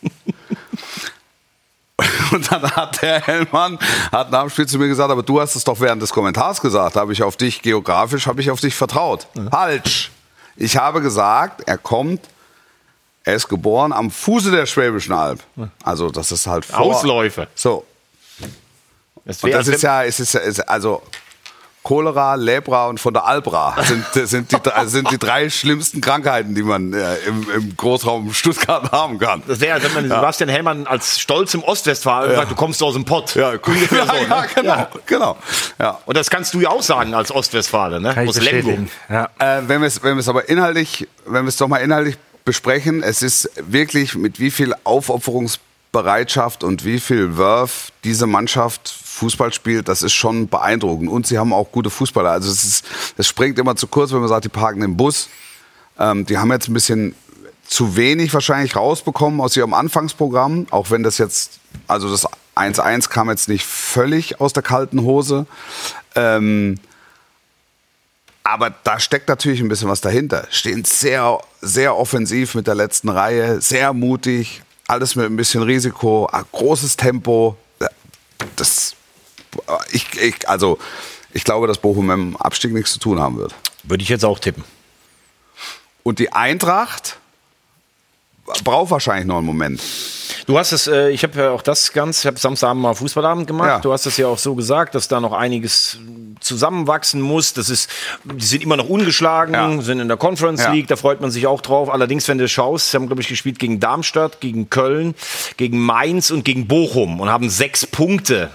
Und 2.32 2.52
dann 2.52 2.70
hat 2.72 3.02
der 3.02 3.22
Hellmann 3.22 3.80
hat 4.12 4.32
nach 4.32 4.42
dem 4.42 4.50
Spiel 4.50 4.68
zu 4.68 4.78
mir 4.78 4.90
gesagt, 4.90 5.10
aber 5.10 5.24
du 5.24 5.40
hast 5.40 5.56
es 5.56 5.64
doch 5.64 5.80
während 5.80 6.02
des 6.02 6.12
Kommentars 6.12 6.60
gesagt, 6.60 6.98
habe 6.98 7.14
ich 7.14 7.24
auf 7.24 7.38
dich 7.38 7.62
geografisch, 7.62 8.28
habe 8.28 8.42
ich 8.42 8.52
auf 8.52 8.60
dich 8.60 8.76
vertraut. 8.76 9.28
Falsch. 9.50 10.12
Ich 10.58 10.76
habe 10.76 11.00
gesagt, 11.00 11.62
er 11.66 11.78
kommt, 11.78 12.20
er 13.24 13.36
ist 13.36 13.48
geboren 13.48 13.94
am 13.94 14.12
Fuße 14.12 14.52
der 14.52 14.66
Schwäbischen 14.66 15.14
Alb. 15.14 15.40
Also 15.84 16.10
das 16.10 16.34
ist 16.34 16.48
halt 16.48 16.66
vor, 16.66 16.80
Ausläufer. 16.80 17.48
So, 17.56 17.86
Das 19.28 19.44
und 19.44 19.52
das 19.52 19.68
ist 19.68 19.84
ja, 19.84 20.04
es 20.04 20.20
ist, 20.20 20.34
ja- 20.34 20.40
es 20.40 20.58
ist 20.58 20.70
also 20.70 21.02
Cholera, 21.84 22.36
Lepra 22.36 22.88
und 22.88 23.00
von 23.00 23.14
der 23.14 23.26
Albra 23.26 23.76
sind, 23.82 24.06
sind, 24.28 24.52
die, 24.52 24.58
drei- 24.62 24.86
sind 24.88 25.10
die 25.10 25.18
drei 25.18 25.50
schlimmsten 25.50 26.02
Krankheiten, 26.02 26.54
die 26.54 26.62
man 26.64 26.92
äh, 26.92 27.16
im, 27.28 27.50
im 27.50 27.78
Großraum 27.78 28.34
Stuttgart 28.34 28.92
haben 28.92 29.20
kann. 29.20 29.42
Das 29.48 29.62
wäre, 29.62 29.82
wenn 29.82 29.94
man 29.94 30.04
Sebastian 30.10 30.50
Hellmann 30.50 30.86
als 30.86 31.18
Stolz 31.20 31.54
im 31.54 31.64
Ostwestfalen 31.64 32.36
sagt, 32.36 32.52
du 32.52 32.56
kommst 32.56 32.84
aus 32.84 32.94
dem 32.94 33.06
Pott. 33.06 33.36
Ja, 33.36 33.52
so, 33.54 33.96
ja, 33.96 34.06
ne? 34.06 34.48
genau, 34.54 34.88
genau. 35.06 35.38
Ja. 35.80 36.00
Und 36.06 36.18
das 36.18 36.30
kannst 36.30 36.54
du 36.54 36.60
ja 36.60 36.70
auch 36.70 36.82
sagen 36.84 37.14
als 37.14 37.32
Ostwestfale, 37.32 38.02
ne? 38.02 38.14
Aus 38.28 38.42
Lemgo. 38.42 38.78
Ja. 39.10 39.30
Äh, 39.40 39.62
wenn 39.68 39.80
wir 39.80 39.88
es 39.88 40.04
wenn 40.04 40.16
wir 40.16 40.20
es 40.22 40.28
aber 40.28 40.50
inhaltlich, 40.50 41.08
wenn 41.26 41.46
wir 41.46 41.50
es 41.50 41.56
doch 41.56 41.70
mal 41.70 41.78
inhaltlich 41.78 42.18
besprechen, 42.44 43.02
es 43.02 43.22
ist 43.22 43.50
wirklich 43.56 44.16
mit 44.16 44.42
wie 44.42 44.52
viel 44.52 44.74
Aufopferungsbereitschaft 45.98 46.64
und 46.64 46.86
wie 46.86 47.00
viel 47.00 47.38
Wurf 47.38 47.92
diese 48.04 48.28
Mannschaft 48.28 48.88
Fußball 48.90 49.52
spielt, 49.54 49.88
das 49.88 50.04
ist 50.04 50.14
schon 50.14 50.48
beeindruckend. 50.48 51.10
Und 51.10 51.28
sie 51.28 51.38
haben 51.38 51.54
auch 51.54 51.72
gute 51.72 51.90
Fußballer. 51.90 52.32
Also 52.32 52.52
es 52.52 52.64
ist, 52.66 52.86
es 53.18 53.28
springt 53.28 53.58
immer 53.58 53.76
zu 53.76 53.88
kurz, 53.88 54.12
wenn 54.12 54.20
man 54.20 54.30
sagt, 54.30 54.46
die 54.46 54.50
parken 54.50 54.82
den 54.82 54.96
Bus. 54.96 55.30
Ähm, 56.00 56.26
die 56.26 56.38
haben 56.38 56.52
jetzt 56.52 56.68
ein 56.68 56.74
bisschen 56.74 57.16
zu 57.68 57.96
wenig 57.96 58.34
wahrscheinlich 58.34 58.76
rausbekommen 58.76 59.42
aus 59.42 59.58
ihrem 59.58 59.74
Anfangsprogramm, 59.74 60.68
auch 60.70 60.92
wenn 60.92 61.04
das 61.04 61.18
jetzt, 61.18 61.60
also 61.88 62.10
das 62.10 62.28
1-1 62.56 63.10
kam 63.10 63.30
jetzt 63.30 63.50
nicht 63.50 63.66
völlig 63.66 64.40
aus 64.40 64.54
der 64.54 64.64
kalten 64.64 65.02
Hose. 65.02 65.48
Ähm, 66.16 66.80
aber 68.44 68.70
da 68.70 69.00
steckt 69.00 69.28
natürlich 69.28 69.60
ein 69.60 69.68
bisschen 69.68 69.90
was 69.90 70.00
dahinter. 70.00 70.48
Stehen 70.50 70.86
sehr, 70.86 71.40
sehr 71.60 71.98
offensiv 71.98 72.56
mit 72.56 72.68
der 72.68 72.76
letzten 72.76 73.10
Reihe, 73.10 73.60
sehr 73.60 73.92
mutig, 73.92 74.62
alles 74.88 75.16
mit 75.16 75.26
ein 75.26 75.36
bisschen 75.36 75.64
Risiko, 75.64 76.30
großes 76.52 76.98
Tempo. 76.98 77.58
Äh, 77.80 77.88
Das, 78.56 78.96
ich, 79.92 80.14
ich, 80.20 80.48
also, 80.50 80.78
ich 81.34 81.44
glaube, 81.44 81.68
dass 81.68 81.80
Bochum 81.80 82.08
mit 82.08 82.16
dem 82.18 82.38
Abstieg 82.38 82.74
nichts 82.74 82.94
zu 82.94 83.00
tun 83.00 83.20
haben 83.20 83.38
wird. 83.38 83.54
Würde 83.84 84.04
ich 84.04 84.10
jetzt 84.10 84.26
auch 84.26 84.40
tippen. 84.40 84.64
Und 86.04 86.20
die 86.20 86.32
Eintracht 86.32 87.18
braucht 88.64 88.92
wahrscheinlich 88.92 89.26
noch 89.26 89.38
einen 89.38 89.46
Moment. 89.46 89.82
Du 90.48 90.58
hast 90.58 90.72
es, 90.72 90.88
äh, 90.88 91.10
ich 91.10 91.24
habe 91.24 91.38
ja 91.40 91.50
auch 91.52 91.62
das 91.62 91.92
ganz, 91.92 92.22
ich 92.22 92.26
habe 92.26 92.40
Samstagabend 92.40 92.82
mal 92.82 92.94
Fußballabend 92.94 93.48
gemacht. 93.48 93.68
Ja. 93.68 93.80
Du 93.80 93.92
hast 93.92 94.06
es 94.06 94.16
ja 94.16 94.28
auch 94.28 94.38
so 94.38 94.56
gesagt, 94.56 94.96
dass 94.96 95.10
da 95.10 95.20
noch 95.20 95.34
einiges 95.34 96.00
zusammenwachsen 96.40 97.20
muss. 97.20 97.52
Das 97.54 97.70
ist, 97.70 97.90
die 98.24 98.46
sind 98.46 98.64
immer 98.64 98.78
noch 98.78 98.88
ungeschlagen, 98.88 99.54
Ja. 99.54 99.82
sind 99.82 100.00
in 100.00 100.08
der 100.08 100.16
Conference 100.16 100.64
Ja. 100.64 100.72
League, 100.72 100.88
da 100.88 100.96
freut 100.96 101.20
man 101.20 101.32
sich 101.32 101.48
auch 101.48 101.60
drauf. 101.60 101.90
Allerdings, 101.90 102.30
wenn 102.30 102.38
du 102.38 102.48
schaust, 102.48 102.92
sie 102.92 102.98
haben, 102.98 103.08
glaube 103.08 103.22
ich, 103.22 103.28
gespielt 103.28 103.60
gegen 103.60 103.82
Darmstadt, 103.82 104.40
gegen 104.40 104.70
Köln, 104.70 105.16
gegen 105.58 105.80
Mainz 105.80 106.32
und 106.32 106.46
gegen 106.46 106.66
Bochum 106.66 107.20
und 107.20 107.30
haben 107.30 107.50
sechs 107.50 107.86
Punkte. 107.86 108.50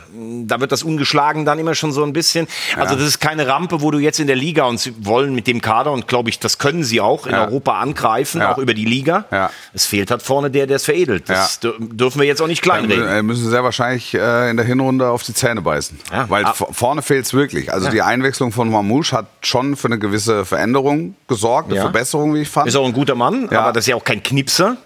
Da 0.46 0.60
wird 0.60 0.72
das 0.72 0.82
ungeschlagen 0.84 1.44
dann 1.44 1.58
immer 1.58 1.74
schon 1.74 1.92
so 1.92 2.02
ein 2.04 2.14
bisschen. 2.14 2.48
Also 2.76 2.94
das 2.94 3.04
ist 3.04 3.20
keine 3.20 3.46
Rampe, 3.48 3.82
wo 3.82 3.90
du 3.90 3.98
jetzt 3.98 4.18
in 4.18 4.28
der 4.28 4.36
Liga 4.36 4.64
und 4.64 4.78
sie 4.80 4.94
wollen 5.04 5.34
mit 5.34 5.46
dem 5.46 5.60
Kader 5.60 5.92
und 5.92 6.08
glaube 6.08 6.30
ich, 6.30 6.38
das 6.38 6.56
können 6.56 6.84
sie 6.84 7.02
auch 7.02 7.26
in. 7.26 7.34
Europa 7.34 7.78
angreifen, 7.80 8.40
auch 8.40 8.56
über 8.56 8.72
die 8.72 8.86
Liga. 8.86 9.50
Es 9.74 9.84
fehlt 9.84 10.10
halt 10.10 10.22
vorne 10.22 10.50
der, 10.50 10.66
der 10.66 10.76
es 10.76 10.84
veredelt. 10.84 11.28
Das 11.28 11.60
dürfen 11.90 12.20
wir 12.20 12.26
jetzt 12.26 12.40
auch 12.42 12.46
nicht 12.46 12.62
kleinreden. 12.62 13.06
äh, 13.06 13.22
müssen 13.22 13.44
sie 13.44 13.50
sehr 13.50 13.64
wahrscheinlich 13.64 14.14
äh, 14.14 14.50
in 14.50 14.56
der 14.56 14.66
Hinrunde 14.66 15.08
auf 15.08 15.22
die 15.22 15.34
Zähne 15.34 15.62
beißen. 15.62 15.98
Ja. 16.12 16.28
Weil 16.30 16.44
Ah. 16.44 16.52
vorne 16.54 17.02
fehlt 17.02 17.26
es 17.26 17.34
wirklich. 17.34 17.72
Also 17.72 17.90
die 17.90 18.02
Einwechslung 18.02 18.52
von 18.52 18.70
Mamouche 18.70 19.16
hat 19.16 19.26
schon 19.42 19.76
für 19.76 19.88
eine 19.88 19.98
gewisse 19.98 20.44
Veränderung 20.44 21.14
gesorgt, 21.28 21.68
eine 21.68 21.76
Ja. 21.76 21.82
Verbesserung, 21.82 22.34
wie 22.34 22.40
ich 22.42 22.48
fand. 22.48 22.68
Ist 22.68 22.76
auch 22.76 22.86
ein 22.86 22.92
guter 22.92 23.14
Mann, 23.14 23.48
Ja. 23.50 23.62
aber 23.62 23.72
das 23.72 23.84
ist 23.84 23.88
ja 23.88 23.96
auch 23.96 24.04
kein 24.04 24.22
Knipser. 24.22 24.76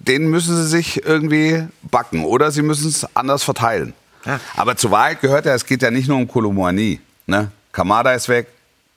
Den 0.00 0.28
müssen 0.28 0.54
sie 0.56 0.66
sich 0.66 1.04
irgendwie 1.06 1.64
backen 1.90 2.24
oder 2.24 2.50
sie 2.50 2.62
müssen 2.62 2.88
es 2.88 3.06
anders 3.16 3.42
verteilen. 3.42 3.94
Ja. 4.26 4.38
Aber 4.56 4.76
zur 4.76 4.90
Wahrheit 4.90 5.20
gehört 5.22 5.46
ja, 5.46 5.54
es 5.54 5.64
geht 5.64 5.82
ja 5.82 5.90
nicht 5.90 6.08
nur 6.08 6.18
um 6.18 6.28
Kolomouani. 6.28 7.00
Ne? 7.26 7.50
Kamada 7.72 8.12
ist 8.12 8.28
weg, 8.28 8.48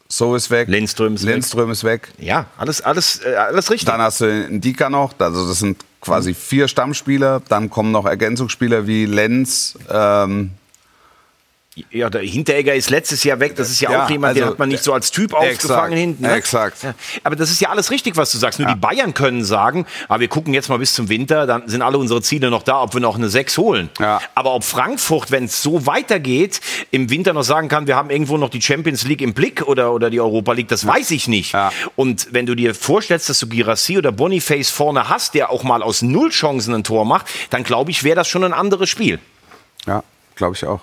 So 0.10 0.36
ist 0.36 0.50
weg, 0.52 0.68
Lindström 0.70 1.16
ist 1.16 1.26
weg. 1.26 1.34
Lindström 1.34 1.72
ist 1.72 1.84
weg. 1.84 2.10
Ja, 2.18 2.46
alles, 2.58 2.82
alles, 2.82 3.22
äh, 3.26 3.36
alles 3.36 3.70
richtig. 3.72 3.88
Dann 3.88 4.02
hast 4.02 4.22
du 4.22 4.26
einen 4.26 4.62
Dika 4.62 4.90
noch, 4.90 5.14
also 5.20 5.48
das 5.48 5.60
sind 5.60 5.84
quasi 6.08 6.34
vier 6.34 6.68
Stammspieler. 6.70 7.42
Dann 7.50 7.70
kommen 7.70 7.92
noch 7.92 8.06
Ergänzungsspieler 8.06 8.88
wie 8.88 9.06
Lenz, 9.06 9.78
ähm, 9.92 10.52
Ja, 11.92 12.10
der 12.10 12.22
Hinteregger 12.22 12.74
ist 12.74 12.90
letztes 12.90 13.24
Jahr 13.24 13.40
weg. 13.40 13.56
Das 13.56 13.70
ist 13.70 13.82
ja, 13.82 13.92
Ja, 13.92 14.06
auch 14.06 14.10
jemand, 14.10 14.36
den 14.36 14.44
also, 14.44 14.54
hat 14.54 14.60
man 14.60 14.70
nicht 14.70 14.84
so 14.84 14.94
als 14.94 15.12
Typ 15.12 15.34
exakt, 15.34 15.66
aufgefangen 15.66 15.98
hinten. 15.98 16.24
Ne? 16.24 16.34
exakt. 16.34 16.84
Ja. 16.84 16.94
Aber 17.24 17.36
das 17.36 17.52
ist 17.52 17.62
ja 17.62 17.70
alles 17.70 17.92
richtig, 17.92 18.18
was 18.18 18.32
du 18.32 18.38
sagst. 18.38 18.60
Nur 18.60 18.68
die 18.68 18.80
Bayern 18.80 19.14
können 19.14 19.44
sagen, 19.44 19.86
aber 20.08 20.22
wir 20.22 20.28
gucken 20.28 20.54
jetzt 20.54 20.70
mal 20.70 20.80
bis 20.80 20.94
zum 20.94 21.10
Winter, 21.10 21.46
dann 21.46 21.68
sind 21.68 21.82
alle 21.82 21.98
unsere 21.98 22.22
Ziele 22.22 22.50
noch 22.50 22.64
da, 22.64 22.82
ob 22.82 22.94
wir 22.94 23.02
noch 23.02 23.16
eine 23.16 23.30
6 23.30 23.58
holen. 23.58 23.90
Ja. 24.00 24.22
Aber 24.36 24.54
ob 24.54 24.64
Frankfurt, 24.64 25.32
wenn 25.32 25.46
es 25.46 25.62
so 25.62 25.86
weitergeht, 25.86 26.62
im 26.92 27.10
Winter 27.10 27.34
noch 27.34 27.44
sagen 27.44 27.68
kann, 27.68 27.88
wir 27.88 27.96
haben 27.96 28.10
irgendwo 28.10 28.38
noch 28.38 28.50
die 28.50 28.62
Champions 28.62 29.06
League 29.06 29.22
im 29.22 29.34
Blick 29.34 29.62
oder, 29.68 29.94
oder 29.94 30.10
die 30.10 30.20
Europa 30.20 30.54
League, 30.54 30.68
das 30.68 30.86
weiß 30.86 31.12
ich 31.12 31.28
nicht. 31.28 31.54
Ja. 31.54 31.72
Und 31.96 32.28
wenn 32.32 32.46
du 32.46 32.56
dir 32.56 32.76
vorstellst, 32.76 33.30
dass 33.30 33.40
du 33.40 33.48
Girassi 33.48 33.98
oder 33.98 34.12
Boniface 34.12 34.70
vorne 34.70 35.10
hast, 35.10 35.34
der 35.34 35.52
auch 35.52 35.64
mal 35.64 35.84
aus 35.84 36.02
Null 36.02 36.30
Chancen 36.30 36.74
ein 36.74 36.84
Tor 36.84 37.06
macht, 37.06 37.28
dann 37.50 37.64
glaube 37.64 37.92
ich, 37.92 38.04
wäre 38.04 38.16
das 38.16 38.28
schon 38.28 38.44
ein 38.44 38.54
anderes 38.54 38.90
Spiel. 38.90 39.20
Ja, 39.86 40.04
glaube 40.36 40.56
ich 40.56 40.66
auch. 40.66 40.82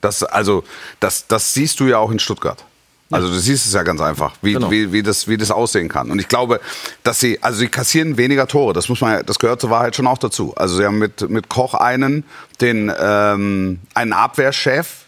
Das, 0.00 0.22
also, 0.22 0.62
das, 1.00 1.26
das 1.26 1.54
siehst 1.54 1.80
du 1.80 1.86
ja 1.86 1.98
auch 1.98 2.10
in 2.10 2.18
Stuttgart. 2.18 2.64
Also 3.08 3.28
du 3.28 3.38
siehst 3.38 3.66
es 3.66 3.72
ja 3.72 3.84
ganz 3.84 4.00
einfach, 4.00 4.32
wie, 4.42 4.54
Genau. 4.54 4.68
wie, 4.68 4.90
wie, 4.92 5.00
das, 5.02 5.28
wie 5.28 5.36
das 5.36 5.52
aussehen 5.52 5.88
kann. 5.88 6.10
Und 6.10 6.18
ich 6.18 6.26
glaube, 6.26 6.60
dass 7.04 7.20
sie, 7.20 7.40
also 7.40 7.58
sie 7.60 7.68
kassieren 7.68 8.16
weniger 8.16 8.48
Tore. 8.48 8.72
Das 8.72 8.88
muss 8.88 9.00
man, 9.00 9.12
ja- 9.12 9.22
das 9.22 9.38
gehört 9.38 9.60
zur 9.60 9.70
Wahrheit 9.70 9.94
schon 9.94 10.08
auch 10.08 10.18
dazu. 10.18 10.54
Also 10.56 10.76
sie 10.76 10.84
haben 10.84 10.98
mit, 10.98 11.28
mit 11.30 11.48
Koch 11.48 11.74
einen, 11.74 12.24
den 12.60 12.92
ähm, 12.98 13.78
einen 13.94 14.12
Abwehrchef, 14.12 15.04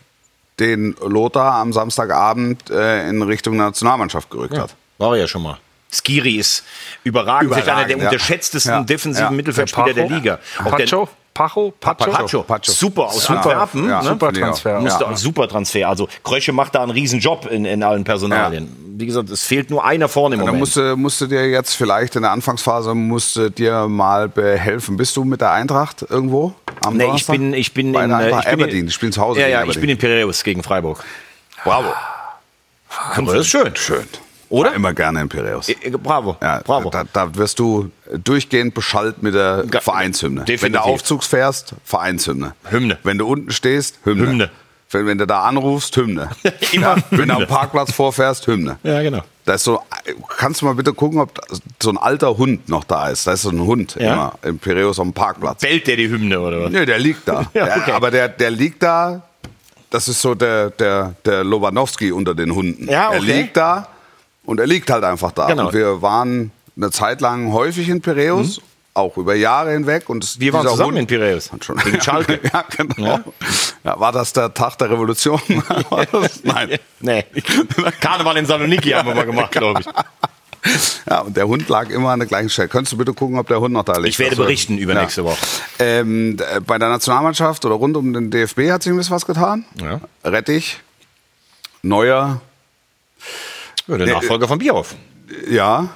den 0.61 0.95
Lothar 1.05 1.55
am 1.55 1.73
Samstagabend 1.73 2.71
äh, 2.71 3.09
in 3.09 3.21
Richtung 3.23 3.57
der 3.57 3.67
Nationalmannschaft 3.67 4.31
gerückt 4.31 4.57
hat. 4.57 4.77
War 4.99 5.15
er 5.17 5.23
ja 5.23 5.27
schon 5.29 5.43
mal. 5.43 5.59
Skiri 5.93 6.37
ist 6.37 6.63
überragend, 7.03 7.53
vielleicht 7.53 7.69
einer 7.69 7.85
der 7.85 7.97
Überragend, 7.97 8.03
ja. 8.03 8.11
unterschätztesten 8.11 8.73
Ja. 8.73 8.83
defensiven 8.83 9.31
Ja. 9.31 9.37
Mittelfeldspieler 9.37 9.95
der, 9.95 10.09
Liga. 10.09 10.39
Auch 10.65 10.77
der 10.77 10.87
Pacho? 11.39 11.73
Pacho? 11.79 12.05
Pacho? 12.11 12.11
Pacho. 12.11 12.43
Pacho. 12.43 12.73
Super 12.73 13.03
aus 13.07 13.23
Super. 13.25 13.39
Antwerpen. 13.39 13.89
Ja. 13.89 14.03
ne? 14.03 14.09
Super 14.09 14.27
finde 14.27 14.41
ich 14.41 14.45
auch. 14.45 14.49
Transfer. 14.49 14.81
Musste 14.81 15.05
Ja. 15.05 15.17
super 15.17 15.49
Transfer. 15.49 15.89
Also 15.89 16.09
Krösche 16.25 16.53
macht 16.53 16.75
da 16.75 16.83
einen 16.83 16.91
riesen 16.91 17.21
Job 17.21 17.47
in, 17.49 17.65
in 17.65 17.83
allen 17.85 18.03
Personalien. 18.03 18.75
Wie 18.99 19.07
gesagt, 19.07 19.31
es 19.31 19.45
fehlt 19.45 19.71
nur 19.71 19.85
einer 19.85 20.09
vorne 20.09 20.35
im 20.35 20.41
Da 20.41 20.47
Moment. 20.47 20.59
musste, 20.61 20.97
musste 20.97 21.29
dir 21.29 21.49
jetzt 21.49 21.75
vielleicht 21.75 22.17
in 22.17 22.23
der 22.23 22.33
Anfangsphase 22.33 22.93
musste 22.97 23.53
dir 23.53 23.87
mal 23.87 24.29
behelfen. 24.29 24.97
Bist 24.97 25.17
du 25.17 25.23
mit 25.23 25.41
der 25.41 25.53
Eintracht 25.53 26.05
irgendwo 26.09 26.53
am 26.85 26.97
Nee, 26.97 27.09
ich 27.15 27.25
bin, 27.27 27.55
ich 27.55 27.73
bin 27.73 27.93
Bei 27.93 28.03
in 28.03 28.11
der 28.11 28.19
äh, 28.19 28.23
Eintracht 28.25 28.45
ich 28.47 28.51
bin 28.51 28.61
Aberdeen. 28.61 28.87
Die 28.87 28.93
spielen 28.93 29.13
zu 29.13 29.21
Hause 29.21 29.39
Ja, 29.41 29.47
gegen 29.47 29.59
ja, 29.61 29.65
ich 29.73 29.81
bin 29.81 29.91
in 29.91 29.99
Piräus 29.99 30.43
gegen 30.43 30.65
Freiburg. 30.65 31.05
Bravo. 31.63 31.93
Das 33.25 33.35
ist 33.35 33.47
schön. 33.47 33.77
Schön. 33.77 34.05
Oder? 34.51 34.73
Immer 34.75 34.95
gerne 34.95 35.21
in 35.21 35.29
Piräus. 35.29 35.71
Bravo. 36.03 36.37
Ja, 36.43 36.61
Bravo. 36.65 36.89
Da, 36.91 37.05
da 37.13 37.35
wirst 37.35 37.59
du 37.59 37.91
durchgehend 38.25 38.73
beschallt 38.75 39.23
mit 39.23 39.35
der 39.35 39.65
Ga- 39.71 39.81
Vereinshymne. 39.81 40.41
definitiv. 40.45 40.63
Wenn 40.63 40.73
du 40.73 40.81
Aufzugs 40.81 41.27
fährst, 41.27 41.75
Vereinshymne. 41.85 42.55
Hymne. 42.71 42.99
Wenn 43.03 43.19
du 43.19 43.27
unten 43.27 43.51
stehst, 43.51 43.99
Hymne. 44.05 44.27
Hymne. 44.27 44.51
Wenn, 44.91 45.07
wenn 45.07 45.19
du 45.19 45.27
da 45.27 45.43
anrufst, 45.43 45.95
Hymne. 45.97 46.31
Immer 46.73 46.97
Wenn 47.11 47.29
du 47.29 47.35
am. 47.35 47.47
Parkplatz 47.47 47.93
vorfährst, 47.93 48.47
Hymne. 48.47 48.79
Ja, 48.83 49.03
genau. 49.03 49.21
Da 49.45 49.55
ist 49.55 49.65
so, 49.65 49.81
kannst 50.39 50.63
du 50.63 50.67
mal 50.67 50.75
bitte 50.75 50.95
gucken, 50.95 51.21
ob 51.21 51.31
so 51.83 51.91
ein 51.91 51.99
alter 51.99 52.37
Hund 52.39 52.69
noch 52.71 52.85
da 52.85 53.09
ist. 53.11 53.27
Da 53.27 53.33
ist 53.33 53.43
so 53.43 53.51
ein 53.51 53.61
Hund 53.61 53.97
Ja. 54.01 54.13
immer 54.15 54.33
im 54.45 54.59
Piräus 54.59 54.99
am 54.99 55.13
Parkplatz. 55.13 55.61
Bellt 55.61 55.87
der 55.87 55.97
die 55.97 56.09
Hymne 56.09 56.41
oder 56.41 56.65
was? 56.65 56.71
Nee, 56.71 56.87
der 56.87 56.99
liegt 56.99 57.29
da. 57.29 57.45
Ja, 57.55 57.67
Der- 57.67 57.77
okay. 57.77 57.93
Aber 57.93 58.11
der, 58.11 58.29
der 58.29 58.51
liegt 58.51 58.83
da, 58.83 59.23
das 59.91 60.09
ist 60.09 60.23
so 60.23 60.35
der, 60.35 60.71
der, 60.71 61.15
der 61.25 61.45
Lobanowski 61.45 62.11
unter 62.13 62.35
den 62.35 62.55
Hunden. 62.55 62.87
Ja, 62.91 63.11
Er 63.13 63.19
okay. 63.21 63.41
liegt 63.41 63.57
da 63.59 63.89
und 64.49 64.59
er 64.61 64.67
liegt 64.67 64.91
halt 64.91 65.05
einfach 65.05 65.33
da. 65.33 65.47
Genau. 65.47 65.67
Und 65.67 65.75
wir 65.75 66.01
waren 66.03 66.51
eine 66.77 66.91
Zeit 66.91 67.21
lang 67.21 67.53
häufig 67.53 67.89
in 67.89 68.01
Piräus, 68.01 68.61
auch 68.95 69.17
über 69.17 69.35
Jahre 69.35 69.73
hinweg. 69.73 70.09
Und 70.09 70.41
Wir 70.41 70.53
waren 70.53 70.67
zusammen 70.67 70.93
Hund- 70.93 70.99
in 71.01 71.07
Piräus. 71.07 71.51
Schon- 71.61 71.77
Gegen 71.77 72.01
Schalke. 72.01 72.41
ja, 72.53 72.65
genau. 72.77 73.21
Ja. 73.85 74.01
war 74.01 74.11
das 74.13 74.33
der 74.33 74.53
Tag 74.55 74.79
der 74.79 74.91
Revolution? 74.91 75.41
Nein. 76.43 76.79
Nee. 77.01 77.25
Karneval 78.01 78.37
in 78.39 78.47
Saloniki 78.47 78.91
haben 78.91 79.09
wir 79.09 79.15
mal 79.15 79.27
gemacht, 79.27 79.53
glaube 79.53 79.81
ich. 79.81 79.87
Ja, 81.09 81.21
und 81.21 81.37
der 81.37 81.47
Hund 81.47 81.69
lag 81.69 81.89
immer 81.89 82.11
an 82.11 82.19
der 82.19 82.29
gleichen 82.29 82.49
Stelle. 82.51 82.69
Könntest 82.69 82.93
du 82.93 82.97
bitte 82.99 83.15
gucken, 83.15 83.39
ob 83.39 83.47
der 83.47 83.61
Hund 83.61 83.73
noch 83.73 83.85
da 83.85 83.95
liegt? 83.97 84.09
Ich 84.09 84.19
werde 84.19 84.33
Also, 84.33 84.43
berichten 84.43 84.77
übernächste 84.77 85.25
Woche. 85.25 85.37
Ähm, 85.79 86.37
d- 86.37 86.45
bei 86.67 86.79
der 86.79 86.89
Nationalmannschaft 86.89 87.65
oder 87.65 87.77
rund 87.77 87.97
um 87.97 88.13
den 88.13 88.31
DFB 88.31 88.71
hat 88.73 88.83
sich 88.83 88.93
ein 88.93 88.97
bisschen 88.97 89.15
was 89.15 89.25
getan. 89.25 89.65
Ja. 89.81 90.01
Rettich, 90.25 90.81
Neuer, 91.83 92.41
Ja, 93.89 93.97
der 93.97 94.07
Nee, 94.07 94.13
Nachfolger 94.13 94.47
von 94.47 94.59
Bierhoff. 94.59 94.95
ja. 95.51 95.89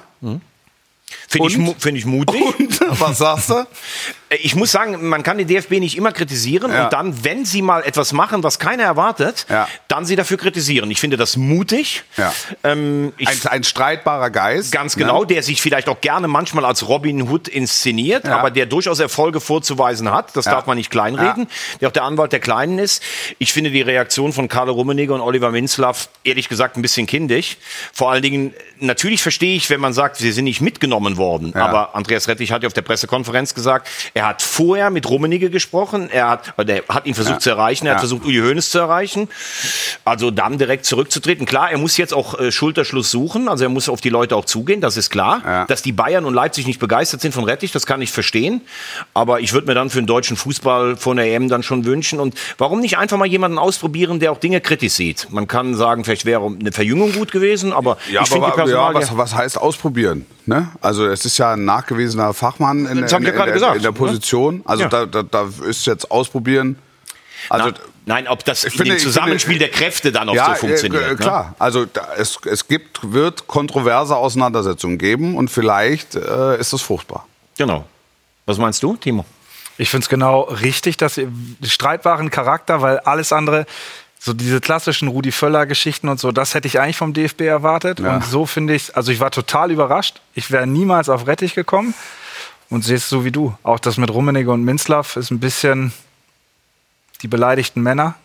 Finde 1.27 1.47
ich, 1.47 1.75
find 1.79 1.97
ich 1.97 2.05
mutig. 2.05 2.41
Und 2.59 2.79
was 2.99 3.17
sagst 3.19 3.49
du? 3.51 3.65
Äh, 4.33 4.37
Ich 4.41 4.55
muss 4.55 4.71
sagen, 4.71 5.07
man 5.07 5.23
kann 5.23 5.37
den 5.37 5.47
DFB 5.47 5.79
nicht 5.79 5.97
immer 5.97 6.11
kritisieren 6.11 6.71
Ja. 6.71 6.85
und 6.85 6.93
dann, 6.93 7.23
wenn 7.23 7.45
sie 7.45 7.61
mal 7.61 7.83
etwas 7.83 8.13
machen, 8.13 8.43
was 8.43 8.59
keiner 8.59 8.83
erwartet, 8.83 9.45
Ja. 9.49 9.67
dann 9.87 10.05
sie 10.05 10.15
dafür 10.15 10.37
kritisieren. 10.37 10.89
Ich 10.91 10.99
finde 10.99 11.17
das 11.17 11.37
mutig. 11.37 12.03
Ja. 12.17 12.33
Ähm, 12.63 13.13
Ein, 13.25 13.37
ein 13.49 13.63
streitbarer 13.63 14.29
Geist. 14.29 14.71
Ganz 14.71 14.95
ne? 14.95 15.03
genau, 15.03 15.23
der 15.25 15.43
sich 15.43 15.61
vielleicht 15.61 15.89
auch 15.89 16.01
gerne 16.01 16.27
manchmal 16.27 16.65
als 16.65 16.87
Robin 16.87 17.29
Hood 17.29 17.47
inszeniert, 17.47 18.25
aber 18.25 18.51
der 18.51 18.65
durchaus 18.65 18.99
Erfolge 18.99 19.39
vorzuweisen 19.39 20.11
hat. 20.11 20.35
Das 20.35 20.45
darf 20.45 20.65
man 20.65 20.77
nicht 20.77 20.89
kleinreden. 20.89 21.47
Der 21.81 21.89
auch 21.89 21.93
der 21.93 22.03
Anwalt 22.03 22.31
der 22.31 22.39
Kleinen 22.39 22.79
ist. 22.79 23.01
Ich 23.39 23.53
finde 23.53 23.71
die 23.71 23.81
Reaktion 23.81 24.33
von 24.33 24.47
Carlo 24.47 24.73
Rummenigge 24.73 25.13
und 25.13 25.21
Oliver 25.21 25.51
Minzlaff 25.51 26.09
ehrlich 26.23 26.49
gesagt 26.49 26.77
ein 26.77 26.81
bisschen 26.81 27.07
kindisch. 27.07 27.57
Vor 27.93 28.11
allen 28.11 28.21
Dingen, 28.21 28.53
natürlich 28.79 29.21
verstehe 29.21 29.55
ich, 29.55 29.69
wenn 29.69 29.79
man 29.79 29.93
sagt, 29.93 30.17
sie 30.17 30.31
sind 30.31 30.45
nicht 30.45 30.61
mitgenommen 30.61 31.17
worden. 31.17 31.53
Aber 31.55 31.95
Andreas 31.95 32.27
Rettich 32.27 32.51
hat 32.51 32.63
ja 32.63 32.67
auf 32.67 32.73
der 32.73 32.81
Pressekonferenz 32.81 33.53
gesagt, 33.53 33.87
er 34.13 34.22
hat 34.25 34.41
vorher 34.41 34.89
mit 34.89 35.09
Rummenigge 35.09 35.49
gesprochen, 35.49 36.09
er 36.11 36.29
hat, 36.29 36.53
er 36.57 36.83
hat 36.89 37.05
ihn 37.05 37.13
versucht 37.13 37.35
Ja. 37.35 37.39
zu 37.39 37.49
erreichen, 37.51 37.85
er 37.87 37.93
hat 37.93 37.99
versucht, 37.99 38.25
Uli 38.25 38.39
Hoeneß 38.39 38.69
zu 38.69 38.79
erreichen. 38.79 39.29
Also 40.05 40.31
dann 40.31 40.57
direkt 40.57 40.85
zurückzutreten. 40.85 41.45
Klar, 41.45 41.71
er 41.71 41.77
muss 41.77 41.97
jetzt 41.97 42.13
auch 42.13 42.39
äh, 42.39 42.51
Schulterschluss 42.51 43.09
suchen, 43.11 43.47
also 43.49 43.63
er 43.63 43.69
muss 43.69 43.89
auf 43.89 44.01
die 44.01 44.09
Leute 44.09 44.35
auch 44.35 44.45
zugehen, 44.45 44.81
das 44.81 44.97
ist 44.97 45.09
klar. 45.09 45.65
Dass 45.67 45.81
die 45.81 45.91
Bayern 45.91 46.25
und 46.25 46.33
Leipzig 46.33 46.67
nicht 46.67 46.79
begeistert 46.79 47.21
sind 47.21 47.33
von 47.33 47.43
Rettich, 47.43 47.71
das 47.71 47.85
kann 47.85 48.01
ich 48.01 48.11
verstehen. 48.11 48.61
Aber 49.13 49.39
ich 49.39 49.53
würde 49.53 49.67
mir 49.67 49.73
dann 49.73 49.89
für 49.89 49.99
den 49.99 50.07
deutschen 50.07 50.37
Fußball 50.37 50.95
von 50.97 51.17
der 51.17 51.25
EM 51.27 51.49
dann 51.49 51.63
schon 51.63 51.85
wünschen. 51.85 52.19
Und 52.19 52.35
warum 52.57 52.79
nicht 52.79 52.97
einfach 52.97 53.17
mal 53.17 53.25
jemanden 53.27 53.57
ausprobieren, 53.57 54.19
der 54.19 54.31
auch 54.31 54.37
Dinge 54.39 54.61
kritisch 54.61 54.93
sieht? 54.93 55.27
Man 55.31 55.47
kann 55.47 55.75
sagen, 55.75 56.03
vielleicht 56.03 56.25
wäre 56.25 56.45
eine 56.59 56.71
Verjüngung 56.71 57.13
gut 57.13 57.31
gewesen, 57.31 57.73
aber 57.73 57.97
Ja, 58.11 58.21
ich 58.23 58.29
finde 58.29 58.47
die 58.47 58.51
aber, 58.53 58.59
ja, 58.59 58.65
Personalie... 58.89 59.01
was, 59.01 59.17
was 59.17 59.35
heißt 59.35 59.57
ausprobieren? 59.59 60.25
Ne? 60.45 60.69
Also 60.81 61.05
es 61.07 61.23
ist 61.25 61.37
ja 61.37 61.53
ein 61.53 61.63
nachgewiesener 61.65 62.33
Fachmann 62.33 62.79
in, 62.79 63.01
Das 63.01 63.11
in, 63.13 63.23
ich 63.23 63.29
in, 63.29 63.35
in, 63.39 63.53
gesagt, 63.53 63.75
in 63.77 63.81
der 63.81 63.91
ne? 63.91 63.97
Position. 63.97 64.61
Also 64.65 64.83
Ja. 64.83 64.89
da, 64.89 65.05
da, 65.05 65.23
da 65.23 65.49
ist 65.65 65.85
jetzt 65.85 66.11
ausprobieren. 66.11 66.77
Also 67.49 67.69
Na, 67.69 67.73
nein, 68.05 68.27
ob 68.27 68.43
das 68.43 68.63
in 68.65 68.71
finde- 68.71 68.85
dem 68.91 68.97
ich 68.97 69.03
Zusammenspiel 69.03 69.53
finde- 69.57 69.69
der 69.69 69.77
Kräfte 69.77 70.11
dann 70.11 70.27
auch 70.29 70.35
ja, 70.35 70.49
so 70.55 70.67
funktioniert. 70.67 71.03
äh, 71.03 71.07
ne? 71.11 71.15
klar. 71.15 71.55
Also 71.59 71.85
da, 71.85 72.09
es, 72.17 72.37
es 72.45 72.67
gibt, 72.67 73.13
wird 73.13 73.47
kontroverse 73.47 74.15
Auseinandersetzungen 74.15 74.97
geben 74.97 75.35
und 75.37 75.49
vielleicht 75.49 76.15
äh, 76.15 76.59
ist 76.59 76.73
das 76.73 76.81
fruchtbar. 76.81 77.25
Genau. 77.57 77.85
Was 78.45 78.57
meinst 78.57 78.83
du, 78.83 78.97
Timo? 78.97 79.25
Ich 79.77 79.89
finde 79.89 80.03
es 80.03 80.09
genau 80.09 80.41
richtig, 80.41 80.97
dass 80.97 81.17
ihr 81.17 81.31
streitbaren 81.63 82.29
Charakter, 82.29 82.81
weil 82.81 82.99
alles 82.99 83.31
andere, 83.33 83.65
so 84.25 84.31
diese 84.31 84.61
klassischen 84.61 85.09
Rudi 85.09 85.33
Völler-Geschichten 85.33 86.07
und 86.07 86.17
so, 86.17 86.31
das 86.31 86.53
hätte 86.53 86.65
ich 86.65 86.79
eigentlich 86.79 86.95
vom 86.95 87.13
DFB 87.13 87.41
erwartet. 87.41 87.99
Ja. 87.99 88.15
Und 88.15 88.23
so 88.23 88.45
finde 88.45 88.73
ich 88.73 88.95
also 88.95 89.11
ich 89.11 89.19
war 89.19 89.31
total 89.31 89.69
überrascht. 89.69 90.21
Ich 90.33 90.49
wäre 90.49 90.65
niemals 90.65 91.09
auf 91.09 91.27
Rettich 91.27 91.55
gekommen 91.55 91.93
und 92.69 92.85
sehe 92.85 92.95
es 92.95 93.09
so 93.09 93.25
wie 93.25 93.31
du. 93.31 93.53
Auch 93.63 93.79
das 93.79 93.97
mit 93.97 94.09
Rummenigge 94.09 94.49
und 94.49 94.63
Minzlaff 94.63 95.17
ist 95.17 95.29
ein 95.29 95.41
bisschen 95.41 95.91
die 97.21 97.27
beleidigten 97.27 97.83
Männer. 97.83 98.15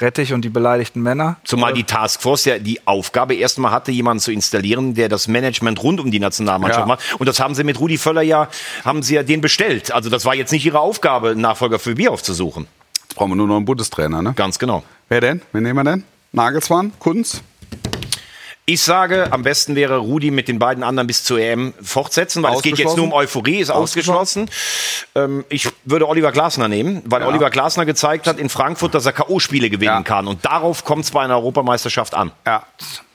Rettich 0.00 0.32
und 0.32 0.44
die 0.44 0.48
beleidigten 0.48 1.02
Männer. 1.02 1.36
Zumal 1.44 1.72
die 1.72 1.84
Taskforce 1.84 2.44
ja 2.46 2.58
die 2.58 2.84
Aufgabe 2.86 3.34
erstmal 3.34 3.70
hatte, 3.70 3.92
jemanden 3.92 4.20
zu 4.20 4.32
installieren, 4.32 4.94
der 4.94 5.08
das 5.08 5.28
Management 5.28 5.82
rund 5.82 6.00
um 6.00 6.10
die 6.10 6.20
Nationalmannschaft 6.20 6.80
Ja. 6.80 6.86
macht. 6.86 7.20
Und 7.20 7.26
das 7.28 7.38
haben 7.38 7.54
sie 7.54 7.62
mit 7.62 7.78
Rudi 7.78 7.98
Völler 7.98 8.22
ja, 8.22 8.48
haben 8.84 9.02
sie 9.04 9.14
ja 9.14 9.22
den 9.22 9.40
bestellt. 9.40 9.92
Also 9.92 10.10
das 10.10 10.24
war 10.24 10.34
jetzt 10.34 10.50
nicht 10.50 10.64
ihre 10.64 10.80
Aufgabe, 10.80 11.30
einen 11.30 11.40
Nachfolger 11.40 11.78
für 11.78 11.94
Bierhoff 11.94 12.22
zu 12.24 12.34
suchen. 12.34 12.66
Jetzt 13.02 13.14
brauchen 13.16 13.30
wir 13.30 13.36
nur 13.36 13.46
noch 13.46 13.56
einen 13.56 13.64
Bundestrainer. 13.64 14.22
Ne? 14.22 14.32
Ganz 14.34 14.58
genau. 14.58 14.84
Wer 15.08 15.20
denn? 15.20 15.42
Wen 15.52 15.62
nehmen 15.62 15.78
wir 15.78 15.90
denn? 15.90 16.04
Nagelsmann? 16.32 16.92
Kunz? 16.98 17.42
Ich 18.70 18.82
sage, 18.82 19.28
am 19.32 19.42
besten 19.44 19.76
wäre 19.76 19.96
Rudi 19.96 20.30
mit 20.30 20.46
den 20.46 20.58
beiden 20.58 20.84
anderen 20.84 21.06
bis 21.06 21.24
zur 21.24 21.40
EM 21.40 21.72
fortsetzen, 21.82 22.42
weil 22.42 22.54
es 22.54 22.60
geht 22.60 22.76
jetzt 22.76 22.98
nur 22.98 23.06
um 23.06 23.14
Euphorie, 23.14 23.60
ist 23.60 23.70
ausgeschlossen. 23.70 24.50
Ähm, 25.14 25.46
ich 25.48 25.70
würde 25.86 26.06
Oliver 26.06 26.32
Glasner 26.32 26.68
nehmen, 26.68 27.00
weil 27.06 27.22
Ja. 27.22 27.28
Oliver 27.28 27.48
Glasner 27.48 27.86
gezeigt 27.86 28.26
hat 28.26 28.38
in 28.38 28.50
Frankfurt, 28.50 28.94
dass 28.94 29.06
er 29.06 29.12
K.O.-Spiele 29.12 29.70
gewinnen 29.70 29.90
Ja. 29.94 30.02
kann. 30.02 30.26
Und 30.26 30.44
darauf 30.44 30.84
kommt 30.84 31.04
es 31.06 31.12
bei 31.12 31.22
einer 31.22 31.36
Europameisterschaft 31.36 32.12
an. 32.14 32.30
Ja. 32.46 32.62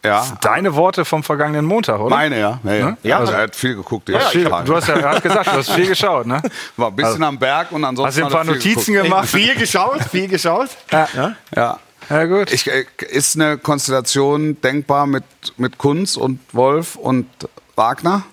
Ja. 0.04 0.26
Deine 0.42 0.74
Worte 0.74 1.06
vom 1.06 1.22
vergangenen 1.22 1.66
Montag, 1.66 2.00
oder? 2.00 2.16
Meine, 2.16 2.40
ja. 2.40 2.60
ja, 2.64 2.74
ja. 2.74 2.98
Ja. 3.04 3.20
Also 3.20 3.34
er 3.34 3.44
hat 3.44 3.56
viel 3.56 3.76
geguckt. 3.76 4.10
Ja, 4.10 4.18
Tage. 4.22 4.64
Du 4.66 4.76
hast 4.76 4.88
ja 4.88 4.96
er 4.96 5.10
hat 5.12 5.22
gesagt, 5.22 5.46
du 5.46 5.52
hast 5.52 5.70
viel 5.72 5.88
geschaut, 5.88 6.26
ne? 6.26 6.42
War 6.78 6.88
ein 6.90 6.96
bisschen 6.96 7.24
am 7.24 7.38
Berg 7.38 7.72
und 7.72 7.86
ansonsten. 7.86 8.24
Hast 8.24 8.34
du 8.34 8.38
ein 8.38 8.44
paar 8.44 8.44
viel 8.44 8.54
Notizen 8.56 8.94
geguckt. 8.94 9.04
gemacht? 9.12 9.30
Viel 9.30 9.56
geschaut, 9.56 10.02
viel 10.12 10.28
geschaut. 10.28 10.70
Ja. 10.92 11.36
Ja. 11.56 11.80
Ja, 12.10 12.26
gut. 12.26 12.52
Ich, 12.52 12.68
äh, 12.70 12.86
ist 13.10 13.36
eine 13.36 13.58
Konstellation 13.58 14.60
denkbar 14.62 15.08
mit, 15.08 15.24
mit 15.58 15.78
Kunz 15.78 16.18
und 16.18 16.40
Wolf 16.52 16.96
und 16.96 17.28
Wagner? 17.76 18.24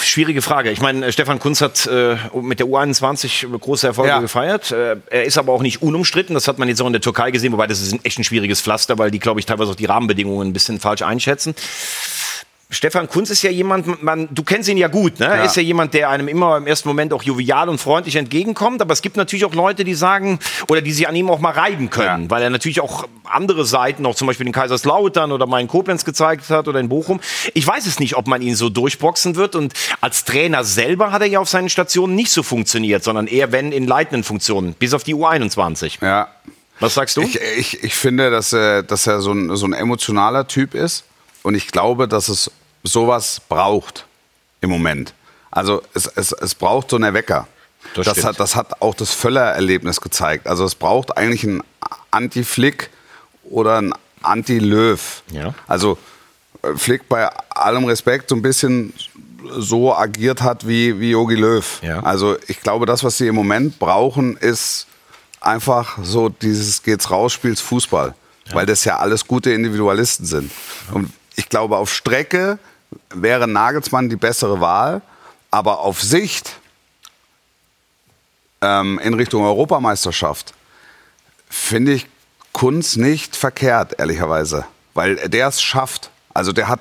Schwierige 0.00 0.42
Frage. 0.42 0.70
Ich 0.70 0.80
meine, 0.80 1.06
äh, 1.06 1.12
Stefan 1.12 1.38
Kunz 1.40 1.60
hat 1.60 1.86
äh, 1.86 2.16
mit 2.40 2.60
der 2.60 2.66
U21 2.66 3.46
große 3.58 3.86
Erfolge 3.88 4.10
Ja. 4.10 4.20
gefeiert. 4.20 4.70
Äh, 4.70 4.96
er 5.10 5.24
ist 5.24 5.38
aber 5.38 5.52
auch 5.52 5.62
nicht 5.62 5.82
unumstritten. 5.82 6.34
Das 6.34 6.46
hat 6.48 6.58
man 6.58 6.68
jetzt 6.68 6.80
auch 6.80 6.86
in 6.86 6.92
der 6.92 7.02
Türkei 7.02 7.30
gesehen, 7.30 7.52
wobei 7.52 7.66
das 7.66 7.80
ist 7.80 7.92
ein 7.92 8.00
echt 8.04 8.18
ein 8.18 8.24
schwieriges 8.24 8.60
Pflaster, 8.60 8.96
weil 8.98 9.10
die, 9.10 9.18
glaube 9.18 9.40
ich, 9.40 9.46
teilweise 9.46 9.72
auch 9.72 9.76
die 9.76 9.86
Rahmenbedingungen 9.86 10.48
ein 10.48 10.52
bisschen 10.52 10.78
falsch 10.80 11.02
einschätzen. 11.02 11.54
Stefan 12.70 13.08
Kunz 13.08 13.30
ist 13.30 13.40
ja 13.40 13.50
jemand, 13.50 14.02
man, 14.02 14.28
du 14.30 14.42
kennst 14.42 14.68
ihn 14.68 14.76
ja 14.76 14.88
gut, 14.88 15.20
ne? 15.20 15.26
Er 15.26 15.36
Ja. 15.38 15.44
ist 15.44 15.56
ja 15.56 15.62
jemand, 15.62 15.94
der 15.94 16.10
einem 16.10 16.28
immer 16.28 16.58
im 16.58 16.66
ersten 16.66 16.86
Moment 16.86 17.14
auch 17.14 17.22
jovial 17.22 17.70
und 17.70 17.78
freundlich 17.78 18.16
entgegenkommt. 18.16 18.82
Aber 18.82 18.92
es 18.92 19.00
gibt 19.00 19.16
natürlich 19.16 19.46
auch 19.46 19.54
Leute, 19.54 19.84
die 19.84 19.94
sagen, 19.94 20.38
oder 20.68 20.82
die 20.82 20.92
sich 20.92 21.08
an 21.08 21.16
ihm 21.16 21.30
auch 21.30 21.38
mal 21.38 21.52
reiben 21.52 21.88
können, 21.88 22.24
Ja. 22.24 22.30
weil 22.30 22.42
er 22.42 22.50
natürlich 22.50 22.82
auch 22.82 23.08
andere 23.24 23.64
Seiten, 23.64 24.04
auch 24.04 24.14
zum 24.14 24.26
Beispiel 24.26 24.46
in 24.46 24.52
Kaiserslautern 24.52 25.32
oder 25.32 25.46
mal 25.46 25.60
in 25.62 25.68
Koblenz 25.68 26.04
gezeigt 26.04 26.50
hat 26.50 26.68
oder 26.68 26.78
in 26.78 26.90
Bochum. 26.90 27.20
Ich 27.54 27.66
weiß 27.66 27.86
es 27.86 28.00
nicht, 28.00 28.16
ob 28.16 28.26
man 28.26 28.42
ihn 28.42 28.54
so 28.54 28.68
durchboxen 28.68 29.36
wird. 29.36 29.54
Und 29.54 29.72
als 30.02 30.26
Trainer 30.26 30.62
selber 30.62 31.10
hat 31.10 31.22
er 31.22 31.28
ja 31.28 31.40
auf 31.40 31.48
seinen 31.48 31.70
Stationen 31.70 32.16
nicht 32.16 32.30
so 32.30 32.42
funktioniert, 32.42 33.02
sondern 33.02 33.28
eher 33.28 33.50
wenn 33.50 33.72
in 33.72 33.86
leitenden 33.86 34.24
Funktionen, 34.24 34.74
bis 34.74 34.92
auf 34.92 35.04
die 35.04 35.14
U21. 35.14 36.04
Ja. 36.04 36.28
Was 36.80 36.92
sagst 36.94 37.16
du? 37.16 37.22
Ich, 37.22 37.40
ich, 37.56 37.82
ich 37.82 37.94
finde, 37.94 38.30
dass 38.30 38.52
er, 38.52 38.82
dass 38.82 39.06
er 39.06 39.20
so, 39.22 39.32
ein, 39.32 39.56
so 39.56 39.64
ein 39.66 39.72
emotionaler 39.72 40.46
Typ 40.46 40.74
ist. 40.74 41.04
Und 41.42 41.54
ich 41.54 41.68
glaube, 41.68 42.08
dass 42.08 42.28
es 42.28 42.50
sowas 42.82 43.40
braucht 43.48 44.06
im 44.60 44.70
Moment. 44.70 45.14
Also 45.50 45.82
es, 45.94 46.06
es, 46.06 46.32
es 46.32 46.54
braucht 46.54 46.90
so 46.90 46.96
einen 46.96 47.14
Wecker. 47.14 47.48
Das 47.94 48.06
Das, 48.06 48.24
hat, 48.24 48.40
das 48.40 48.56
hat 48.56 48.82
auch 48.82 48.94
das 48.94 49.12
Völler-Erlebnis 49.12 50.00
gezeigt. 50.00 50.46
Also 50.46 50.64
es 50.64 50.74
braucht 50.74 51.16
eigentlich 51.16 51.44
einen 51.44 51.62
Anti-Flick 52.10 52.90
oder 53.44 53.78
einen 53.78 53.94
Anti-Löw. 54.22 55.22
Ja. 55.30 55.54
Also 55.66 55.98
äh, 56.62 56.74
Flick 56.76 57.08
bei 57.08 57.28
allem 57.50 57.84
Respekt 57.84 58.28
so 58.28 58.36
ein 58.36 58.42
bisschen 58.42 58.92
so 59.56 59.94
agiert 59.94 60.42
hat 60.42 60.66
wie 60.66 60.98
wie 61.00 61.12
Jogi 61.12 61.36
Löw. 61.36 61.80
Ja. 61.82 62.00
Also 62.00 62.36
ich 62.48 62.60
glaube, 62.60 62.86
das, 62.86 63.04
was 63.04 63.16
sie 63.18 63.28
im 63.28 63.34
Moment 63.34 63.78
brauchen, 63.78 64.36
ist 64.36 64.86
einfach 65.40 65.98
so 66.02 66.28
dieses 66.28 66.82
geht's 66.82 67.10
raus, 67.10 67.32
spielst 67.32 67.62
Fußball. 67.62 68.14
Weil 68.50 68.64
das 68.64 68.84
ja 68.84 68.96
alles 68.96 69.26
gute 69.26 69.52
Individualisten 69.52 70.24
sind. 70.24 70.50
Und 70.92 71.12
ich 71.36 71.50
glaube, 71.50 71.76
auf 71.76 71.92
Strecke 71.92 72.58
wäre 73.14 73.46
Nagelsmann 73.48 74.08
die 74.08 74.16
bessere 74.16 74.60
Wahl, 74.60 75.02
aber 75.50 75.80
auf 75.80 76.02
Sicht 76.02 76.56
ähm, 78.60 78.98
in 79.02 79.14
Richtung 79.14 79.42
Europameisterschaft 79.44 80.52
finde 81.48 81.92
ich 81.92 82.06
Kunz 82.52 82.96
nicht 82.96 83.36
verkehrt, 83.36 83.98
ehrlicherweise. 83.98 84.64
Weil 84.94 85.16
der 85.28 85.48
es 85.48 85.62
schafft. 85.62 86.10
Also 86.34 86.52
der 86.52 86.68
hat, 86.68 86.80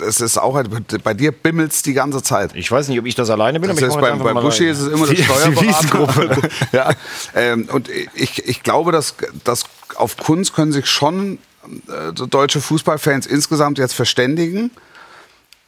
es 0.00 0.20
ist 0.20 0.38
auch, 0.38 0.62
bei 1.04 1.14
dir 1.14 1.30
bimmelt's 1.30 1.82
die 1.82 1.92
ganze 1.92 2.22
Zeit. 2.22 2.54
Ich 2.54 2.70
weiß 2.70 2.88
nicht, 2.88 2.98
ob 2.98 3.06
ich 3.06 3.14
das 3.14 3.28
alleine 3.28 3.60
bin, 3.60 3.68
Das 3.68 3.76
aber 3.78 3.86
ist 3.88 3.94
ich 3.94 4.00
mach 4.24 4.32
bei, 4.34 4.40
Buschi 4.40 4.64
rein. 4.64 4.72
ist 4.72 4.80
es 4.80 4.88
immer 4.88 5.06
Die- 5.06 5.16
die 5.16 5.22
Steuerberater. 5.24 5.62
Wiesengruppe. 5.62 6.48
ja. 6.72 6.90
ähm, 7.34 7.68
und 7.70 7.88
ich, 8.14 8.46
ich 8.48 8.62
glaube, 8.62 8.92
dass, 8.92 9.14
dass 9.44 9.64
auf 9.96 10.16
Kunst 10.16 10.54
können 10.54 10.72
sich 10.72 10.86
schon 10.86 11.38
äh, 11.88 12.12
deutsche 12.12 12.60
Fußballfans 12.60 13.26
insgesamt 13.26 13.78
jetzt 13.78 13.94
verständigen. 13.94 14.70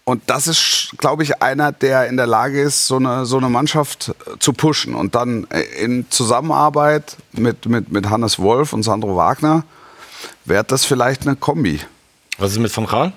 Und 0.06 0.22
das 0.26 0.46
ist, 0.46 0.90
glaube 0.98 1.22
ich, 1.22 1.40
einer, 1.42 1.72
der 1.72 2.08
in 2.08 2.18
der 2.18 2.26
Lage 2.26 2.60
ist, 2.60 2.86
so 2.86 2.96
eine, 2.96 3.24
so 3.24 3.38
eine 3.38 3.48
Mannschaft 3.48 4.10
äh, 4.26 4.38
zu 4.38 4.52
pushen. 4.52 4.94
Und 4.94 5.14
dann 5.14 5.46
äh, 5.50 5.62
in 5.82 6.10
Zusammenarbeit 6.10 7.16
mit, 7.32 7.64
mit, 7.66 7.90
mit 7.90 8.10
Hannes 8.10 8.38
Wolf 8.38 8.74
und 8.74 8.82
Sandro 8.82 9.16
Wagner 9.16 9.64
wäre 10.44 10.64
das 10.64 10.84
vielleicht 10.84 11.22
eine 11.26 11.36
Kombi. 11.36 11.80
Was 12.38 12.52
ist 12.52 12.58
mit 12.58 12.76
Van 12.76 12.86
Gaal? 12.86 13.12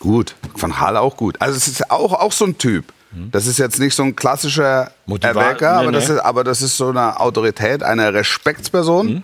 Gut, 0.00 0.34
Van 0.56 0.80
Hal 0.80 0.96
auch 0.96 1.16
gut. 1.16 1.40
Also 1.40 1.56
es 1.56 1.68
ist 1.68 1.90
auch, 1.90 2.12
auch 2.12 2.32
so 2.32 2.44
ein 2.46 2.58
Typ. 2.58 2.86
Das 3.30 3.46
ist 3.46 3.58
jetzt 3.58 3.78
nicht 3.78 3.94
so 3.94 4.02
ein 4.02 4.16
klassischer 4.16 4.90
Motiva- 5.06 5.28
Erwecker, 5.28 5.76
nee, 5.76 5.82
aber, 5.84 5.92
Das 5.92 6.08
nee. 6.08 6.14
ist, 6.16 6.20
aber 6.20 6.42
das 6.42 6.62
ist 6.62 6.76
so 6.76 6.88
eine 6.88 7.20
Autorität, 7.20 7.84
eine 7.84 8.12
Respektsperson, 8.12 9.22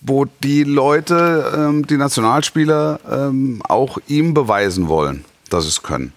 wo 0.00 0.24
die 0.24 0.64
Leute, 0.64 1.52
ähm, 1.56 1.86
die 1.86 1.96
Nationalspieler, 1.96 3.00
ähm, 3.10 3.62
auch 3.68 3.98
ihm 4.06 4.34
beweisen 4.34 4.88
wollen, 4.88 5.24
dass 5.50 5.64
sie 5.64 5.70
es 5.70 5.82
können. 5.82 6.12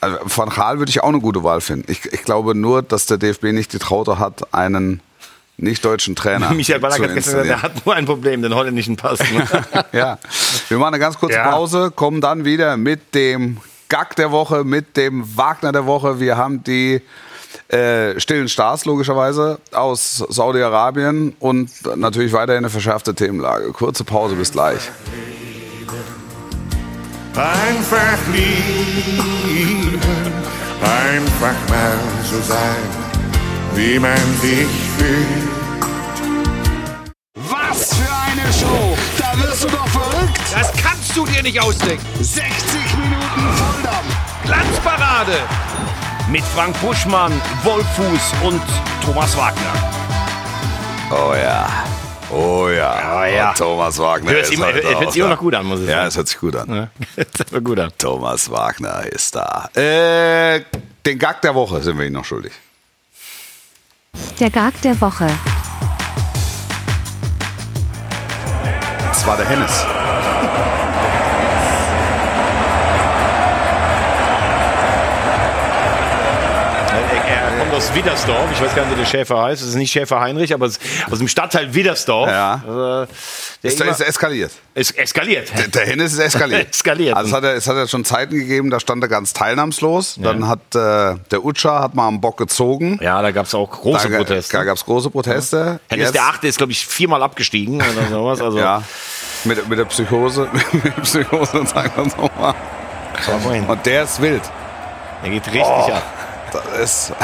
Also 0.00 0.18
Van 0.24 0.48
Gaal 0.50 0.78
würde 0.78 0.90
ich 0.90 1.02
auch 1.02 1.08
eine 1.08 1.20
gute 1.20 1.42
Wahl 1.42 1.60
finden. 1.60 1.90
Ich, 1.90 2.04
ich 2.12 2.22
glaube 2.22 2.54
nur, 2.54 2.82
dass 2.82 3.06
der 3.06 3.16
DFB 3.18 3.44
nicht 3.52 3.72
die 3.72 3.78
Traute 3.78 4.18
hat, 4.18 4.54
einen 4.54 5.00
nicht-deutschen 5.56 6.14
Trainer 6.14 6.50
Michael 6.54 6.80
Ballack 6.80 6.98
zu 6.98 7.04
hat 7.04 7.14
gestern 7.14 7.42
gesagt, 7.42 7.48
er 7.50 7.62
hat 7.62 7.84
nur 7.84 7.94
ein 7.94 8.04
Problem, 8.04 8.42
den 8.42 8.54
holländischen 8.54 8.96
Pass. 8.96 9.18
Ja, 9.92 10.18
wir 10.68 10.78
machen 10.78 10.94
eine 10.94 11.00
ganz 11.00 11.18
kurze 11.18 11.34
Ja. 11.36 11.50
Pause, 11.50 11.90
kommen 11.90 12.20
dann 12.20 12.44
wieder 12.44 12.76
mit 12.76 13.14
dem 13.14 13.58
Gag 13.88 14.14
der 14.16 14.30
Woche, 14.30 14.64
mit 14.64 14.96
dem 14.96 15.36
Wagner 15.36 15.72
der 15.72 15.86
Woche. 15.86 16.20
Wir 16.20 16.36
haben 16.36 16.62
die 16.62 17.00
äh, 17.68 18.18
stillen 18.18 18.48
Stars 18.48 18.84
logischerweise 18.86 19.58
aus 19.72 20.24
Saudi-Arabien 20.28 21.36
und 21.38 21.70
natürlich 21.96 22.32
weiterhin 22.32 22.64
eine 22.64 22.70
verschärfte 22.70 23.14
Themenlage. 23.14 23.72
Kurze 23.72 24.04
Pause, 24.04 24.36
bis 24.36 24.52
gleich. 24.52 24.90
Einfach 27.34 28.18
lieben, 28.32 30.00
einfach 30.82 31.54
mal 31.68 31.98
so 32.24 32.40
sein, 32.40 32.76
wie 33.74 33.98
man 33.98 34.16
sich 34.40 34.66
fühlt. 34.96 35.48
Was 37.36 37.94
für 37.94 38.10
eine 38.10 38.52
Show! 38.52 38.96
Da 39.18 39.40
wirst 39.40 39.62
du 39.64 39.68
doch 39.68 39.86
verrückt! 39.88 40.40
Das 40.52 40.72
kannst 40.82 41.16
du 41.16 41.24
dir 41.26 41.42
nicht 41.42 41.60
ausdenken. 41.62 42.04
60 42.20 42.44
Minuten 42.96 43.52
Volldampf! 43.56 44.16
Glanzparade 44.44 45.38
mit 46.30 46.42
Frank 46.44 46.78
Buschmann, 46.80 47.32
Wolfuß 47.62 48.32
und 48.44 48.60
Thomas 49.04 49.36
Wagner. 49.36 49.72
Oh 51.10 51.34
ja. 51.34 51.68
Oh 52.30 52.68
ja. 52.68 53.20
Oh 53.20 53.24
ja. 53.24 53.52
Thomas 53.54 53.98
Wagner 53.98 54.32
Hört 54.32 54.46
sich 54.46 54.58
immer, 54.58 54.68
immer 54.70 55.28
noch 55.28 55.38
gut 55.38 55.54
an, 55.54 55.64
muss 55.64 55.80
ich 55.80 55.88
Ja, 55.88 55.96
sagen. 55.96 56.08
es 56.08 56.16
hört 56.16 56.28
sich 56.28 56.38
gut 56.38 56.56
an. 56.56 56.90
Ja, 57.54 57.60
gut 57.60 57.78
an. 57.80 57.90
Thomas 57.96 58.50
Wagner 58.50 59.04
ist 59.06 59.34
da. 59.34 59.68
Äh, 59.74 60.60
den 61.06 61.18
Gag 61.18 61.40
der 61.40 61.54
Woche 61.54 61.82
sind 61.82 61.98
wir 61.98 62.04
Ihnen 62.04 62.14
noch 62.16 62.24
schuldig. 62.26 62.52
Der 64.38 64.50
Gag 64.50 64.80
der 64.82 65.00
Woche. 65.00 65.26
Das 69.08 69.26
war 69.26 69.36
der 69.38 69.46
Hennes. 69.48 69.86
Aus 77.88 77.94
Widdersdorf. 77.94 78.50
Ich 78.52 78.60
weiß 78.60 78.74
gar 78.74 78.84
nicht, 78.84 78.96
wie 78.96 79.00
der 79.00 79.06
Schäfer 79.06 79.42
heißt. 79.42 79.62
Es 79.62 79.68
ist 79.68 79.74
nicht 79.74 79.90
Schäfer 79.92 80.20
Heinrich, 80.20 80.52
aber 80.52 80.66
es 80.66 80.76
ist 80.76 80.82
aus 81.10 81.18
dem 81.18 81.28
Stadtteil 81.28 81.74
Widdersdorf. 81.74 82.28
Ja. 82.28 82.54
Äh, 83.02 83.06
der 83.62 83.70
Ist, 83.70 83.80
ist 83.80 84.00
eskaliert. 84.00 84.50
es 84.74 84.90
eskaliert. 84.90 85.50
Der, 85.56 85.68
der 85.68 85.86
Hennes 85.86 86.12
ist 86.12 86.18
eskaliert. 86.18 86.68
Eskaliert. 86.74 87.16
Also 87.16 87.28
es 87.30 87.34
hat, 87.36 87.44
ja, 87.44 87.52
es 87.52 87.66
hat 87.68 87.76
ja 87.76 87.86
schon 87.86 88.04
Zeiten 88.04 88.34
gegeben, 88.34 88.70
da 88.70 88.80
stand 88.80 89.02
er 89.02 89.08
ganz 89.08 89.32
teilnahmslos. 89.32 90.16
Dann 90.20 90.46
hat 90.48 90.60
äh, 90.74 91.16
der 91.30 91.44
Utscher 91.44 91.80
hat 91.80 91.94
mal 91.94 92.06
am 92.08 92.20
Bock 92.20 92.36
gezogen. 92.36 92.98
Ja, 93.02 93.20
da 93.22 93.30
gab 93.30 93.46
es 93.46 93.54
auch 93.54 93.70
große 93.70 94.08
da 94.10 94.16
Proteste. 94.18 94.56
Da 94.56 94.64
gab 94.64 94.76
es 94.76 94.84
große 94.84 95.10
Proteste. 95.10 95.80
Hennes 95.88 96.06
Jetzt- 96.06 96.14
der 96.14 96.24
Achte 96.24 96.46
ist, 96.48 96.58
glaube 96.58 96.72
ich, 96.72 96.86
viermal 96.86 97.22
abgestiegen 97.22 97.76
oder 97.76 98.08
sowas. 98.10 98.40
Also, 98.40 98.58
Ja, 98.58 98.82
mit, 99.44 99.68
mit 99.68 99.78
der 99.78 99.84
Psychose. 99.86 100.48
mit 100.72 100.84
der 100.84 100.90
Psychose, 101.02 101.66
sagen 101.66 101.92
wir 101.96 102.06
es 102.06 102.16
nochmal. 102.16 102.54
Und 103.68 103.86
der 103.86 104.02
ist 104.04 104.20
wild. 104.20 104.42
Der 105.22 105.30
geht 105.30 105.46
richtig 105.46 105.62
Oh. 105.64 105.92
ab. 105.92 106.02
Das 106.52 107.10
ist, 107.10 107.12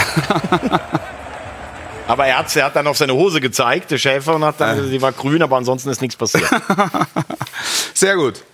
Aber 2.07 2.27
er, 2.27 2.39
hat's, 2.39 2.55
er 2.55 2.67
hat 2.67 2.77
dann 2.77 2.87
auf 2.87 2.99
seine 2.99 3.15
Hose 3.15 3.41
gezeigt, 3.41 3.91
der 3.91 3.99
Schäfer, 3.99 4.35
und 4.35 4.45
hat 4.45 4.61
dann, 4.61 4.91
die 4.91 5.01
war 5.01 5.13
grün, 5.13 5.43
aber 5.43 5.57
ansonsten 5.57 5.89
ist 5.89 6.03
nichts 6.03 6.17
passiert. 6.17 6.49
sehr 7.95 8.17
gut. 8.17 8.45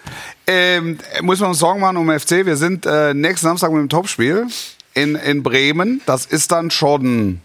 Ähm, 0.47 0.99
muss 1.23 1.41
man 1.41 1.51
uns 1.51 1.59
Sorgen 1.59 1.81
machen 1.81 1.97
um 1.97 2.11
FC? 2.19 2.47
Wir 2.47 2.57
sind 2.57 2.87
äh, 2.87 3.13
nächsten 3.13 3.47
Samstag 3.47 3.73
mit 3.73 3.81
dem 3.81 3.89
Topspiel 3.89 4.47
in, 4.95 5.17
in 5.17 5.43
Bremen. 5.43 6.01
Das 6.07 6.27
ist 6.27 6.53
dann 6.53 6.71
schon 6.71 7.41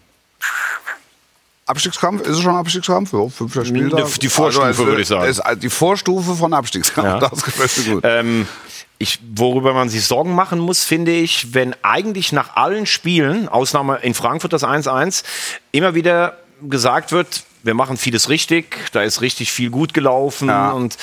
Abstiegskampf. 1.66 2.22
Ist 2.22 2.38
es 2.38 2.42
schon 2.42 2.56
Abstiegskampf? 2.56 3.12
Ja, 3.14 3.28
fünfter 3.28 3.66
Spieltag. 3.66 4.20
Die 4.20 4.30
Vorstufe, 4.30 4.70
es 4.70 4.78
würde 4.78 5.02
ich 5.02 5.08
sagen. 5.08 5.28
Ist 5.28 5.42
die 5.62 5.70
Vorstufe 5.70 6.36
von 6.36 6.54
Abstiegskampf. 6.54 7.22
Ja. 7.22 7.30
Das 7.30 7.44
gefällt 7.44 7.88
mir 7.88 7.94
gut. 7.96 8.04
Ähm, 8.06 8.48
ich, 8.98 9.20
worüber 9.36 9.74
man 9.74 9.90
sich 9.90 10.06
Sorgen 10.06 10.34
machen 10.36 10.60
muss, 10.60 10.84
finde 10.84 11.12
ich, 11.12 11.54
wenn 11.54 11.76
eigentlich 11.84 12.32
nach 12.32 12.56
allen 12.56 12.86
Spielen, 12.86 13.48
Ausnahme 13.50 14.00
in 14.02 14.14
Frankfurt 14.14 14.54
das 14.54 14.64
1-1, 14.64 15.24
immer 15.72 15.96
wieder 15.96 16.38
gesagt 16.62 17.12
wird, 17.12 17.44
wir 17.64 17.74
machen 17.74 17.98
vieles 17.98 18.30
richtig, 18.30 18.78
da 18.92 19.02
ist 19.02 19.22
richtig 19.22 19.52
viel 19.52 19.70
gut 19.72 19.94
gelaufen 19.94 20.48
Ja. 20.50 20.72
und 20.72 20.98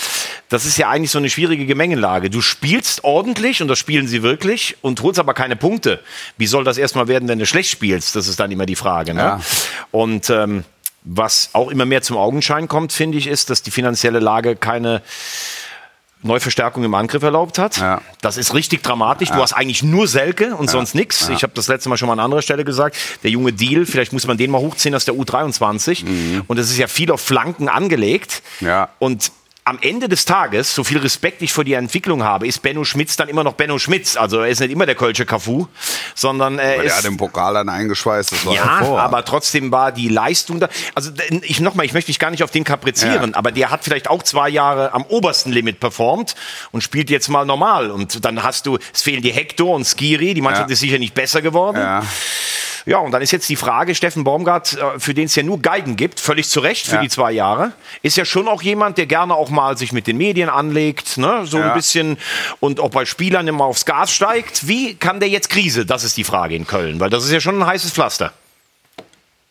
das 0.48 0.64
ist 0.64 0.78
ja 0.78 0.88
eigentlich 0.88 1.10
so 1.10 1.18
eine 1.18 1.28
schwierige 1.28 1.66
Gemengelage. 1.66 2.30
Du 2.30 2.40
spielst 2.40 3.04
ordentlich 3.04 3.60
und 3.60 3.68
das 3.68 3.78
spielen 3.78 4.06
sie 4.06 4.22
wirklich 4.22 4.76
und 4.80 5.00
holst 5.02 5.18
aber 5.18 5.34
keine 5.34 5.56
Punkte. 5.56 6.00
Wie 6.38 6.46
soll 6.46 6.62
das 6.62 6.78
erstmal 6.78 7.08
werden, 7.08 7.28
wenn 7.28 7.38
du 7.38 7.46
schlecht 7.46 7.70
spielst? 7.70 8.14
Das 8.14 8.28
ist 8.28 8.38
dann 8.38 8.50
immer 8.52 8.64
die 8.66 8.76
Frage. 8.76 9.12
Ne? 9.12 9.20
Ja. 9.20 9.40
Und 9.90 10.30
ähm, 10.30 10.64
was 11.04 11.50
auch 11.52 11.68
immer 11.68 11.84
mehr 11.84 12.02
zum 12.02 12.16
Augenschein 12.16 12.68
kommt, 12.68 12.92
finde 12.92 13.18
ich, 13.18 13.26
ist, 13.26 13.50
dass 13.50 13.62
die 13.62 13.72
finanzielle 13.72 14.20
Lage 14.20 14.54
keine 14.54 15.02
Neuverstärkung 16.22 16.84
im 16.84 16.94
Angriff 16.94 17.22
erlaubt 17.22 17.58
hat. 17.58 17.78
Ja. 17.78 18.00
Das 18.20 18.36
ist 18.36 18.54
richtig 18.54 18.82
dramatisch. 18.82 19.30
Du 19.30 19.36
hast 19.36 19.52
eigentlich 19.52 19.82
nur 19.82 20.06
Selke 20.06 20.54
und 20.54 20.70
sonst 20.70 20.94
nichts. 20.94 21.28
Ich 21.28 21.42
habe 21.42 21.52
das 21.54 21.68
letzte 21.68 21.88
Mal 21.88 21.96
schon 21.96 22.06
mal 22.06 22.14
an 22.14 22.20
anderer 22.20 22.42
Stelle 22.42 22.64
gesagt. 22.64 22.96
Der 23.22 23.30
junge 23.30 23.52
Deal, 23.52 23.86
vielleicht 23.86 24.12
muss 24.12 24.26
man 24.26 24.36
den 24.36 24.50
mal 24.50 24.60
hochziehen 24.60 24.94
aus 24.94 25.04
der 25.04 25.14
U23. 25.14 26.42
Und 26.46 26.58
es 26.58 26.70
ist 26.70 26.78
ja 26.78 26.86
viel 26.86 27.10
auf 27.10 27.20
Flanken 27.20 27.68
angelegt. 27.68 28.42
Mhm. 28.60 28.66
Ja. 28.66 28.88
Und 28.98 29.32
am 29.64 29.78
Ende 29.80 30.08
des 30.08 30.24
Tages, 30.24 30.74
so 30.74 30.82
viel 30.82 30.98
Respekt 30.98 31.40
ich 31.40 31.52
vor 31.52 31.62
die 31.62 31.74
Entwicklung 31.74 32.24
habe, 32.24 32.48
ist 32.48 32.62
Benno 32.62 32.82
Schmitz 32.82 33.14
dann 33.16 33.28
immer 33.28 33.44
noch 33.44 33.52
Benno 33.52 33.78
Schmitz. 33.78 34.16
Also 34.16 34.40
er 34.40 34.48
ist 34.48 34.58
nicht 34.58 34.72
immer 34.72 34.86
der 34.86 34.96
Kölsche 34.96 35.24
Cafu, 35.24 35.68
sondern 36.16 36.58
er 36.58 36.78
Weil 36.78 36.84
ist 36.84 36.84
der 36.86 36.96
hat 36.96 37.04
den 37.04 37.16
Pokal 37.16 37.54
dann 37.54 37.68
eingeschweißt. 37.68 38.32
Das 38.32 38.44
war 38.44 38.54
ja, 38.54 38.78
hervor. 38.80 39.00
aber 39.00 39.24
trotzdem 39.24 39.70
war 39.70 39.92
die 39.92 40.08
Leistung 40.08 40.58
da. 40.58 40.68
Also 40.96 41.12
ich 41.42 41.60
nochmal, 41.60 41.86
ich 41.86 41.92
möchte 41.92 42.10
mich 42.10 42.18
gar 42.18 42.32
nicht 42.32 42.42
auf 42.42 42.50
den 42.50 42.64
kaprizieren, 42.64 43.30
Ja. 43.30 43.36
aber 43.36 43.52
der 43.52 43.70
hat 43.70 43.84
vielleicht 43.84 44.10
auch 44.10 44.24
zwei 44.24 44.48
Jahre 44.48 44.92
am 44.94 45.04
obersten 45.04 45.52
Limit 45.52 45.78
performt 45.78 46.34
und 46.72 46.82
spielt 46.82 47.08
jetzt 47.08 47.28
mal 47.28 47.44
normal. 47.46 47.92
Und 47.92 48.24
dann 48.24 48.42
hast 48.42 48.66
du, 48.66 48.78
es 48.92 49.02
fehlen 49.02 49.22
die 49.22 49.32
Hector 49.32 49.74
und 49.76 49.84
Skiri, 49.86 50.34
die 50.34 50.40
Mannschaft 50.40 50.70
Ja. 50.70 50.72
ist 50.72 50.80
sicher 50.80 50.98
nicht 50.98 51.14
besser 51.14 51.40
geworden. 51.40 51.76
ja. 51.78 52.02
Ja, 52.84 52.98
und 52.98 53.12
dann 53.12 53.22
ist 53.22 53.30
jetzt 53.30 53.48
die 53.48 53.56
Frage, 53.56 53.94
Steffen 53.94 54.24
Baumgart, 54.24 54.74
äh, 54.74 54.98
für 54.98 55.14
den 55.14 55.26
es 55.26 55.34
ja 55.36 55.42
nur 55.42 55.60
Geigen 55.60 55.96
gibt, 55.96 56.18
völlig 56.20 56.48
zu 56.48 56.60
Recht 56.60 56.86
für 56.86 56.96
Ja. 56.96 57.00
die 57.02 57.08
zwei 57.08 57.30
Jahre, 57.32 57.72
ist 58.02 58.16
ja 58.16 58.24
schon 58.24 58.48
auch 58.48 58.62
jemand, 58.62 58.98
der 58.98 59.06
gerne 59.06 59.34
auch 59.34 59.50
mal 59.50 59.76
sich 59.78 59.92
mit 59.92 60.06
den 60.06 60.16
Medien 60.16 60.48
anlegt, 60.48 61.16
ne? 61.18 61.42
so 61.46 61.58
Ja. 61.58 61.68
ein 61.70 61.74
bisschen 61.74 62.18
und 62.60 62.80
auch 62.80 62.90
bei 62.90 63.04
Spielern 63.04 63.46
immer 63.46 63.64
aufs 63.64 63.84
Gas 63.84 64.12
steigt. 64.12 64.66
Wie 64.66 64.94
kann 64.94 65.20
der 65.20 65.28
jetzt 65.28 65.48
Krise? 65.50 65.86
Das 65.86 66.02
ist 66.04 66.16
die 66.16 66.24
Frage 66.24 66.56
in 66.56 66.66
Köln, 66.66 66.98
weil 67.00 67.10
das 67.10 67.24
ist 67.24 67.30
ja 67.32 67.40
schon 67.40 67.62
ein 67.62 67.66
heißes 67.66 67.92
Pflaster. 67.92 68.32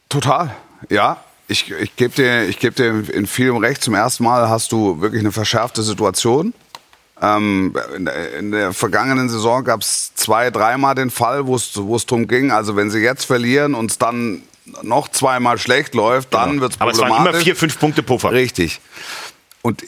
Total, 0.09 0.53
ja. 0.89 1.17
Ich, 1.47 1.69
ich 1.71 1.95
gebe 1.97 2.15
dir, 2.15 2.43
ich 2.47 2.59
geb 2.59 2.75
dir 2.77 3.09
in 3.13 3.27
vielem 3.27 3.57
recht. 3.57 3.83
Zum 3.83 3.93
ersten 3.93 4.23
Mal 4.23 4.47
hast 4.49 4.71
du 4.71 5.01
wirklich 5.01 5.19
eine 5.19 5.33
verschärfte 5.33 5.83
Situation. 5.83 6.53
Ähm, 7.21 7.75
in, 8.39 8.51
der, 8.51 8.73
vergangenen 8.73 9.29
Saison 9.29 9.63
gab 9.63 9.81
es 9.81 10.13
zwei, 10.15 10.49
dreimal 10.49 10.95
den 10.95 11.11
Fall, 11.11 11.45
wo 11.45 11.55
es 11.55 11.73
darum 11.73 12.27
ging, 12.27 12.51
also 12.51 12.75
wenn 12.75 12.89
sie 12.89 12.99
jetzt 12.99 13.25
verlieren 13.25 13.75
und 13.75 13.91
es 13.91 13.97
dann 13.99 14.41
noch 14.81 15.07
zweimal 15.09 15.57
schlecht 15.57 15.93
läuft, 15.93 16.33
dann 16.33 16.61
wird 16.61 16.73
es 16.73 16.79
Genau. 16.79 16.89
Aber 16.89 16.91
es 16.91 16.99
waren 16.99 17.09
problematisch. 17.09 17.33
immer 17.33 17.43
vier, 17.43 17.55
fünf 17.55 17.79
Punkte 17.79 18.03
Puffer. 18.03 18.31
Richtig. 18.31 18.79
Und, 19.61 19.83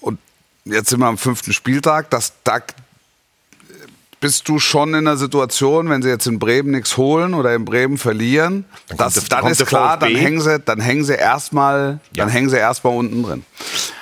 und 0.00 0.18
jetzt 0.64 0.90
sind 0.90 1.00
wir 1.00 1.06
am 1.06 1.18
fünften 1.18 1.52
Spieltag. 1.52 2.10
Das, 2.10 2.34
da 2.44 2.60
bist 4.20 4.48
du 4.48 4.58
schon 4.58 4.94
in 4.94 5.04
der 5.04 5.16
Situation, 5.16 5.88
wenn 5.90 6.02
sie 6.02 6.08
jetzt 6.08 6.26
in 6.26 6.38
Bremen 6.38 6.72
nichts 6.72 6.96
holen 6.96 7.34
oder 7.34 7.54
in 7.54 7.64
Bremen 7.64 7.98
verlieren, 7.98 8.64
kommt 8.88 9.00
das, 9.00 9.14
der- 9.14 9.40
dann 9.40 9.46
ist 9.50 9.64
klar, 9.66 9.96
dann 9.98 10.14
hängen 10.14 10.40
sie, 10.40 10.58
dann 10.58 10.80
hängen 10.80 11.04
sie 11.04 11.14
erstmal, 11.14 12.00
dann 12.14 12.28
Ja. 12.28 12.34
hängen 12.34 12.50
sie 12.50 12.56
erstmal 12.56 12.96
unten 12.96 13.22
drin. 13.22 13.44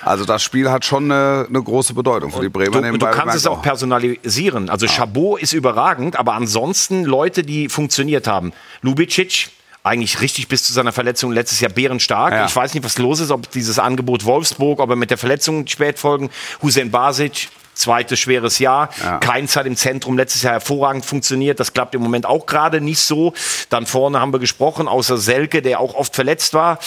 Also 0.03 0.25
das 0.25 0.43
Spiel 0.43 0.71
hat 0.71 0.85
schon 0.85 1.11
eine, 1.11 1.47
eine 1.49 1.63
große 1.63 1.93
Bedeutung 1.93 2.31
für 2.33 2.41
die 2.41 2.49
Bremer. 2.49 2.81
Du, 2.93 2.97
du 2.99 3.07
kannst 3.11 3.37
es 3.37 3.47
auch 3.47 3.61
personalisieren. 3.61 4.71
Also 4.71 4.87
Chabot 4.87 5.41
ist 5.43 5.53
überragend, 5.53 6.17
aber 6.19 6.35
ansonsten 6.35 7.05
Leute, 7.05 7.43
die 7.43 7.69
funktioniert 7.69 8.27
haben. 8.27 8.53
Lubicic, 8.83 9.49
eigentlich 9.83 10.21
richtig 10.21 10.49
bis 10.49 10.65
zu 10.65 10.73
seiner 10.73 10.93
Verletzung 10.93 11.31
letztes 11.33 11.61
Jahr 11.61 11.71
bärenstark. 11.71 12.33
Ja. 12.33 12.47
Ich 12.47 12.57
weiß 12.57 12.75
nicht, 12.75 12.85
was 12.85 12.99
los 12.99 13.21
ist, 13.21 13.31
ob 13.31 13.51
dieses 13.51 13.79
Angebot 13.79 14.25
Wolfsburg, 14.25 14.81
ob 14.81 14.91
er 14.91 14.97
mit 14.97 15.11
der 15.11 15.19
Verletzung 15.19 15.67
spät 15.67 15.99
folgen. 15.99 16.31
Hussein 16.63 16.91
Basic, 16.91 17.49
zweites 17.77 18.19
schweres 18.19 18.59
Jahr. 18.59 18.91
Ja. 19.03 19.19
Keins 19.19 19.57
hat 19.57 19.67
im 19.67 19.77
Zentrum 19.77 20.17
letztes 20.17 20.43
Jahr 20.43 20.55
hervorragend 20.55 21.05
funktioniert. 21.05 21.61
Das 21.61 21.73
klappt 21.73 21.95
im 21.95 22.03
Moment 22.03 22.27
auch 22.27 22.47
gerade 22.47 22.81
nicht 22.81 23.01
so. 23.01 23.35
Dann 23.71 23.87
vorne 23.87 24.21
haben 24.21 24.33
wir 24.33 24.41
gesprochen, 24.41 24.89
außer 24.89 25.19
Selke, 25.19 25.63
der 25.63 25.81
auch 25.81 25.95
oft 25.95 26.15
verletzt 26.15 26.55
war. 26.55 26.79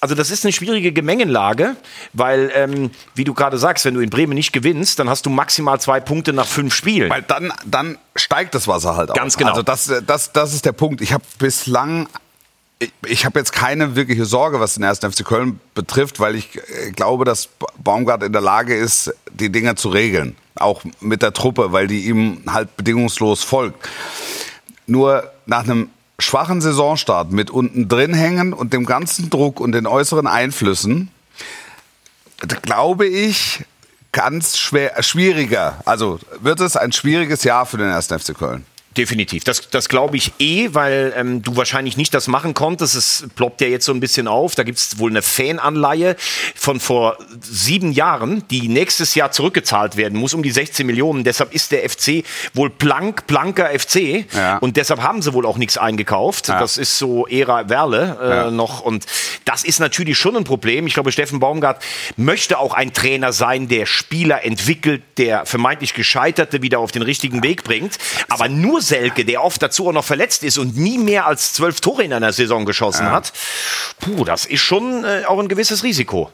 Also 0.00 0.14
das 0.14 0.30
ist 0.30 0.44
eine 0.44 0.52
schwierige 0.52 0.92
Gemengenlage, 0.92 1.74
weil, 2.12 2.52
ähm, 2.54 2.92
wie 3.16 3.24
du 3.24 3.34
gerade 3.34 3.58
sagst, 3.58 3.84
wenn 3.84 3.94
du 3.94 4.00
in 4.00 4.10
Bremen 4.10 4.34
nicht 4.34 4.52
gewinnst, 4.52 5.00
dann 5.00 5.10
hast 5.10 5.26
du 5.26 5.30
maximal 5.30 5.80
zwei 5.80 5.98
Punkte 5.98 6.32
nach 6.32 6.46
fünf 6.46 6.72
Spielen. 6.72 7.10
Weil 7.10 7.22
dann, 7.22 7.52
dann 7.66 7.98
steigt 8.14 8.54
das 8.54 8.68
Wasser 8.68 8.96
halt 8.96 9.10
auch. 9.10 9.14
Ganz 9.14 9.36
genau. 9.36 9.50
Also 9.50 9.62
das, 9.62 9.92
das, 10.06 10.32
das 10.32 10.54
ist 10.54 10.64
der 10.64 10.72
Punkt. 10.72 11.00
Ich 11.00 11.12
habe 11.12 11.24
bislang, 11.40 12.08
ich, 12.78 12.92
ich 13.06 13.24
habe 13.24 13.38
jetzt 13.38 13.52
keine 13.52 13.96
wirkliche 13.96 14.24
Sorge, 14.24 14.60
was 14.60 14.74
den 14.74 14.84
1. 14.84 14.98
FC 15.00 15.24
Köln 15.24 15.60
betrifft, 15.74 16.20
weil 16.20 16.34
ich 16.36 16.56
äh, 16.56 16.90
glaube, 16.92 17.24
dass 17.24 17.46
Ba- 17.46 17.66
Baumgart 17.78 18.22
in 18.22 18.32
der 18.32 18.42
Lage 18.42 18.76
ist, 18.76 19.12
die 19.32 19.50
Dinge 19.50 19.74
zu 19.74 19.88
regeln. 19.88 20.36
Auch 20.54 20.82
mit 21.00 21.22
der 21.22 21.32
Truppe, 21.32 21.72
weil 21.72 21.86
die 21.86 22.06
ihm 22.06 22.42
halt 22.46 22.76
bedingungslos 22.76 23.42
folgt. 23.44 23.88
Nur 24.86 25.30
nach 25.46 25.64
einem 25.64 25.90
schwachen 26.18 26.60
Saisonstart 26.60 27.30
mit 27.30 27.50
unten 27.50 27.88
drin 27.88 28.14
hängen 28.14 28.52
und 28.52 28.72
dem 28.72 28.84
ganzen 28.86 29.30
Druck 29.30 29.60
und 29.60 29.72
den 29.72 29.86
äußeren 29.86 30.26
Einflüssen, 30.26 31.10
glaube 32.62 33.06
ich, 33.06 33.64
ganz 34.12 34.56
schwer, 34.58 35.00
schwieriger. 35.02 35.80
Also 35.84 36.18
wird 36.40 36.60
es 36.60 36.76
ein 36.76 36.92
schwieriges 36.92 37.44
Jahr 37.44 37.66
für 37.66 37.76
den 37.78 37.90
1. 37.90 38.06
FC 38.06 38.36
Köln. 38.36 38.64
Definitiv. 38.98 39.44
Das, 39.44 39.70
das 39.70 39.88
glaube 39.88 40.16
ich 40.16 40.32
eh, 40.40 40.70
weil 40.72 41.14
ähm, 41.16 41.40
du 41.40 41.56
wahrscheinlich 41.56 41.96
nicht 41.96 42.12
das 42.14 42.26
machen 42.26 42.52
konntest. 42.52 42.96
Es 42.96 43.26
ploppt 43.36 43.60
ja 43.60 43.68
jetzt 43.68 43.84
so 43.84 43.92
ein 43.92 44.00
bisschen 44.00 44.26
auf. 44.26 44.56
Da 44.56 44.64
gibt 44.64 44.78
es 44.78 44.98
wohl 44.98 45.10
eine 45.10 45.22
Fananleihe 45.22 46.16
von 46.56 46.80
vor 46.80 47.16
sieben 47.40 47.92
Jahren, 47.92 48.42
die 48.50 48.68
nächstes 48.68 49.14
Jahr 49.14 49.30
zurückgezahlt 49.30 49.96
werden 49.96 50.18
muss, 50.18 50.34
um 50.34 50.42
die 50.42 50.50
16 50.50 50.84
Millionen. 50.84 51.22
Deshalb 51.22 51.54
ist 51.54 51.70
der 51.70 51.88
FC 51.88 52.24
wohl 52.54 52.70
blank, 52.70 53.28
blanker 53.28 53.70
FC. 53.70 54.26
Ja. 54.34 54.58
Und 54.58 54.76
deshalb 54.76 55.00
haben 55.00 55.22
sie 55.22 55.32
wohl 55.32 55.46
auch 55.46 55.58
nichts 55.58 55.78
eingekauft. 55.78 56.48
Ja. 56.48 56.58
Das 56.58 56.76
ist 56.76 56.98
so 56.98 57.28
Ära 57.28 57.68
Werle 57.68 58.18
äh, 58.20 58.28
Ja. 58.28 58.50
noch. 58.50 58.80
Und 58.80 59.06
das 59.44 59.62
ist 59.62 59.78
natürlich 59.78 60.18
schon 60.18 60.36
ein 60.36 60.42
Problem. 60.44 60.88
Ich 60.88 60.94
glaube, 60.94 61.12
Steffen 61.12 61.38
Baumgart 61.38 61.84
möchte 62.16 62.58
auch 62.58 62.74
ein 62.74 62.92
Trainer 62.92 63.32
sein, 63.32 63.68
der 63.68 63.86
Spieler 63.86 64.44
entwickelt, 64.44 65.02
der 65.18 65.46
vermeintlich 65.46 65.94
Gescheiterte 65.94 66.62
wieder 66.62 66.80
auf 66.80 66.90
den 66.90 67.02
richtigen 67.02 67.44
Weg 67.44 67.62
bringt. 67.62 67.96
Aber 68.28 68.48
nur 68.48 68.82
Selke, 68.88 69.24
der 69.24 69.42
oft 69.42 69.62
dazu 69.62 69.88
auch 69.88 69.92
noch 69.92 70.04
verletzt 70.04 70.42
ist 70.44 70.58
und 70.58 70.76
nie 70.76 70.98
mehr 70.98 71.26
als 71.26 71.52
zwölf 71.52 71.80
Tore 71.80 72.02
in 72.02 72.12
einer 72.12 72.32
Saison 72.32 72.64
geschossen 72.64 73.10
hat, 73.10 73.32
puh, 74.00 74.24
das 74.24 74.46
ist 74.46 74.60
schon 74.60 75.04
äh, 75.04 75.24
auch 75.26 75.38
ein 75.38 75.48
gewisses 75.48 75.82
Risiko. 75.84 76.30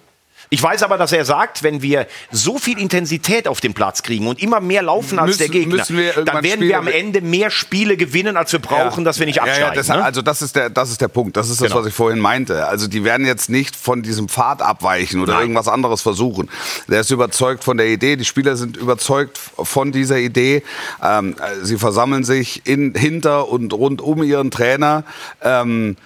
Ich 0.55 0.63
weiß 0.63 0.85
aber, 0.85 0.99
dass 0.99 1.11
er 1.11 1.25
sagt, 1.25 1.65
wenn 1.65 1.83
wir 1.83 2.07
so 2.31 2.61
viel 2.61 2.79
Intensität 2.79 3.49
auf 3.49 3.61
dem 3.61 3.75
Platz 3.75 4.05
kriegen 4.05 4.29
und 4.29 4.41
immer 4.41 4.61
mehr 4.61 4.83
laufen 4.83 5.19
als 5.19 5.31
Müssen- 5.31 5.39
der 5.41 5.49
Gegner, 5.49 5.77
dann 5.79 6.27
werden 6.45 6.45
Spiele- 6.45 6.69
wir 6.69 6.79
am 6.79 6.87
Ende 6.87 7.23
mehr 7.23 7.51
Spiele 7.51 7.97
gewinnen, 7.97 8.37
als 8.37 8.53
wir 8.53 8.61
brauchen, 8.61 9.05
dass 9.05 9.19
wir 9.19 9.27
nicht 9.27 9.41
absteigen. 9.41 9.63
Ja, 9.63 9.69
ja, 9.71 9.75
das, 9.75 9.89
ne? 9.89 10.05
Also 10.05 10.23
das 10.23 10.43
ist, 10.43 10.55
der, 10.55 10.71
das 10.71 10.93
ist 10.93 11.01
der 11.01 11.09
Punkt. 11.09 11.37
Das 11.37 11.49
ist 11.51 11.61
das, 11.61 11.67
Genau. 11.73 11.81
was 11.81 11.89
ich 11.89 11.95
vorhin 11.95 12.21
meinte. 12.21 12.69
Also 12.69 12.87
die 12.87 13.03
werden 13.03 13.27
jetzt 13.27 13.51
nicht 13.51 13.75
von 13.75 14.05
diesem 14.05 14.29
Pfad 14.29 14.63
abweichen 14.63 15.21
oder 15.21 15.33
Nein. 15.33 15.43
irgendwas 15.43 15.67
anderes 15.67 16.03
versuchen. 16.03 16.49
Der 16.87 17.01
ist 17.01 17.11
überzeugt 17.11 17.65
von 17.65 17.77
der 17.77 17.89
Idee. 17.89 18.15
Die 18.15 18.25
Spieler 18.25 18.55
sind 18.57 18.77
überzeugt 18.77 19.37
von 19.61 19.91
dieser 19.91 20.19
Idee. 20.19 20.63
Ähm, 21.03 21.35
sie 21.63 21.79
versammeln 21.79 22.23
sich 22.23 22.63
in, 22.65 22.95
hinter 22.95 23.49
und 23.49 23.73
rund 23.73 24.01
um 24.01 24.23
ihren 24.23 24.53
Trainer. 24.53 25.03
Ähm, 25.43 25.97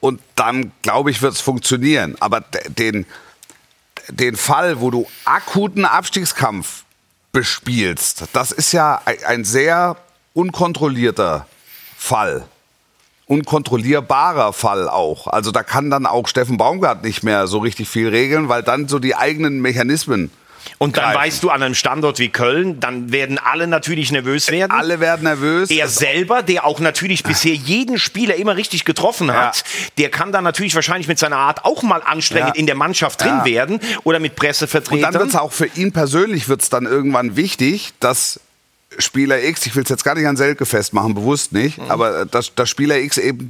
und 0.00 0.20
dann, 0.34 0.72
glaube 0.82 1.12
ich, 1.12 1.22
wird 1.22 1.34
es 1.34 1.40
funktionieren. 1.40 2.16
Aber 2.18 2.42
den, 2.76 3.06
den 4.10 4.36
Fall, 4.36 4.80
wo 4.80 4.90
du 4.90 5.06
akuten 5.24 5.84
Abstiegskampf 5.84 6.84
bespielst, 7.32 8.24
das 8.32 8.50
ist 8.50 8.72
ja 8.72 9.00
ein, 9.26 9.44
sehr 9.44 9.96
unkontrollierter 10.34 11.46
Fall. 11.96 12.44
Unkontrollierbarer 13.26 14.52
Fall 14.52 14.88
auch. 14.88 15.28
Also 15.28 15.52
da 15.52 15.62
kann 15.62 15.90
dann 15.90 16.06
auch 16.06 16.26
Steffen 16.26 16.56
Baumgart 16.56 17.04
nicht 17.04 17.22
mehr 17.22 17.46
so 17.46 17.58
richtig 17.58 17.88
viel 17.88 18.08
regeln, 18.08 18.48
weil 18.48 18.62
dann 18.62 18.88
so 18.88 18.98
die 18.98 19.14
eigenen 19.14 19.60
Mechanismen. 19.60 20.30
Und 20.78 20.96
dann 20.96 21.04
greifen. 21.04 21.18
weißt 21.20 21.42
du, 21.42 21.50
an 21.50 21.62
einem 21.62 21.74
Standort 21.74 22.18
wie 22.18 22.28
Köln, 22.28 22.80
dann 22.80 23.12
werden 23.12 23.38
alle 23.38 23.66
natürlich 23.66 24.12
nervös 24.12 24.50
werden. 24.50 24.70
Alle 24.72 25.00
werden 25.00 25.24
nervös. 25.24 25.70
Er 25.70 25.88
selber, 25.88 26.42
der 26.42 26.64
auch 26.64 26.80
natürlich 26.80 27.22
bisher 27.22 27.54
jeden 27.54 27.98
Spieler 27.98 28.34
immer 28.36 28.56
richtig 28.56 28.84
getroffen 28.84 29.32
hat, 29.32 29.64
der 29.98 30.10
kann 30.10 30.32
dann 30.32 30.44
natürlich 30.44 30.74
wahrscheinlich 30.74 31.08
mit 31.08 31.18
seiner 31.18 31.36
Art 31.36 31.64
auch 31.64 31.82
mal 31.82 32.02
anstrengend 32.02 32.54
Ja. 32.56 32.60
in 32.60 32.66
der 32.66 32.74
Mannschaft 32.76 33.20
drin 33.20 33.38
Ja. 33.38 33.44
werden 33.44 33.80
oder 34.04 34.18
mit 34.20 34.32
Und 34.32 34.36
Pressevertretern. 34.38 35.12
dann 35.12 35.20
wird 35.20 35.28
es 35.30 35.36
auch 35.36 35.52
für 35.52 35.66
ihn 35.76 35.92
persönlich 35.92 36.48
wird's 36.48 36.68
dann 36.70 36.86
irgendwann 36.86 37.36
wichtig, 37.36 37.92
dass 38.00 38.40
Spieler 38.98 39.42
X, 39.44 39.66
ich 39.66 39.76
will 39.76 39.84
es 39.84 39.88
jetzt 39.88 40.04
gar 40.04 40.14
nicht 40.14 40.26
an 40.26 40.36
Selke 40.36 40.66
festmachen, 40.66 41.14
bewusst 41.14 41.52
nicht, 41.52 41.78
Mhm. 41.78 41.90
aber 41.90 42.26
dass, 42.26 42.54
dass 42.54 42.68
Spieler 42.68 42.98
X 42.98 43.18
eben 43.18 43.48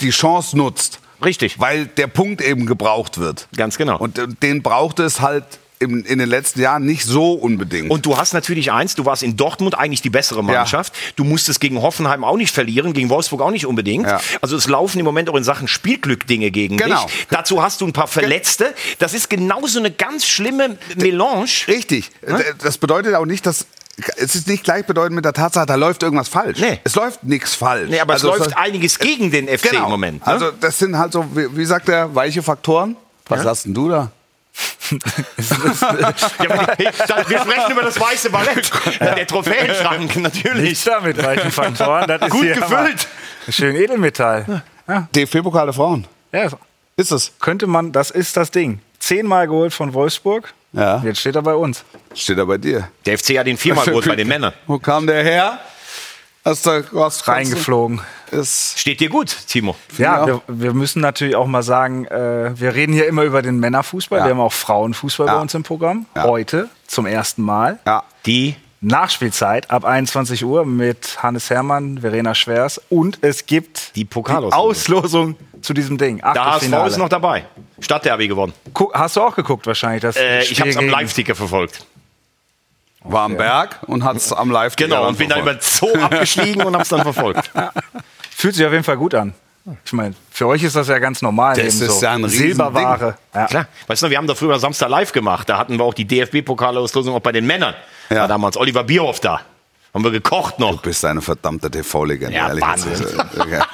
die 0.00 0.10
Chance 0.10 0.56
nutzt. 0.56 0.98
Richtig. 1.24 1.60
Weil 1.60 1.86
der 1.86 2.08
Punkt 2.08 2.40
eben 2.40 2.66
gebraucht 2.66 3.18
wird. 3.18 3.46
Ganz 3.56 3.78
genau. 3.78 3.96
Und 3.96 4.18
äh, 4.18 4.26
den 4.26 4.60
braucht 4.62 4.98
es 4.98 5.20
halt 5.20 5.44
im, 5.82 6.04
in 6.04 6.18
den 6.18 6.28
letzten 6.28 6.60
Jahren 6.60 6.84
nicht 6.86 7.04
so 7.04 7.32
unbedingt. 7.34 7.90
Und 7.90 8.06
du 8.06 8.16
hast 8.16 8.32
natürlich 8.32 8.72
eins, 8.72 8.94
du 8.94 9.04
warst 9.04 9.22
in 9.22 9.36
Dortmund 9.36 9.76
eigentlich 9.78 10.00
die 10.02 10.10
bessere 10.10 10.42
Mannschaft. 10.42 10.92
Du 11.16 11.24
musstest 11.24 11.60
gegen 11.60 11.82
Hoffenheim 11.82 12.24
auch 12.24 12.36
nicht 12.36 12.54
verlieren, 12.54 12.92
gegen 12.92 13.08
Wolfsburg 13.10 13.40
auch 13.42 13.50
nicht 13.50 13.66
unbedingt. 13.66 14.06
Ja. 14.06 14.20
Also 14.40 14.56
es 14.56 14.66
laufen 14.68 14.98
im 14.98 15.04
Moment 15.04 15.28
auch 15.28 15.36
in 15.36 15.44
Sachen 15.44 15.68
Spielglück 15.68 16.26
Dinge 16.26 16.50
gegen 16.50 16.76
Genau. 16.76 17.04
dich. 17.06 17.26
Dazu 17.30 17.62
hast 17.62 17.80
du 17.80 17.86
ein 17.86 17.92
paar 17.92 18.06
Verletzte. 18.08 18.74
Das 18.98 19.14
ist 19.14 19.28
genauso 19.28 19.78
eine 19.78 19.90
ganz 19.90 20.26
schlimme 20.26 20.78
Melange. 20.96 21.50
Richtig. 21.68 22.10
D- 22.26 22.34
Das 22.62 22.78
bedeutet 22.78 23.14
auch 23.14 23.26
nicht, 23.26 23.44
dass 23.46 23.66
es 24.16 24.34
ist 24.34 24.48
nicht 24.48 24.64
gleichbedeutend 24.64 25.16
mit 25.16 25.24
der 25.26 25.34
Tatsache, 25.34 25.66
da 25.66 25.74
läuft 25.74 26.02
irgendwas 26.02 26.28
falsch. 26.28 26.58
Nee. 26.58 26.80
Es 26.82 26.94
läuft 26.94 27.24
nichts 27.24 27.54
falsch. 27.54 27.90
Nee, 27.90 28.00
aber 28.00 28.14
Also 28.14 28.32
es 28.32 28.38
läuft 28.38 28.50
soll- 28.52 28.62
einiges 28.62 28.98
gegen 28.98 29.30
den 29.30 29.48
FC 29.48 29.70
genau. 29.70 29.84
im 29.84 29.90
Moment. 29.90 30.26
Ne? 30.26 30.32
Also 30.32 30.50
das 30.50 30.78
sind 30.78 30.96
halt 30.96 31.12
so, 31.12 31.24
wie, 31.36 31.54
wie 31.56 31.64
sagt 31.66 31.88
der, 31.88 32.14
weiche 32.14 32.42
Faktoren. 32.42 32.96
Was 33.28 33.44
hast 33.44 33.64
denn 33.66 33.74
du 33.74 33.88
da? 33.90 33.98
Ja, 33.98 34.08
aber 34.08 34.10
die- 34.54 34.70
da- 34.70 34.81
wir 37.28 37.38
sprechen 37.38 37.72
über 37.72 37.82
das 37.82 37.98
weiße 37.98 38.30
Ballett. 38.30 38.70
Der 39.00 39.26
Trophäenschrank, 39.26 40.16
natürlich. 40.16 40.70
Nicht 40.70 40.86
damit, 40.86 41.22
weichen 41.22 41.50
Faktoren. 41.50 42.06
Das 42.08 42.22
ist 42.22 42.30
Gut 42.30 42.54
gefüllt. 42.54 43.08
Schön 43.48 43.76
Edelmetall. 43.76 44.62
DFB-Pokal 45.14 45.66
der 45.66 45.72
Frauen. 45.72 46.06
Ja, 46.32 46.48
Ist 46.96 47.12
es? 47.12 47.32
könnte 47.40 47.66
man, 47.66 47.92
das 47.92 48.10
ist 48.10 48.36
das 48.36 48.50
Ding. 48.50 48.80
Zehnmal 48.98 49.46
geholt 49.46 49.72
von 49.72 49.94
Wolfsburg. 49.94 50.52
Ja. 50.72 51.02
Jetzt 51.04 51.20
steht 51.20 51.36
er 51.36 51.42
bei 51.42 51.54
uns. 51.54 51.84
Steht 52.14 52.38
da 52.38 52.44
bei 52.44 52.58
dir. 52.58 52.88
Der 53.04 53.18
FC 53.18 53.38
hat 53.38 53.46
ihn 53.46 53.56
viermal 53.56 53.84
geholt 53.84 54.06
bei 54.06 54.16
den 54.16 54.28
Männern. 54.28 54.52
Wo 54.66 54.78
kam 54.78 55.06
der 55.06 55.22
her? 55.22 55.58
Hast 56.44 56.66
du 56.66 56.82
was 56.90 57.28
Reingeflogen. 57.28 58.00
Ist 58.32 58.78
Steht 58.78 58.98
dir 59.00 59.08
gut, 59.08 59.28
Timo. 59.46 59.76
Ja, 59.96 60.26
wir, 60.26 60.40
wir 60.48 60.72
müssen 60.74 61.00
natürlich 61.00 61.36
auch 61.36 61.46
mal 61.46 61.62
sagen, 61.62 62.06
äh, 62.06 62.58
wir 62.58 62.74
reden 62.74 62.92
hier 62.92 63.06
immer 63.06 63.22
über 63.22 63.42
den 63.42 63.60
Männerfußball. 63.60 64.18
Ja. 64.18 64.24
Wir 64.24 64.30
haben 64.32 64.40
auch 64.40 64.52
Frauenfußball 64.52 65.26
Ja. 65.28 65.34
bei 65.36 65.40
uns 65.40 65.54
im 65.54 65.62
Programm. 65.62 66.06
Ja. 66.16 66.24
Heute 66.24 66.68
zum 66.86 67.06
ersten 67.06 67.42
Mal. 67.42 67.78
ja. 67.86 68.02
Die 68.26 68.56
Nachspielzeit 68.80 69.70
ab 69.70 69.84
21 69.84 70.44
Uhr 70.44 70.64
mit 70.66 71.22
Hannes 71.22 71.50
Hermann, 71.50 71.98
Verena 71.98 72.34
Schwers 72.34 72.80
und 72.88 73.18
es 73.22 73.46
gibt 73.46 73.94
Die 73.94 74.04
Pokalauslosung. 74.04 74.52
Auslosung 74.98 75.36
zu 75.60 75.72
diesem 75.74 75.98
Ding. 75.98 76.18
Der 76.18 76.44
HSV 76.44 76.72
ist 76.88 76.98
noch 76.98 77.08
dabei. 77.08 77.44
Stadtderby 77.78 78.26
gewonnen. 78.26 78.52
Guck, 78.74 78.92
hast 78.94 79.14
du 79.16 79.20
auch 79.22 79.36
geguckt 79.36 79.66
wahrscheinlich? 79.68 80.02
Das 80.02 80.16
Äh, 80.16 80.42
ich 80.42 80.58
habe 80.60 80.70
es 80.70 80.76
am 80.76 80.88
Live-Ticker 80.88 81.36
verfolgt. 81.36 81.86
War 83.04 83.24
am 83.24 83.36
Berg 83.36 83.80
und 83.86 84.04
hat 84.04 84.16
es 84.16 84.32
am 84.32 84.50
live 84.50 84.76
Genau, 84.76 85.08
und 85.08 85.18
bin 85.18 85.28
dann 85.28 85.40
über 85.40 85.54
den 85.54 85.60
Zoo 85.60 85.92
abgestiegen 86.00 86.62
und 86.62 86.72
habe 86.74 86.82
es 86.82 86.88
dann 86.88 87.02
verfolgt. 87.02 87.50
Fühlt 88.30 88.54
sich 88.54 88.64
auf 88.66 88.72
jeden 88.72 88.84
Fall 88.84 88.96
gut 88.96 89.14
an. 89.14 89.34
Ich 89.84 89.92
meine, 89.92 90.14
für 90.30 90.48
euch 90.48 90.62
ist 90.64 90.74
das 90.74 90.88
ja 90.88 90.98
ganz 90.98 91.22
normal. 91.22 91.54
Das 91.54 91.74
eben 91.76 91.88
ist 91.88 92.00
so. 92.00 92.04
ja 92.04 92.12
ein. 92.12 92.28
Silberware. 92.28 93.16
Ja. 93.32 93.46
Klar. 93.46 93.66
Weißt 93.86 94.02
du, 94.02 94.10
wir 94.10 94.16
haben 94.18 94.26
da 94.26 94.34
früher 94.34 94.58
Samstag 94.58 94.88
live 94.88 95.12
gemacht. 95.12 95.48
Da 95.48 95.56
hatten 95.58 95.78
wir 95.78 95.84
auch 95.84 95.94
die 95.94 96.04
DFB-Pokalauslosung 96.04 97.14
auch 97.14 97.20
bei 97.20 97.30
den 97.30 97.46
Männern. 97.46 97.74
Ja. 98.10 98.22
War 98.22 98.28
damals 98.28 98.56
Oliver 98.56 98.82
Bierhoff 98.82 99.20
da. 99.20 99.40
Haben 99.94 100.04
wir 100.04 100.10
gekocht 100.10 100.58
noch. 100.58 100.72
Du 100.76 100.82
bist 100.82 101.04
eine 101.04 101.20
verdammte 101.20 101.70
TV-Legende, 101.70 102.34
Ja, 102.34 102.48
ehrlich. 102.48 102.64
Wahnsinn. 102.64 102.90
gesagt. 103.34 103.68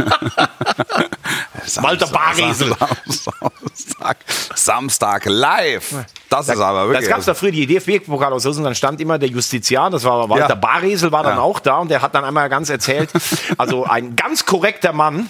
Ja. 1.76 1.82
Walter 1.82 2.06
Baresel. 2.06 2.74
Samstag, 3.06 4.16
Samstag 4.54 5.24
live. 5.26 5.94
Das 6.28 6.48
ist 6.48 6.58
aber 6.60 6.80
Das 6.80 6.88
wirklich. 6.88 7.08
gab 7.08 7.18
es 7.20 7.26
da 7.26 7.34
früher 7.34 7.50
die 7.52 7.66
DFB-Pokalauslosung, 7.66 8.64
dann 8.64 8.74
stand 8.74 9.00
immer 9.00 9.18
der 9.18 9.28
Justiziar, 9.28 9.90
das 9.90 10.04
war 10.04 10.28
Walter 10.28 10.48
Ja. 10.50 10.54
Baresel, 10.54 11.12
war 11.12 11.22
dann 11.22 11.36
Ja. 11.36 11.42
auch 11.42 11.60
da 11.60 11.78
und 11.78 11.90
der 11.90 12.02
hat 12.02 12.14
dann 12.14 12.24
einmal 12.24 12.48
ganz 12.48 12.68
erzählt, 12.70 13.10
also 13.58 13.84
ein 13.84 14.16
ganz 14.16 14.44
korrekter 14.46 14.92
Mann, 14.92 15.28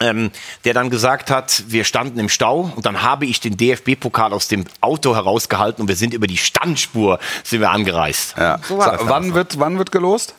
ähm, 0.00 0.30
der 0.64 0.74
dann 0.74 0.90
gesagt 0.90 1.30
hat, 1.30 1.64
wir 1.66 1.84
standen 1.84 2.18
im 2.20 2.28
Stau 2.28 2.72
und 2.76 2.86
dann 2.86 3.02
habe 3.02 3.26
ich 3.26 3.40
den 3.40 3.56
DFB-Pokal 3.56 4.32
aus 4.32 4.46
dem 4.48 4.64
Auto 4.80 5.14
herausgehalten 5.14 5.82
und 5.82 5.88
wir 5.88 5.96
sind 5.96 6.14
über 6.14 6.26
die 6.28 6.36
Standspur 6.36 7.18
sind 7.42 7.60
wir 7.60 7.70
angereist. 7.70 8.34
ja. 8.38 8.58
So 8.62 8.76
das 8.76 8.84
Sa- 8.86 8.98
wann, 9.02 9.34
wird, 9.34 9.58
wann 9.58 9.78
wird 9.78 9.90
gelost? 9.90 10.34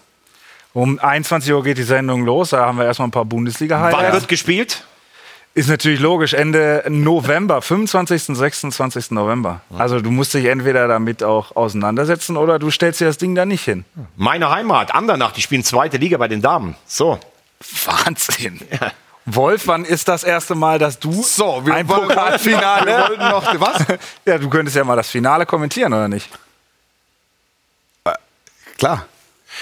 Um 0.71 0.99
21 0.99 1.51
Uhr 1.51 1.63
geht 1.63 1.77
die 1.79 1.83
Sendung 1.83 2.23
los. 2.25 2.51
Da 2.51 2.67
haben 2.67 2.77
wir 2.77 2.85
erstmal 2.85 3.07
ein 3.07 3.11
paar 3.11 3.23
Wann 3.23 3.29
Bundesliga-Highlights. 3.29 4.13
wird 4.13 4.27
gespielt? 4.27 4.85
Ist 5.55 5.67
natürlich 5.67 5.99
logisch. 5.99 6.33
Ende 6.33 6.83
November, 6.89 7.61
25. 7.61 8.37
26. 8.37 9.11
November. 9.11 9.61
Also 9.77 9.99
du 9.99 10.11
musst 10.11 10.33
dich 10.33 10.45
entweder 10.45 10.87
damit 10.87 11.23
auch 11.23 11.55
auseinandersetzen 11.55 12.37
oder 12.37 12.59
du 12.59 12.69
stellst 12.71 13.01
dir 13.01 13.05
das 13.05 13.17
Ding 13.17 13.35
da 13.35 13.45
nicht 13.45 13.65
hin. 13.65 13.83
Meine 14.15 14.49
Heimat, 14.51 14.93
Andernach, 14.93 15.31
die 15.31 15.41
spielen 15.41 15.63
zweite 15.63 15.97
Liga 15.97 16.17
bei 16.17 16.27
den 16.27 16.41
Damen. 16.41 16.75
So. 16.85 17.19
Wahnsinn. 17.85 18.61
Wolf, 19.25 19.67
wann 19.67 19.85
ist 19.85 20.07
das 20.07 20.23
erste 20.23 20.55
Mal, 20.55 20.79
dass 20.79 20.97
du 20.99 21.11
So, 21.23 21.61
ein 21.71 21.85
Pokalfinale... 21.85 22.85
Wir 22.85 23.09
wollten 23.09 23.29
noch. 23.29 23.59
Was? 23.59 23.85
Ja, 24.25 24.37
du 24.37 24.49
könntest 24.49 24.75
ja 24.77 24.83
mal 24.83 24.95
das 24.95 25.09
Finale 25.09 25.45
kommentieren, 25.45 25.93
oder 25.93 26.07
nicht? 26.07 26.29
Klar. 28.77 29.05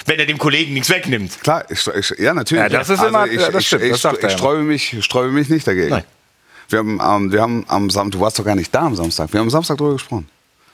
Wenn 0.05 0.19
er 0.19 0.25
dem 0.25 0.37
Kollegen 0.37 0.73
nichts 0.73 0.89
wegnimmt. 0.89 1.41
Klar, 1.41 1.65
ich, 1.69 1.87
ich, 1.87 2.13
ja 2.19 2.33
natürlich. 2.33 2.63
Ja, 2.63 2.69
das 2.69 2.89
ist 2.89 3.03
immer- 3.03 3.25
ich, 3.27 3.39
ja, 3.41 3.49
das 3.49 3.65
stimmt, 3.65 3.83
ich, 3.83 4.01
das 4.01 4.13
ich, 4.17 4.23
ich 4.23 4.31
sträube 4.31 4.61
mich, 4.63 4.97
sträube 5.01 5.31
mich 5.31 5.49
nicht 5.49 5.65
dagegen. 5.67 5.89
Nein. 5.89 6.03
Wir 6.69 6.79
haben, 6.79 6.99
ähm, 7.01 7.31
wir 7.31 7.41
haben 7.41 7.65
am 7.67 7.89
Samstag, 7.89 8.11
du 8.11 8.19
warst 8.19 8.37
doch 8.39 8.45
gar 8.45 8.55
nicht 8.55 8.73
da 8.75 8.81
am 8.81 8.95
Samstag. 8.95 9.31
Wir 9.31 9.39
haben 9.39 9.47
am 9.47 9.51
Samstag 9.51 9.77
drüber 9.77 9.93
gesprochen. 9.93 10.27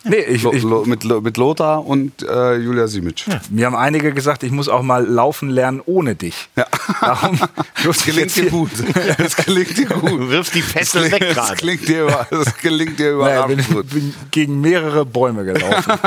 Nee, 0.05 0.17
ich, 0.17 0.43
ich, 0.43 0.63
Lo, 0.63 0.83
mit, 0.85 1.05
Lo- 1.05 1.21
mit 1.21 1.37
Lothar 1.37 1.85
und 1.85 2.23
äh, 2.23 2.55
Julia 2.57 2.87
Simic. 2.87 3.23
mir 3.49 3.67
haben 3.67 3.75
einige 3.77 4.11
gesagt, 4.11 4.43
ich 4.43 4.51
muss 4.51 4.67
auch 4.67 4.81
mal 4.81 5.05
laufen 5.05 5.49
lernen 5.49 5.81
ohne 5.85 6.15
dich. 6.15 6.49
Ja. 6.57 6.65
Darum 6.99 7.39
Das 7.85 8.03
gelingt 8.03 8.35
dir 8.35 8.49
gut. 8.49 8.71
Das 9.17 9.37
gelingt 9.37 9.77
dir 9.77 9.85
gut. 9.85 10.09
Du 10.11 10.29
wirfst 10.29 10.55
die 10.55 10.61
Fessel 10.61 11.09
weg 11.09 11.21
Das 11.21 11.35
gerade. 11.35 11.55
gelingt 11.55 11.87
dir, 11.87 12.03
über- 12.03 12.27
das 12.29 12.57
gelingt 12.57 12.99
dir 12.99 13.15
naja, 13.15 13.45
überragend 13.45 13.65
bin, 13.67 13.75
gut. 13.77 13.89
bin 13.91 14.13
gegen 14.31 14.59
mehrere 14.59 15.05
Bäume 15.05 15.45
gelaufen. 15.45 15.93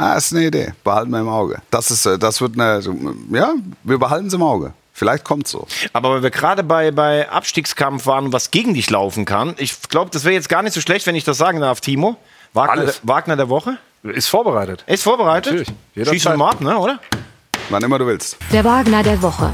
Ah, 0.00 0.14
ist 0.14 0.32
eine 0.32 0.46
Idee. 0.46 0.72
Behalten 0.82 1.10
wir 1.10 1.20
im 1.20 1.28
Auge. 1.28 1.60
Das 1.70 1.90
ist, 1.90 2.06
äh, 2.06 2.18
das 2.18 2.40
wird 2.40 2.58
eine, 2.58 2.80
ja, 3.32 3.52
wir 3.82 3.98
behalten 3.98 4.28
es 4.28 4.32
im 4.32 4.42
Auge. 4.42 4.72
Vielleicht 4.94 5.24
kommt's 5.24 5.50
so. 5.50 5.66
Aber 5.92 6.12
weil 6.12 6.22
wir 6.22 6.30
gerade 6.30 6.62
bei, 6.62 6.90
bei 6.90 7.28
Abstiegskampf 7.28 8.06
waren, 8.06 8.32
was 8.32 8.50
gegen 8.50 8.72
dich 8.72 8.88
laufen 8.88 9.26
kann, 9.26 9.54
ich 9.58 9.78
glaube, 9.90 10.10
das 10.10 10.24
wäre 10.24 10.32
jetzt 10.32 10.48
gar 10.48 10.62
nicht 10.62 10.72
so 10.72 10.80
schlecht, 10.80 11.06
wenn 11.06 11.16
ich 11.16 11.24
das 11.24 11.36
sagen 11.36 11.60
darf, 11.60 11.82
Timo. 11.82 12.16
Wagner, 12.54 12.80
Alles. 12.80 13.00
Wagner 13.02 13.36
der 13.36 13.50
Woche. 13.50 13.76
Ist 14.02 14.28
vorbereitet. 14.28 14.84
Ist 14.86 15.02
vorbereitet. 15.02 15.52
Natürlich. 15.52 15.78
Jederzeit. 15.94 16.14
Schieß 16.14 16.36
mal 16.38 16.48
ab, 16.48 16.62
ne, 16.62 16.78
oder? 16.78 16.98
Wann 17.68 17.82
immer 17.82 17.98
du 17.98 18.06
willst. 18.06 18.38
Der 18.52 18.64
Wagner 18.64 19.02
der 19.02 19.20
Woche. 19.20 19.52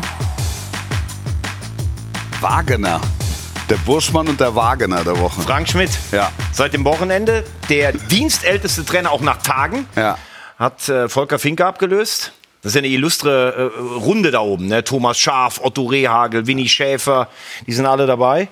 Wagner. 2.41 3.01
Der 3.69 3.77
Burschmann 3.79 4.29
und 4.29 4.39
der 4.39 4.55
Wagner 4.55 5.03
der 5.03 5.19
Woche. 5.19 5.41
Frank 5.41 5.69
Schmidt. 5.69 5.91
Ja. 6.13 6.31
Seit 6.53 6.73
dem 6.73 6.85
Wochenende 6.85 7.43
der 7.69 7.91
dienstälteste 7.91 8.85
Trainer 8.85 9.11
auch 9.11 9.23
nach 9.23 9.43
Tagen. 9.43 9.87
Ja. 9.97 10.17
Hat 10.59 10.89
äh, 10.89 11.09
Volker 11.09 11.39
Finke 11.39 11.67
abgelöst. 11.67 12.33
Das 12.63 12.71
ist 12.71 12.77
ja 12.77 12.81
eine 12.81 12.89
illustre 12.89 13.71
äh, 13.75 13.81
Runde 13.99 14.31
da 14.31 14.41
oben. 14.41 14.67
Ne? 14.69 14.83
Thomas 14.83 15.19
Schaf, 15.19 15.61
Otto 15.63 15.85
Rehagel, 15.85 16.47
Winnie 16.47 16.69
Schäfer, 16.69 17.29
die 17.67 17.73
sind 17.73 17.87
alle 17.87 18.07
dabei. 18.07 18.49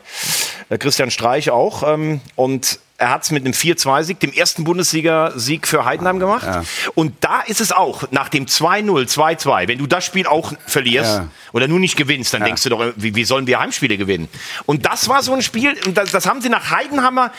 Äh, 0.68 0.78
Christian 0.78 1.10
Streich 1.10 1.50
auch. 1.50 1.82
Ähm, 1.82 2.20
und 2.36 2.78
Er 2.96 3.10
hat 3.10 3.24
es 3.24 3.32
mit 3.32 3.44
einem 3.44 3.54
4-2-Sieg, 3.54 4.20
dem 4.20 4.32
ersten 4.32 4.62
Bundesliga-Sieg 4.62 5.66
für 5.66 5.84
Heidenheim 5.84 6.20
gemacht. 6.20 6.46
Und 6.94 7.12
da 7.22 7.40
ist 7.40 7.60
es 7.60 7.72
auch, 7.72 8.04
nach 8.12 8.28
dem 8.28 8.46
2-0, 8.46 9.08
2-2, 9.08 9.66
wenn 9.66 9.78
du 9.78 9.88
das 9.88 10.04
Spiel 10.04 10.28
auch 10.28 10.52
verlierst 10.64 11.16
Ja. 11.16 11.28
oder 11.52 11.66
nur 11.66 11.80
nicht 11.80 11.96
gewinnst, 11.96 12.32
dann 12.34 12.44
denkst 12.44 12.62
du 12.62 12.68
doch, 12.68 12.92
wie, 12.94 13.16
wie 13.16 13.24
sollen 13.24 13.48
wir 13.48 13.58
Heimspiele 13.58 13.96
gewinnen? 13.96 14.28
Und 14.64 14.86
das 14.86 15.08
war 15.08 15.24
so 15.24 15.32
ein 15.34 15.42
Spiel, 15.42 15.74
und 15.86 15.98
das, 15.98 16.12
das 16.12 16.26
haben 16.26 16.40
sie 16.40 16.48
nach 16.48 16.70
Heidenheimer 16.70 17.32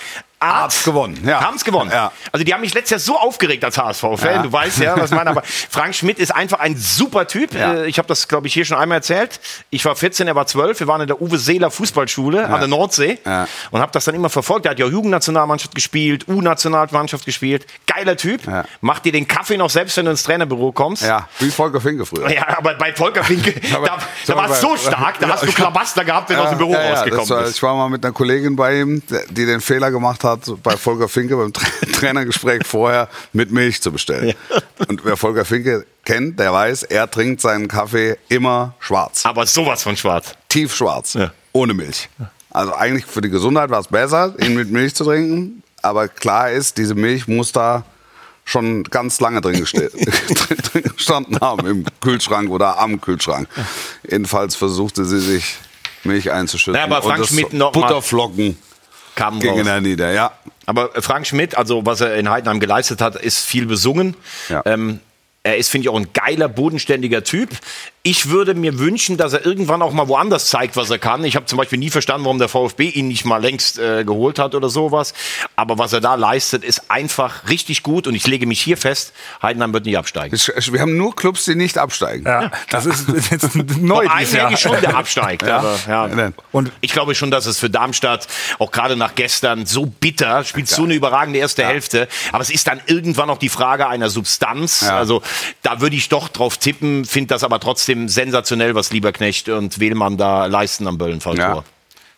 Art's 0.53 0.83
gewonnen, 0.83 1.19
ja. 1.25 1.41
Haben 1.41 1.55
es 1.57 1.63
gewonnen. 1.65 1.91
Ja. 1.91 2.11
Also 2.31 2.43
die 2.43 2.53
haben 2.53 2.61
mich 2.61 2.73
letztes 2.73 2.91
Jahr 2.91 2.99
so 2.99 3.19
aufgeregt 3.19 3.63
als 3.63 3.77
HSV-Fan. 3.77 4.35
Ja. 4.35 4.41
Du 4.43 4.51
weißt 4.51 4.79
ja, 4.79 4.97
was 4.99 5.11
ich 5.11 5.15
meine. 5.17 5.29
Aber 5.29 5.43
Frank 5.69 5.95
Schmidt 5.95 6.19
ist 6.19 6.33
einfach 6.33 6.59
ein 6.59 6.75
super 6.77 7.27
Typ. 7.27 7.53
Ja. 7.53 7.73
Äh, 7.73 7.87
Ich 7.87 7.97
habe 7.97 8.07
das, 8.07 8.27
glaube 8.27 8.47
ich, 8.47 8.53
hier 8.53 8.65
schon 8.65 8.77
einmal 8.77 8.97
erzählt. 8.97 9.39
Ich 9.69 9.83
war 9.85 9.95
14, 9.95 10.27
er 10.27 10.35
war 10.35 10.45
12. 10.47 10.79
Wir 10.79 10.87
waren 10.87 11.01
in 11.01 11.07
der 11.07 11.21
Uwe 11.21 11.37
Seeler 11.37 11.71
Fußballschule 11.71 12.45
an 12.47 12.59
der 12.59 12.67
Nordsee 12.67 13.19
und 13.71 13.81
habe 13.81 13.91
das 13.91 14.05
dann 14.05 14.15
immer 14.15 14.29
verfolgt. 14.29 14.65
Er 14.65 14.71
hat 14.71 14.79
ja 14.79 14.85
auch 14.85 14.91
Jugendnationalmannschaft 14.91 15.73
gespielt, 15.75 16.27
U-Nationalmannschaft 16.27 17.25
gespielt. 17.25 17.65
Geiler 17.87 18.17
Typ. 18.17 18.41
Macht 18.81 19.05
dir 19.05 19.11
den 19.11 19.27
Kaffee 19.27 19.57
noch 19.57 19.69
selbst, 19.69 19.97
wenn 19.97 20.05
du 20.05 20.11
ins 20.11 20.23
Trainerbüro 20.23 20.71
kommst. 20.71 21.03
Ja, 21.03 21.27
wie 21.39 21.49
Volker 21.49 21.81
Finke 21.81 22.05
früher. 22.05 22.29
Ja, 22.31 22.57
aber 22.57 22.75
bei 22.75 22.93
Volker 22.93 23.23
Finke, 23.23 23.53
Aber- 23.75 23.87
da, 23.87 23.97
da 24.27 24.35
war 24.35 24.49
es 24.49 24.61
so 24.61 24.75
stark, 24.77 25.19
da 25.19 25.29
hast 25.29 25.43
du 25.43 25.51
Klabaster 25.51 26.03
gehabt, 26.05 26.29
wenn 26.29 26.37
du 26.37 26.43
aus 26.43 26.49
dem 26.49 26.57
Büro 26.57 26.73
rausgekommen 26.73 27.29
war, 27.29 27.41
bist. 27.43 27.55
Ich 27.57 27.63
war 27.63 27.75
mal 27.75 27.89
mit 27.89 28.03
einer 28.05 28.13
Kollegin 28.13 28.55
bei 28.55 28.79
ihm, 28.81 29.01
die 29.29 29.45
den 29.45 29.61
Fehler 29.61 29.91
gemacht 29.91 30.23
hat, 30.23 30.34
bei 30.63 30.77
Volker 30.77 31.07
Finke 31.07 31.35
beim 31.37 31.53
Tra 31.53 31.65
Trainergespräch 31.93 32.65
vorher 32.65 33.09
mit 33.33 33.51
Milch 33.51 33.81
zu 33.81 33.91
bestellen. 33.91 34.33
Und 34.87 35.05
wer 35.05 35.17
Volker 35.17 35.45
Finke 35.45 35.85
kennt, 36.03 36.39
der 36.39 36.53
weiß, 36.53 36.83
er 36.83 37.09
trinkt 37.09 37.41
seinen 37.41 37.67
Kaffee 37.67 38.17
immer 38.29 38.75
schwarz. 38.79 39.25
Aber 39.25 39.45
sowas 39.45 39.83
von 39.83 39.97
schwarz. 39.97 40.33
Tiefschwarz. 40.49 41.13
Ja. 41.13 41.31
Ohne 41.51 41.73
Milch. 41.73 42.09
Also 42.49 42.73
eigentlich 42.73 43.05
für 43.05 43.21
die 43.21 43.29
Gesundheit 43.29 43.69
war 43.69 43.79
es 43.79 43.87
besser, 43.87 44.33
ihn 44.39 44.55
mit 44.55 44.71
Milch 44.71 44.95
zu 44.95 45.03
trinken. 45.03 45.63
Aber 45.81 46.07
klar 46.07 46.51
ist, 46.51 46.77
diese 46.77 46.95
Milch 46.95 47.27
muss 47.27 47.51
da 47.51 47.83
schon 48.45 48.83
ganz 48.83 49.19
lange 49.19 49.41
drin, 49.41 49.65
gestanden 50.95 51.39
haben, 51.41 51.67
im 51.67 51.85
Kühlschrank 51.99 52.49
oder 52.49 52.79
am 52.79 53.01
Kühlschrank. 53.01 53.49
Jedenfalls 54.09 54.55
versuchte 54.55 55.03
sie 55.03 55.19
sich 55.19 55.57
Milch 56.03 56.31
einzuschütten. 56.31 56.79
Ja, 56.79 56.85
aber 56.85 57.01
Frank 57.01 57.25
Schmidt 57.25 57.53
noch 57.53 57.71
Butterflocken 57.71 58.57
Kam 59.15 59.39
gingen 59.39 59.67
raus. 59.67 59.81
nieder, 59.81 60.11
ja. 60.11 60.31
Aber 60.65 60.89
Frank 60.93 61.27
Schmidt, 61.27 61.57
also 61.57 61.85
was 61.85 62.01
er 62.01 62.15
in 62.15 62.29
Heidenheim 62.29 62.59
geleistet 62.59 63.01
hat, 63.01 63.15
ist 63.15 63.45
viel 63.45 63.65
besungen. 63.65 64.15
Ja. 64.49 64.61
Ähm, 64.65 64.99
er 65.45 65.57
ist, 65.57 65.69
finde 65.69 65.85
ich, 65.85 65.89
auch 65.89 65.95
ein 65.99 66.11
geiler, 66.11 66.49
bodenständiger 66.49 67.23
Typ. 67.23 67.49
Ich 68.01 68.29
würde 68.29 68.55
mir 68.55 68.79
wünschen, 68.79 69.17
dass 69.17 69.33
er 69.33 69.45
irgendwann 69.45 69.81
auch 69.83 69.91
mal 69.91 70.07
woanders 70.07 70.47
zeigt, 70.47 70.75
was 70.75 70.89
er 70.89 70.97
kann. 70.99 71.23
Ich 71.23 71.35
habe 71.35 71.45
zum 71.45 71.57
Beispiel 71.57 71.77
nie 71.79 71.89
verstanden, 71.91 72.25
warum 72.25 72.39
der 72.39 72.49
VfB 72.49 72.89
ihn 72.89 73.07
nicht 73.07 73.25
mal 73.25 73.41
längst 73.41 73.77
äh, 73.79 74.03
geholt 74.03 74.37
hat 74.39 74.55
oder 74.55 74.69
sowas. 74.69 75.13
Aber 75.55 75.77
was 75.77 75.93
er 75.93 76.01
da 76.01 76.15
leistet, 76.15 76.63
ist 76.63 76.89
einfach 76.89 77.47
richtig 77.47 77.83
gut. 77.83 78.07
Und 78.07 78.15
ich 78.15 78.25
lege 78.25 78.47
mich 78.47 78.59
hier 78.59 78.77
fest, 78.77 79.13
Heidenheim 79.41 79.71
wird 79.73 79.85
nicht 79.85 79.97
absteigen. 79.97 80.35
Wir 80.35 80.81
haben 80.81 80.97
nur 80.97 81.15
Clubs, 81.15 81.45
die 81.45 81.55
nicht 81.55 81.77
absteigen. 81.77 82.25
Ja, 82.25 82.51
das 82.71 82.87
ist 82.87 83.05
jetzt 83.31 83.55
neu 83.55 84.07
dieses 84.19 84.33
Jahr. 84.33 84.57
schon, 84.57 84.81
der 84.81 84.95
absteigt. 84.97 85.43
Aber, 85.43 85.77
ja. 85.87 86.07
Ja. 86.07 86.31
Und 86.51 86.71
Ich 86.81 86.91
glaube 86.91 87.13
schon, 87.15 87.29
dass 87.31 87.45
es 87.45 87.59
für 87.59 87.69
Darmstadt, 87.69 88.27
auch 88.59 88.71
gerade 88.71 88.95
nach 88.95 89.13
gestern, 89.15 89.65
so 89.67 89.85
bitter, 89.85 90.43
spielt 90.43 90.67
so 90.67 90.83
eine 90.83 90.95
überragende 90.95 91.39
erste 91.39 91.65
Hälfte. 91.65 92.07
Aber 92.31 92.41
es 92.41 92.49
ist 92.49 92.67
dann 92.67 92.81
irgendwann 92.87 93.29
auch 93.29 93.39
die 93.39 93.49
Frage 93.49 93.87
einer 93.87 94.09
Substanz. 94.09 94.81
Ja. 94.81 94.97
Also 94.97 95.21
da 95.61 95.81
würde 95.81 95.95
ich 95.95 96.09
doch 96.09 96.29
drauf 96.29 96.57
tippen, 96.57 97.05
finde 97.05 97.33
das 97.33 97.43
aber 97.43 97.59
trotzdem 97.59 98.07
sensationell, 98.09 98.75
was 98.75 98.91
Lieberknecht 98.91 99.49
und 99.49 99.79
Wählmann 99.79 100.17
da 100.17 100.45
leisten 100.45 100.87
am 100.87 100.97
Böllenfalltor. 100.97 101.45
Ja. 101.45 101.63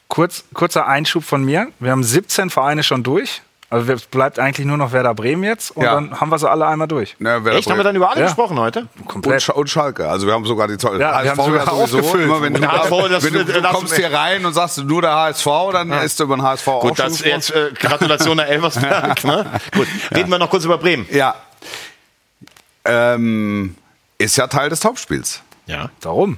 Kurz, 0.07 0.45
kurzer 0.53 0.87
Einschub 0.87 1.23
von 1.23 1.43
mir. 1.43 1.67
Wir 1.79 1.91
haben 1.91 2.03
17 2.03 2.49
Vereine 2.49 2.83
schon 2.83 3.03
durch. 3.03 3.41
Also 3.69 3.91
es 3.91 4.03
bleibt 4.03 4.39
eigentlich 4.39 4.65
nur 4.65 4.77
noch 4.77 4.93
Werder 4.93 5.13
Bremen 5.13 5.43
jetzt 5.43 5.71
und 5.71 5.83
Ja. 5.83 5.95
dann 5.95 6.21
haben 6.21 6.29
wir 6.29 6.39
sie 6.39 6.49
alle 6.49 6.65
einmal 6.65 6.87
durch. 6.87 7.17
Wer 7.19 7.45
Echt? 7.47 7.69
Haben 7.69 7.75
wir 7.75 7.83
dann 7.83 7.97
über 7.97 8.09
alle 8.11 8.21
Ja. 8.21 8.27
gesprochen 8.27 8.57
heute? 8.57 8.87
und, 9.13 9.41
Sch 9.41 9.49
und 9.49 9.69
Schalke. 9.69 10.07
Also 10.07 10.25
wir 10.25 10.33
haben 10.33 10.45
sogar 10.45 10.69
die 10.69 10.77
Zoll. 10.77 11.01
Ja, 11.01 11.21
wir 11.21 11.31
haben 11.31 11.43
sogar 11.43 11.73
aufgefüllt. 11.73 12.23
Immer 12.23 12.41
wenn 12.41 12.53
du, 12.53 12.65
HSV, 12.65 13.09
das- 13.09 13.23
wenn 13.25 13.33
du, 13.33 13.43
du 13.43 13.61
das- 13.61 13.73
kommst 13.73 13.93
hier 13.97 14.13
rein 14.13 14.45
und 14.45 14.53
sagst 14.53 14.77
nur 14.77 15.01
der 15.01 15.11
HSV, 15.13 15.45
dann 15.73 15.91
ist 15.91 16.17
über 16.21 16.37
den 16.37 16.43
HSV 16.43 16.65
auch 16.69 16.79
Gut, 16.81 16.95
schon 16.95 17.07
das 17.07 17.19
jetzt 17.25 17.51
äh, 17.51 17.71
Gratulation 17.77 18.37
nach 18.37 18.45
Elversberg. 18.47 19.21
ne? 19.25 19.45
Gut, 19.75 19.87
reden 20.15 20.29
wir 20.31 20.39
noch 20.39 20.49
kurz 20.49 20.63
über 20.63 20.77
Bremen. 20.77 21.05
Ja. 21.11 21.35
Ähm, 22.87 23.75
ist 24.17 24.37
ja 24.37 24.47
Teil 24.47 24.69
des 24.69 24.79
Topspiels. 24.79 25.41
Ja. 25.67 25.89
Warum? 26.01 26.37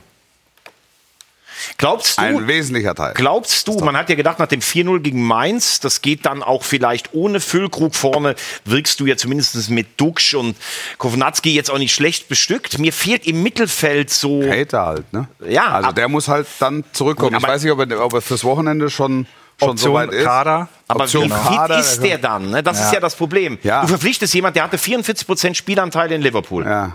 Glaubst 1.78 2.18
du, 2.18 2.22
Ein 2.22 2.48
wesentlicher 2.48 2.96
Teil. 2.96 3.14
Glaubst 3.16 3.68
du, 3.68 3.74
man 3.80 3.98
hat 3.98 4.10
ja 4.10 4.16
gedacht, 4.16 4.40
nach 4.40 4.48
dem 4.48 4.62
4-0 4.62 5.00
gegen 5.02 5.24
Mainz, 5.24 5.82
das 5.82 6.02
geht 6.02 6.26
dann 6.26 6.42
auch 6.42 6.64
vielleicht 6.64 7.14
ohne 7.14 7.42
Füllkrug 7.42 7.96
vorne, 7.96 8.36
wirkst 8.64 8.98
du 9.02 9.06
ja 9.06 9.18
zumindest 9.18 9.70
mit 9.70 10.00
Duxch 10.00 10.36
und 10.36 10.56
Kovnatski 11.00 11.54
jetzt 11.54 11.70
auch 11.70 11.78
nicht 11.78 11.94
schlecht 11.94 12.30
bestückt. 12.30 12.80
Mir 12.80 12.94
fehlt 12.94 13.28
im 13.28 13.44
Mittelfeld 13.44 14.10
so. 14.10 14.42
Hater 14.42 14.86
halt, 14.86 15.12
ne? 15.12 15.28
Ja, 15.50 15.68
Also 15.68 15.90
ab- 15.90 15.96
der 15.96 16.08
muss 16.08 16.30
halt 16.30 16.48
dann 16.60 16.86
zurückkommen. 16.94 17.34
Gut, 17.34 17.42
ich 17.42 17.48
weiß 17.48 17.62
nicht, 17.64 17.72
ob 17.74 17.80
er, 17.92 18.06
ob 18.06 18.14
er 18.14 18.22
fürs 18.22 18.46
Wochenende 18.46 18.90
schon, 18.90 19.28
schon 19.60 19.78
so 19.78 19.90
Option 19.90 19.94
weit 19.94 20.12
ist. 20.14 20.26
Kader. 20.26 20.68
Aber 20.88 21.04
Option 21.04 21.26
wie 21.26 21.30
Kader, 21.30 21.76
fit 21.76 21.86
ist 21.86 22.04
der 22.04 22.18
dann? 22.18 22.50
Ne? 22.50 22.64
Das 22.64 22.80
ist 22.80 22.94
ja 22.94 23.00
das 23.00 23.16
Problem. 23.16 23.58
Ja. 23.64 23.82
Du 23.82 23.88
verpflichtest 23.88 24.34
jemand, 24.34 24.56
der 24.56 24.64
hatte 24.64 24.78
44% 24.78 25.54
Spielanteil 25.56 26.12
in 26.12 26.22
Liverpool. 26.22 26.66
Ja. 26.66 26.94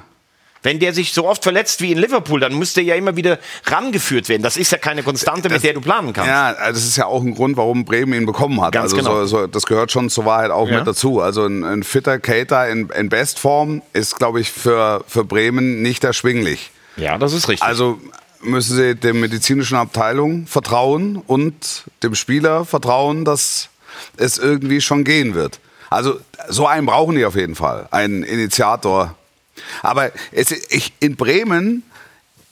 Wenn 0.62 0.79
der 0.79 0.95
sich 0.95 1.12
so 1.12 1.29
oft 1.29 1.43
verletzt 1.43 1.83
wie 1.83 1.93
in 1.93 1.99
Liverpool, 1.99 2.41
dann 2.41 2.55
müsste 2.59 2.81
er 2.81 2.87
ja 2.87 2.95
immer 2.95 3.17
wieder 3.17 3.39
rangeführt 3.67 4.31
werden. 4.31 4.43
Das 4.43 4.57
ist 4.57 4.73
ja 4.73 4.79
keine 4.79 5.03
Konstante, 5.03 5.51
mit 5.51 5.62
der 5.62 5.75
du 5.75 5.83
planen 5.83 6.15
kannst. 6.15 6.31
Ja, 6.31 6.47
also 6.55 6.81
das 6.81 6.89
ist 6.89 6.97
ja 6.97 7.05
auch 7.05 7.23
ein 7.23 7.35
Grund, 7.35 7.59
warum 7.59 7.85
Bremen 7.85 8.15
ihn 8.15 8.25
bekommen 8.25 8.62
hat. 8.62 8.73
Ganz 8.73 8.95
also 8.95 8.97
genau. 8.97 9.27
so, 9.27 9.27
so, 9.27 9.47
das 9.47 9.67
gehört 9.67 9.93
schon 9.93 10.09
zur 10.09 10.25
Wahrheit 10.25 10.51
auch 10.51 10.67
Ja. 10.67 10.79
mit 10.79 10.87
dazu. 10.87 11.21
Also 11.21 11.45
ein, 11.45 11.65
ein 11.65 11.83
fitter 11.83 12.19
Cater 12.19 12.67
in, 12.71 12.89
in 12.89 13.11
Bestform 13.11 13.83
ist, 13.93 14.17
glaube 14.17 14.41
ich, 14.41 14.51
für, 14.51 15.05
für 15.07 15.23
Bremen 15.23 15.83
nicht 15.83 16.03
erschwinglich. 16.03 16.71
ja 16.97 17.19
das 17.19 17.35
ist 17.35 17.47
richtig. 17.51 17.69
Also 17.69 17.99
müssen 18.45 18.76
sie 18.76 18.95
der 18.95 19.14
medizinischen 19.14 19.76
Abteilung 19.76 20.47
vertrauen 20.47 21.16
und 21.16 21.84
dem 22.03 22.14
Spieler 22.14 22.64
vertrauen, 22.64 23.24
dass 23.24 23.68
es 24.16 24.38
irgendwie 24.38 24.80
schon 24.80 25.05
gehen 25.05 25.34
wird. 25.34 25.61
Also 25.90 26.20
so 26.49 26.66
einen 26.66 26.86
brauchen 26.86 27.16
die 27.16 27.24
auf 27.24 27.36
jeden 27.36 27.55
Fall, 27.55 27.88
einen 27.90 28.22
Initiator. 28.22 29.14
Aber 29.82 30.11
es, 30.32 30.51
ich, 30.51 30.92
in 31.01 31.16
Bremen 31.16 31.82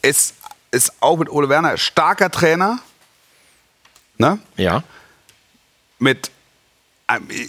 ist, 0.03 0.35
ist 0.71 0.93
auch 1.01 1.19
mit 1.19 1.29
Ole 1.31 1.49
Werner 1.49 1.77
starker 1.77 2.31
Trainer. 2.31 2.79
Ne? 4.19 4.39
ja. 4.57 4.85
Mit, 5.99 6.31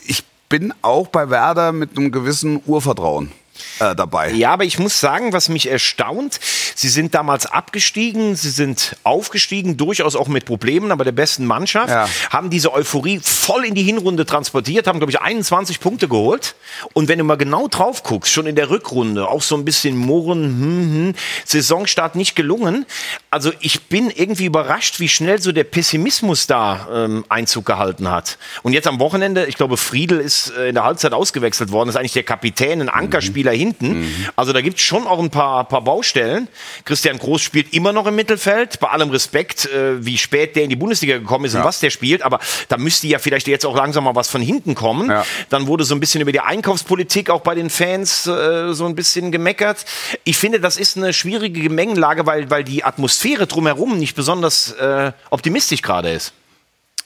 ich 0.06 0.24
bin 0.50 0.74
auch 0.82 1.08
bei 1.08 1.30
Werder 1.30 1.72
mit 1.72 1.98
einem 1.98 2.12
gewissen 2.12 2.62
Urvertrauen 2.66 3.32
äh, 3.80 3.96
dabei. 3.96 4.32
Ja, 4.32 4.52
aber 4.54 4.64
ich 4.66 4.80
muss 4.80 5.00
sagen, 5.00 5.34
was 5.34 5.50
mich 5.50 5.70
erstaunt, 5.70 6.40
sie 6.76 6.90
sind 6.90 7.14
damals 7.16 7.46
abgestiegen, 7.46 8.36
sie 8.36 8.50
sind 8.50 8.96
aufgestiegen, 9.04 9.78
durchaus 9.78 10.16
auch 10.16 10.28
mit 10.28 10.46
Problemen, 10.46 10.92
aber 10.92 11.04
der 11.04 11.12
besten 11.12 11.46
Mannschaft, 11.46 11.90
Ja. 11.90 12.08
haben 12.30 12.50
diese 12.50 12.74
Euphorie 12.74 13.20
voll 13.24 13.66
in 13.66 13.76
die 13.76 13.84
Hinrunde 13.84 14.26
transportiert, 14.26 14.88
haben, 14.88 15.00
glaube 15.00 15.12
ich, 15.12 15.22
21 15.22 15.80
Punkte 15.80 16.08
geholt. 16.08 16.56
Und 16.94 17.08
wenn 17.08 17.20
du 17.20 17.24
mal 17.24 17.36
genau 17.38 17.68
drauf 17.68 18.04
guckst, 18.04 18.32
schon 18.32 18.46
in 18.46 18.56
der 18.56 18.70
Rückrunde, 18.70 19.28
auch 19.28 19.42
so 19.42 19.56
ein 19.56 19.66
bisschen 19.66 19.96
murren, 19.98 20.44
hm, 20.44 20.94
hm, 20.94 21.16
Saisonstart 21.46 22.16
nicht 22.16 22.36
gelungen. 22.36 22.86
Also 23.30 23.52
ich 23.60 23.84
bin 23.84 24.10
irgendwie 24.10 24.46
überrascht, 24.46 25.00
wie 25.00 25.10
schnell 25.10 25.42
so 25.42 25.52
der 25.52 25.64
Pessimismus 25.64 26.48
da 26.48 26.88
ähm, 26.92 27.26
Einzug 27.30 27.66
gehalten 27.66 28.10
hat. 28.10 28.38
Und 28.64 28.74
jetzt 28.74 28.88
am 28.88 29.00
Wochenende, 29.00 29.46
ich 29.46 29.56
glaube, 29.58 29.78
Friedel 29.78 30.20
ist 30.20 30.52
äh, 30.58 30.70
in 30.70 30.76
der 30.76 30.84
Halbzeit 30.84 31.14
ausgewechselt 31.14 31.72
worden, 31.72 31.90
ist 31.90 31.96
eigentlich 31.96 32.14
der 32.14 32.24
Kapitän, 32.24 32.82
ein 32.82 32.90
Ankerspieler 32.90 33.43
hinten. 33.52 34.08
Also 34.36 34.54
da 34.54 34.62
gibt 34.62 34.78
es 34.78 34.84
schon 34.84 35.08
auch 35.08 35.20
ein 35.20 35.30
paar, 35.30 35.68
paar 35.68 35.82
Baustellen. 35.82 36.48
Christian 36.86 37.18
Groß 37.18 37.42
spielt 37.42 37.74
immer 37.74 37.94
noch 37.94 38.08
im 38.08 38.16
Mittelfeld, 38.16 38.80
bei 38.80 38.90
allem 38.90 39.10
Respekt, 39.10 39.66
äh, 39.66 40.06
wie 40.06 40.18
spät 40.18 40.56
der 40.56 40.64
in 40.64 40.70
die 40.70 40.76
Bundesliga 40.76 41.18
gekommen 41.18 41.46
ist 41.46 41.56
und 41.56 41.64
was 41.64 41.80
der 41.80 41.90
spielt, 41.90 42.22
aber 42.22 42.40
da 42.70 42.78
müsste 42.78 43.08
ja 43.08 43.20
vielleicht 43.20 43.48
jetzt 43.48 43.66
auch 43.66 43.76
langsam 43.76 44.04
mal 44.04 44.16
was 44.16 44.30
von 44.30 44.42
hinten 44.42 44.76
kommen. 44.76 45.10
Ja. 45.10 45.26
Dann 45.50 45.68
wurde 45.68 45.84
so 45.84 45.96
ein 45.96 46.00
bisschen 46.00 46.22
über 46.22 46.32
die 46.32 46.40
Einkaufspolitik 46.40 47.30
auch 47.30 47.42
bei 47.42 47.56
den 47.56 47.70
Fans 47.70 48.28
äh, 48.28 48.74
so 48.74 48.86
ein 48.86 48.96
bisschen 48.96 49.32
gemeckert. 49.32 49.86
Ich 50.24 50.38
finde, 50.38 50.60
das 50.60 50.78
ist 50.78 50.98
eine 50.98 51.14
schwierige 51.14 51.62
Gemengenlage, 51.62 52.26
weil, 52.26 52.50
weil 52.50 52.64
die 52.64 52.84
Atmosphäre 52.84 53.48
drumherum 53.48 53.98
nicht 53.98 54.16
besonders 54.16 54.72
äh, 54.74 55.12
optimistisch 55.30 55.82
gerade 55.82 56.12
ist. 56.12 56.34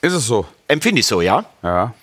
Ist 0.00 0.12
es 0.12 0.26
so? 0.26 0.46
Empfinde 0.68 1.00
ich 1.00 1.06
so, 1.06 1.20
ja? 1.20 1.44
Ja. 1.62 1.94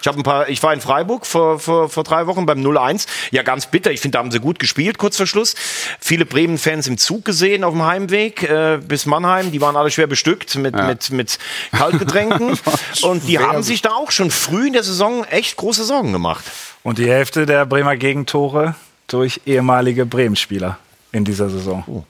Ich 0.00 0.06
habe 0.06 0.18
ein 0.18 0.22
paar, 0.22 0.48
ich 0.48 0.62
war 0.62 0.72
in 0.72 0.80
Freiburg 0.80 1.26
vor, 1.26 1.58
vor, 1.58 1.88
vor 1.88 2.04
drei 2.04 2.26
Wochen 2.26 2.46
beim 2.46 2.60
0-1. 2.60 3.06
Ja, 3.30 3.42
ganz 3.42 3.66
bitter. 3.66 3.90
Ich 3.90 4.00
finde, 4.00 4.16
da 4.16 4.18
haben 4.20 4.30
sie 4.30 4.40
gut 4.40 4.58
gespielt, 4.58 4.98
kurz 4.98 5.16
vor 5.16 5.26
Schluss. 5.26 5.54
Viele 6.00 6.24
Bremen-Fans 6.24 6.86
im 6.86 6.96
Zug 6.96 7.24
gesehen 7.24 7.64
auf 7.64 7.74
dem 7.74 7.84
Heimweg 7.84 8.42
äh, 8.42 8.78
bis 8.78 9.06
Mannheim. 9.06 9.52
Die 9.52 9.60
waren 9.60 9.76
alle 9.76 9.90
schwer 9.90 10.06
bestückt 10.06 10.54
mit, 10.56 10.74
mit, 10.74 11.10
mit 11.10 11.38
Kaltgetränken. 11.72 12.58
Und 13.02 13.28
die 13.28 13.38
haben 13.38 13.62
sich 13.62 13.82
da 13.82 13.90
auch 13.90 14.10
schon 14.10 14.30
früh 14.30 14.68
in 14.68 14.72
der 14.72 14.82
Saison 14.82 15.24
echt 15.24 15.56
große 15.56 15.84
Sorgen 15.84 16.12
gemacht. 16.12 16.44
Und 16.82 16.98
die 16.98 17.08
Hälfte 17.08 17.44
der 17.44 17.66
Bremer 17.66 17.96
Gegentore 17.96 18.74
durch 19.06 19.40
ehemalige 19.44 20.06
Bremen-Spieler 20.06 20.78
in 21.12 21.24
dieser 21.24 21.50
Saison. 21.50 22.04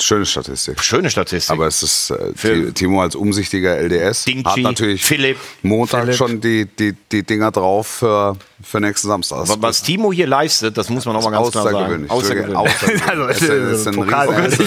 Schöne 0.00 0.26
Statistik. 0.26 0.82
Schöne 0.82 1.08
Statistik. 1.10 1.52
Aber 1.52 1.66
es 1.66 1.82
ist 1.82 2.10
äh, 2.10 2.32
Ti- 2.32 2.72
Timo 2.72 3.02
als 3.02 3.14
umsichtiger 3.14 3.76
LDS 3.78 4.24
Dingchi, 4.24 4.42
hat 4.44 4.58
natürlich 4.58 5.04
Philipp. 5.04 5.38
Montag 5.62 6.02
Philipp. 6.02 6.16
schon 6.16 6.40
die, 6.40 6.66
die, 6.66 6.94
die 7.12 7.22
Dinger 7.22 7.50
drauf 7.50 7.86
für, 7.86 8.36
für 8.62 8.80
nächsten 8.80 9.08
Samstag. 9.08 9.38
Was, 9.40 9.62
was 9.62 9.82
Timo 9.82 10.12
hier 10.12 10.26
leistet, 10.26 10.76
das 10.76 10.88
muss 10.90 11.04
man 11.04 11.16
auch 11.16 11.22
mal 11.22 11.30
ganz 11.30 11.50
klar 11.52 11.64
sagen. 11.64 12.10
außergewöhnlich. 12.10 12.10
Außergewöhnlich. 12.10 13.02
Also, 13.08 13.24
Es 13.28 13.42
ist- 13.42 13.86
ein 13.88 13.94
Pokal- 13.94 14.28
Riesen-. 14.28 14.66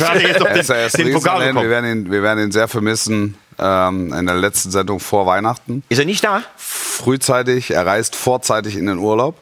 Wir 1.62 1.70
werden 1.70 1.92
ihn, 1.92 2.12
wir 2.12 2.24
werden 2.24 2.44
ihn 2.46 2.52
sehr 2.52 2.68
vermissen 2.68 3.36
ähm, 3.60 4.14
in 4.14 4.26
der 4.26 4.36
letzten 4.36 4.72
Sendung 4.72 5.00
vor 5.00 5.26
Weihnachten. 5.26 5.84
Ist 5.90 5.98
er 6.00 6.06
nicht 6.06 6.24
da? 6.24 6.42
Frühzeitig, 6.58 7.72
er 7.72 7.86
reist 7.86 8.16
vorzeitig 8.16 8.76
in 8.76 8.86
den 8.88 8.98
Urlaub. 8.98 9.36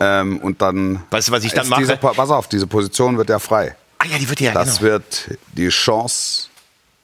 Ähm, 0.00 0.38
und 0.38 0.60
dann. 0.60 1.02
Weißt 1.10 1.28
du, 1.28 1.32
was 1.32 1.44
ich 1.44 1.52
dann 1.52 1.68
mache? 1.68 1.80
Diese, 1.82 1.96
pass 1.96 2.30
auf, 2.30 2.48
diese 2.48 2.66
Position 2.66 3.16
wird 3.16 3.28
ja 3.30 3.38
frei. 3.38 3.76
Ah 4.04 4.06
ja, 4.10 4.18
die 4.18 4.28
wird 4.28 4.40
ja, 4.40 4.52
Das 4.52 4.78
genau. 4.78 4.92
wird 4.92 5.38
die 5.54 5.68
Chance 5.68 6.48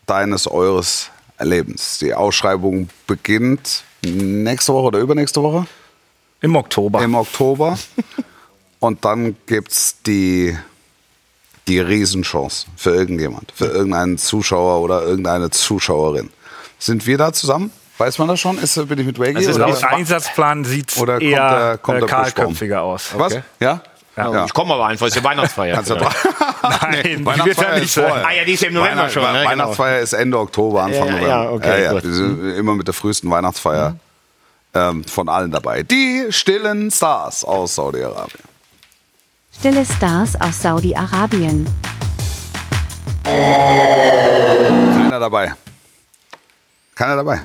deines, 0.07 0.47
eures 0.47 1.09
Lebens. 1.39 1.99
Die 1.99 2.13
Ausschreibung 2.13 2.91
beginnt 3.07 3.85
nächste 4.03 4.75
Woche 4.75 4.87
oder 4.89 4.99
übernächste 4.99 5.43
Woche 5.43 5.67
Im 6.43 6.57
Oktober. 6.57 7.03
im 7.03 7.15
Oktober. 7.15 7.79
Und 8.81 9.05
dann 9.05 9.37
gibt 9.47 9.73
es 9.73 9.97
die, 10.07 10.57
die 11.69 11.81
Riesenchance 11.81 12.67
für 12.77 12.95
irgendjemand, 12.95 13.53
für 13.55 13.67
irgendeinen 13.67 14.19
Zuschauer 14.19 14.81
oder 14.83 15.03
irgendeine 15.03 15.51
Zuschauerin. 15.51 16.31
Sind 16.79 17.07
wir 17.07 17.17
da 17.19 17.33
zusammen? 17.33 17.71
Weiß 17.99 18.19
man 18.19 18.29
das 18.29 18.41
schon? 18.41 18.57
Ist, 18.59 18.75
bin 18.89 18.99
ich 18.99 19.05
mit 19.07 19.19
Waggy? 19.19 19.37
Also 19.37 19.59
Laut 19.59 19.85
Einsatzplan 19.85 20.65
sieht 20.65 20.91
es 20.91 20.97
Oder 20.99 21.15
kommt 21.19 21.23
eher 21.31 21.51
der- 21.51 21.79
kommt 21.79 21.97
äh, 21.99 22.01
der 22.01 22.09
kahlköpfiger 22.09 22.83
aus. 22.83 23.11
Was? 23.17 23.39
Ja? 23.61 23.83
Ja. 24.33 24.45
Ich 24.45 24.53
komme 24.55 24.75
aber 24.75 24.87
einfach, 24.87 25.07
ist 25.07 25.17
ja 25.17 25.25
Weihnachtsfeier. 25.25 25.75
Kannst 25.77 25.91
du 25.91 25.97
vielleicht. 25.97 26.17
Nein, 26.63 27.25
Weihnachtsfeier 27.27 27.69
ja 27.69 27.75
nicht 27.75 27.85
ist 27.85 27.95
vorher. 27.95 28.27
ah 28.27 28.33
ja, 28.33 28.45
die 28.45 28.53
ist 28.53 28.61
ja 28.63 28.69
im 28.69 28.75
November 28.75 29.03
Weihnacht- 29.05 29.13
schon. 29.13 29.23
Ne? 29.23 29.39
Genau. 29.39 29.51
Weihnachtsfeier 29.51 29.99
ist 30.01 30.13
Ende 30.13 30.39
Oktober, 30.39 30.83
Anfang 30.83 31.07
Ja, 31.07 31.13
November. 31.13 31.29
ja, 31.29 31.51
okay, 31.51 31.83
ja, 31.85 31.93
gut. 31.93 32.05
Wir 32.05 32.13
sind 32.13 32.57
immer 32.57 32.75
mit 32.75 32.87
der 32.87 32.95
frühesten 32.95 33.31
Weihnachtsfeier 33.31 33.97
ähm, 34.75 35.05
von 35.05 35.29
allen 35.29 35.51
dabei. 35.51 35.83
Die 35.83 36.27
stillen 36.31 36.91
Stars 36.91 37.45
aus 37.45 37.75
Saudi-Arabien. 37.75 38.41
Stille 39.59 39.85
Stars 39.85 40.41
aus 40.41 40.63
Saudi-Arabien. 40.63 41.67
Keiner 43.25 45.21
dabei. 45.21 45.55
Keiner 46.95 47.17
dabei. 47.17 47.41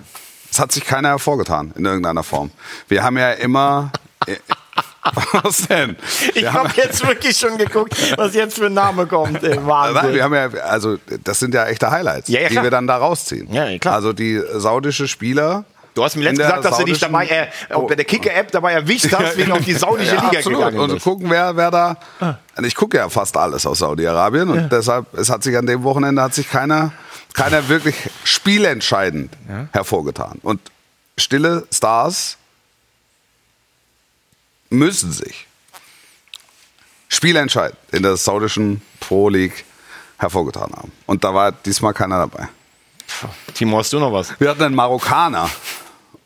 Es 0.52 0.60
hat 0.60 0.72
sich 0.72 0.86
keiner 0.86 1.10
hervorgetan 1.10 1.74
in 1.78 1.86
irgendeiner 1.86 2.24
Form. 2.24 2.52
Wir 2.88 3.04
haben 3.04 3.18
ja 3.18 3.32
immer. 3.32 3.92
Was 5.44 5.68
denn? 5.68 5.96
Ich 6.34 6.42
Wir 6.42 6.54
haben- 6.54 6.70
habe 6.70 6.82
jetzt 6.82 7.06
wirklich 7.08 7.38
schon 7.38 7.58
geguckt, 7.58 7.96
was 8.18 8.34
jetzt 8.34 8.58
für 8.58 8.66
ein 8.68 8.74
Name 8.74 9.06
kommt. 9.06 9.44
Ey, 9.44 9.56
Nein, 9.56 9.66
Wahnsinn. 9.68 10.14
wir 10.16 10.24
haben 10.24 10.34
ja, 10.34 10.48
also 10.64 10.98
das 11.24 11.40
sind 11.40 11.54
ja 11.54 11.66
echte 11.66 11.92
Highlights, 11.92 12.28
Ja, 12.28 12.42
ja, 12.42 12.50
die 12.50 12.56
wir 12.62 12.72
dann 12.72 12.88
da 12.88 12.98
rausziehen. 12.98 13.52
Ja, 13.54 13.78
klar. 13.78 13.94
Also 13.96 14.14
die 14.14 14.42
saudische 14.56 15.08
Spieler. 15.08 15.66
Du 15.94 16.04
hast 16.04 16.16
mir 16.18 16.24
letztens 16.24 16.48
gesagt, 16.48 16.66
dass 16.66 16.78
du 16.80 16.84
dich 16.86 17.00
dabei 17.00 17.26
äh, 17.28 17.74
auch 17.74 17.88
bei 17.88 17.96
der 17.96 18.04
Kicker-App 18.04 18.52
dabei 18.52 18.74
erwischt 18.74 19.14
hast, 19.14 19.38
wegen 19.38 19.52
auf 19.54 19.64
die 19.64 19.74
saudische 19.74 20.16
Liga 20.16 20.28
absolut. 20.40 20.60
gegangen 20.60 20.80
Und 20.92 21.02
gucken, 21.02 21.30
wer, 21.30 21.56
wer 21.56 21.72
da. 21.72 21.96
Und 22.58 22.66
ich 22.66 22.76
gucke 22.76 22.98
ja 22.98 23.08
fast 23.08 23.38
alles 23.38 23.66
aus 23.66 23.80
Saudi-Arabien 23.80 24.50
und 24.50 24.70
deshalb, 24.72 25.06
es 25.18 25.30
hat 25.30 25.44
sich 25.44 25.56
an 25.58 25.66
dem 25.66 25.84
Wochenende 25.84 26.22
hat 26.22 26.34
sich 26.34 26.50
keiner, 26.50 26.92
keiner 27.34 27.70
wirklich 27.70 27.96
spielentscheidend 28.26 29.32
hervorgetan. 29.72 30.40
Und 30.42 30.60
stille 31.18 31.66
Stars 31.72 32.38
müssen 34.70 35.12
sich 35.12 35.48
spielentscheidend 37.10 37.78
in 37.92 38.04
der 38.04 38.18
saudischen 38.18 38.82
Pro 39.00 39.30
League 39.30 39.64
hervorgetan 40.18 40.72
haben. 40.76 40.92
Und 41.06 41.24
da 41.24 41.34
war 41.34 41.52
diesmal 41.52 41.94
keiner 41.94 42.20
dabei. 42.20 42.48
Timo, 43.54 43.78
hast 43.78 43.94
du 43.94 44.00
noch 44.00 44.12
was? 44.12 44.38
Wir 44.40 44.50
hatten 44.50 44.64
einen 44.64 44.76
Marokkaner, 44.76 45.50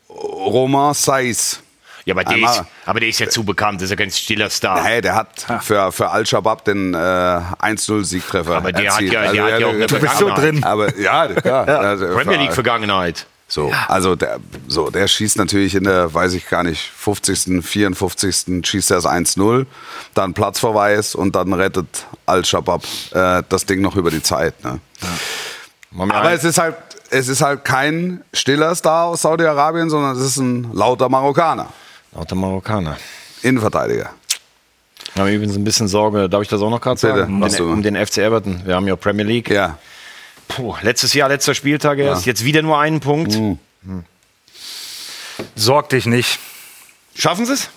Romain 0.08 0.94
Saiz. 0.94 1.60
Ja, 2.06 2.14
aber 2.14 2.24
der, 2.24 2.34
Einmal- 2.36 2.54
ist, 2.60 2.64
aber 2.86 3.00
der 3.00 3.08
ist 3.10 3.18
ja 3.20 3.28
zu 3.28 3.44
bekannt, 3.44 3.80
das 3.80 3.84
ist 3.84 3.90
ja 3.90 3.96
kein 3.96 4.10
stiller 4.10 4.48
Star. 4.48 4.82
Hey, 4.82 5.02
der 5.02 5.14
hat 5.14 5.46
für, 5.62 5.92
für 5.92 6.08
Al-Shabaab 6.10 6.64
den 6.64 6.94
äh, 6.94 6.96
1-0-Siegtreffer 6.96 8.56
Aber 8.56 8.72
der 8.72 8.90
hat 8.90 9.02
erzielt. 9.02 9.12
ja- 9.12 9.20
der 9.32 9.44
Also, 9.44 9.52
hat 9.54 9.60
ja 9.60 9.66
auch 9.66 9.70
eine 9.72 9.86
Du 9.86 10.00
bist 10.00 10.16
so 10.18 10.26
Vergangenheit. 10.26 10.54
drin. 10.54 10.64
Aber 10.64 10.98
ja, 10.98 11.28
klar. 11.28 11.68
Also, 11.68 12.06
Premier 12.14 12.38
League-Vergangenheit. 12.38 13.26
So, 13.52 13.72
also 13.88 14.14
der, 14.14 14.38
so, 14.68 14.90
der 14.90 15.08
schießt 15.08 15.36
natürlich 15.36 15.74
in 15.74 15.82
der, 15.82 16.14
weiß 16.14 16.34
ich 16.34 16.48
gar 16.48 16.62
nicht, 16.62 16.80
50., 16.96 17.64
54. 17.66 18.64
schießt 18.64 18.92
er 18.92 18.96
das 18.98 19.06
1-0, 19.06 19.66
dann 20.14 20.34
Platzverweis 20.34 21.16
und 21.16 21.34
dann 21.34 21.52
rettet 21.52 22.06
Al-Shabaab 22.26 22.84
äh, 23.10 23.42
das 23.48 23.66
Ding 23.66 23.80
noch 23.80 23.96
über 23.96 24.12
die 24.12 24.22
Zeit. 24.22 24.62
Ne? 24.64 24.78
Wir 25.90 26.02
Aber 26.14 26.28
ein- 26.28 26.36
es 26.36 26.44
ist 26.44 26.58
halt, 26.58 26.76
es 27.10 27.26
ist 27.26 27.42
halt 27.42 27.64
kein 27.64 28.22
stiller 28.32 28.72
Star 28.76 29.06
aus 29.06 29.22
Saudi-Arabien, 29.22 29.90
sondern 29.90 30.16
es 30.16 30.22
ist 30.24 30.36
ein 30.36 30.72
lauter 30.72 31.08
Marokkaner, 31.08 31.66
Lauter 32.14 32.36
Marokkaner. 32.36 32.96
Innenverteidiger. 33.42 34.10
Wir 35.14 35.22
haben 35.24 35.32
übrigens 35.32 35.56
ein 35.56 35.64
bisschen 35.64 35.88
Sorge, 35.88 36.28
darf 36.28 36.42
ich 36.42 36.48
das 36.48 36.60
auch 36.62 36.70
noch 36.70 36.80
gerade 36.80 37.00
sagen? 37.00 37.42
Um 37.42 37.48
den, 37.48 37.62
um 37.62 37.82
den 37.82 37.96
FC 37.96 38.18
Everton. 38.18 38.62
Wir 38.64 38.76
haben 38.76 38.86
ja 38.86 38.94
Premier 38.94 39.24
League. 39.24 39.50
Ja. 39.50 39.76
Puh, 40.50 40.76
letztes 40.82 41.14
Jahr, 41.14 41.28
letzter 41.28 41.54
Spieltag 41.54 41.98
erst. 41.98 42.26
Jetzt 42.26 42.44
wieder 42.44 42.62
nur 42.62 42.78
einen 42.78 43.00
Punkt. 43.00 43.38
Sorg 45.54 45.88
dich 45.88 46.06
nicht. 46.06 46.38
Schaffen 47.14 47.46
sie 47.46 47.54
es? 47.54 47.70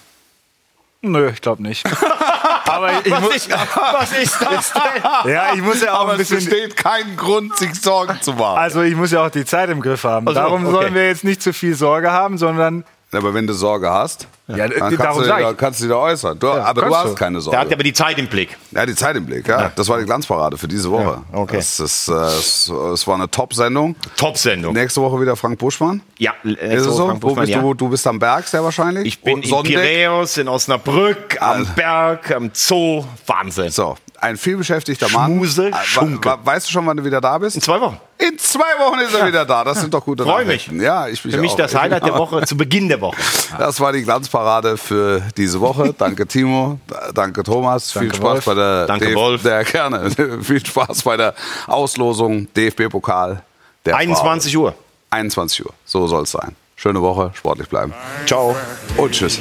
Nö, 1.01 1.29
ich 1.31 1.41
glaube 1.41 1.61
nicht. 1.61 1.85
Aber 2.65 3.05
ich, 3.05 3.19
muss, 3.19 3.35
ist, 3.35 3.49
was 3.51 4.11
ist 4.17 4.41
das 4.41 4.73
denn? 4.73 5.31
ja, 5.31 5.53
ich 5.53 5.61
muss 5.61 5.81
ja 5.81 5.93
auch 5.93 6.01
Aber 6.01 6.13
ein 6.13 6.19
es 6.21 6.29
bisschen. 6.29 6.49
besteht 6.49 6.77
keinen 6.77 7.17
Grund, 7.17 7.55
sich 7.57 7.73
Sorgen 7.75 8.19
zu 8.21 8.33
machen. 8.33 8.57
Also 8.57 8.81
ich 8.81 8.95
muss 8.95 9.11
ja 9.11 9.25
auch 9.25 9.29
die 9.29 9.45
Zeit 9.45 9.69
im 9.69 9.81
Griff 9.81 10.05
haben. 10.05 10.25
Ach 10.27 10.31
so, 10.31 10.35
Darum 10.39 10.63
okay. 10.65 10.71
sollen 10.71 10.93
wir 10.95 11.05
jetzt 11.05 11.23
nicht 11.23 11.41
zu 11.41 11.53
viel 11.53 11.75
Sorge 11.75 12.11
haben, 12.11 12.37
sondern 12.37 12.85
Aber 13.15 13.33
wenn 13.33 13.47
du 13.47 13.53
Sorge 13.53 13.89
hast, 13.89 14.27
Ja, 14.47 14.67
dann 14.67 14.71
kannst, 14.79 14.99
darum 14.99 15.21
du, 15.21 15.27
sag 15.27 15.39
ich. 15.39 15.45
da, 15.45 15.53
kannst 15.53 15.79
du 15.79 15.83
dich 15.85 15.91
da 15.93 15.97
äußern. 15.99 16.39
Du, 16.39 16.47
aber 16.49 16.81
du 16.85 16.95
hast 16.95 17.05
du. 17.11 17.15
keine 17.15 17.35
Der 17.35 17.41
Sorge. 17.41 17.59
hat 17.59 17.71
aber 17.73 17.83
die 17.83 17.93
Zeit 17.93 18.17
im 18.19 18.27
Blick. 18.27 18.57
Ja, 18.71 18.85
die 18.85 18.95
Zeit 18.95 19.15
im 19.15 19.25
Blick, 19.25 19.47
ja. 19.47 19.71
Das 19.75 19.87
war 19.89 19.99
die 19.99 20.05
Glanzparade 20.05 20.57
für 20.57 20.67
diese 20.67 20.89
Woche. 20.91 21.21
Ja, 21.31 21.37
okay. 21.39 21.57
Das 21.57 21.79
ist, 21.79 22.07
äh, 22.09 22.13
es, 22.13 22.69
es 22.69 23.07
war 23.07 23.15
eine 23.15 23.29
Top-Sendung. 23.29 23.95
Top-Sendung. 24.17 24.73
Nächste 24.73 25.01
Woche 25.01 25.21
wieder 25.21 25.35
Frank 25.35 25.59
Buschmann. 25.59 26.01
Ja, 26.17 26.31
Ist 26.43 26.61
nächste 26.61 26.67
es 26.75 26.85
Woche 26.87 26.95
so? 26.95 27.05
Frank 27.07 27.19
Buschmann, 27.21 27.45
bist 27.45 27.53
ja. 27.55 27.61
du? 27.61 27.73
Du 27.73 27.89
bist 27.89 28.07
am 28.07 28.19
Berg 28.19 28.47
sehr 28.47 28.63
wahrscheinlich. 28.63 29.05
Ich 29.07 29.21
bin 29.21 29.35
Und 29.35 29.43
in 29.45 29.49
Sonntag. 29.49 29.73
Piräus, 29.73 30.37
in 30.37 30.47
Osnabrück, 30.47 31.41
am 31.41 31.59
Also. 31.59 31.71
Berg, 31.75 32.31
am 32.31 32.49
Zoo. 32.53 33.03
Wahnsinn. 33.27 33.69
So, 33.69 33.95
ein 34.23 34.37
vielbeschäftigter 34.37 35.09
Mann. 35.09 35.31
Schmuse, 35.31 35.71
wa- 35.71 35.83
Schunke. 35.83 36.37
Weißt 36.43 36.67
du 36.67 36.71
schon, 36.71 36.85
wann 36.87 36.97
du 36.97 37.03
wieder 37.05 37.21
da 37.21 37.37
bist? 37.37 37.55
In 37.55 37.61
zwei 37.61 37.79
Wochen. 37.81 37.99
In 38.17 38.37
zwei 38.39 38.59
Wochen 38.79 38.99
ist 38.99 39.13
er 39.13 39.27
wieder 39.27 39.45
da. 39.45 39.63
Das 39.63 39.81
sind 39.81 39.93
doch 39.93 40.03
gute 40.03 40.23
Freu 40.23 40.39
mich. 40.39 40.47
Nachrichten. 40.67 40.81
Ja, 40.81 41.07
ich 41.07 41.23
mich 41.25 41.35
Für 41.35 41.41
mich 41.41 41.51
auch. 41.51 41.57
das 41.57 41.73
Ich- 41.73 41.79
Highlight 41.79 42.05
der 42.05 42.13
Woche, 42.15 42.41
zu 42.45 42.55
Beginn 42.57 42.87
der 42.87 43.01
Woche. 43.01 43.17
Das 43.57 43.79
war 43.79 43.91
die 43.93 44.03
Glanzparade 44.03 44.77
für 44.77 45.21
diese 45.37 45.59
Woche. 45.61 45.93
Danke 45.97 46.25
Timo, 46.25 46.79
danke 47.13 47.43
Thomas, 47.43 47.91
viel 47.91 48.01
Danke, 48.09 48.15
Spaß 48.15 48.23
Wolf. 48.33 48.45
bei 48.45 48.53
der 48.55 48.85
Danke, 48.87 49.13
Wolf. 49.15 49.43
Der, 49.43 49.63
gerne. 49.63 50.09
viel 50.41 50.65
Spaß 50.65 51.03
bei 51.03 51.17
der 51.17 51.35
Auslosung 51.67 52.47
DFB-Pokal. 52.53 53.41
der 53.85 53.95
21 53.97 54.57
Uhr. 54.57 54.71
Frauen. 54.71 54.79
21 55.11 55.65
Uhr. 55.65 55.73
So 55.85 56.07
soll 56.07 56.23
es 56.23 56.31
sein. 56.31 56.55
Schöne 56.75 57.01
Woche, 57.01 57.31
sportlich 57.35 57.69
bleiben. 57.69 57.93
Ciao. 58.25 58.55
Und 58.97 59.11
tschüss. 59.11 59.39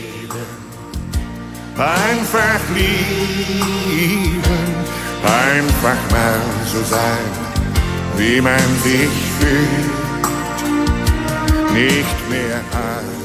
Einfach 1.76 2.61
lieben, 2.74 4.43
einfach 5.25 6.11
mal 6.11 6.41
so 6.66 6.83
sein, 6.83 7.31
wie 8.16 8.41
man 8.41 8.59
sich 8.83 9.11
fühlt. 9.39 10.03
Nicht 11.73 12.31
mehr 12.31 12.61
als 12.73 13.22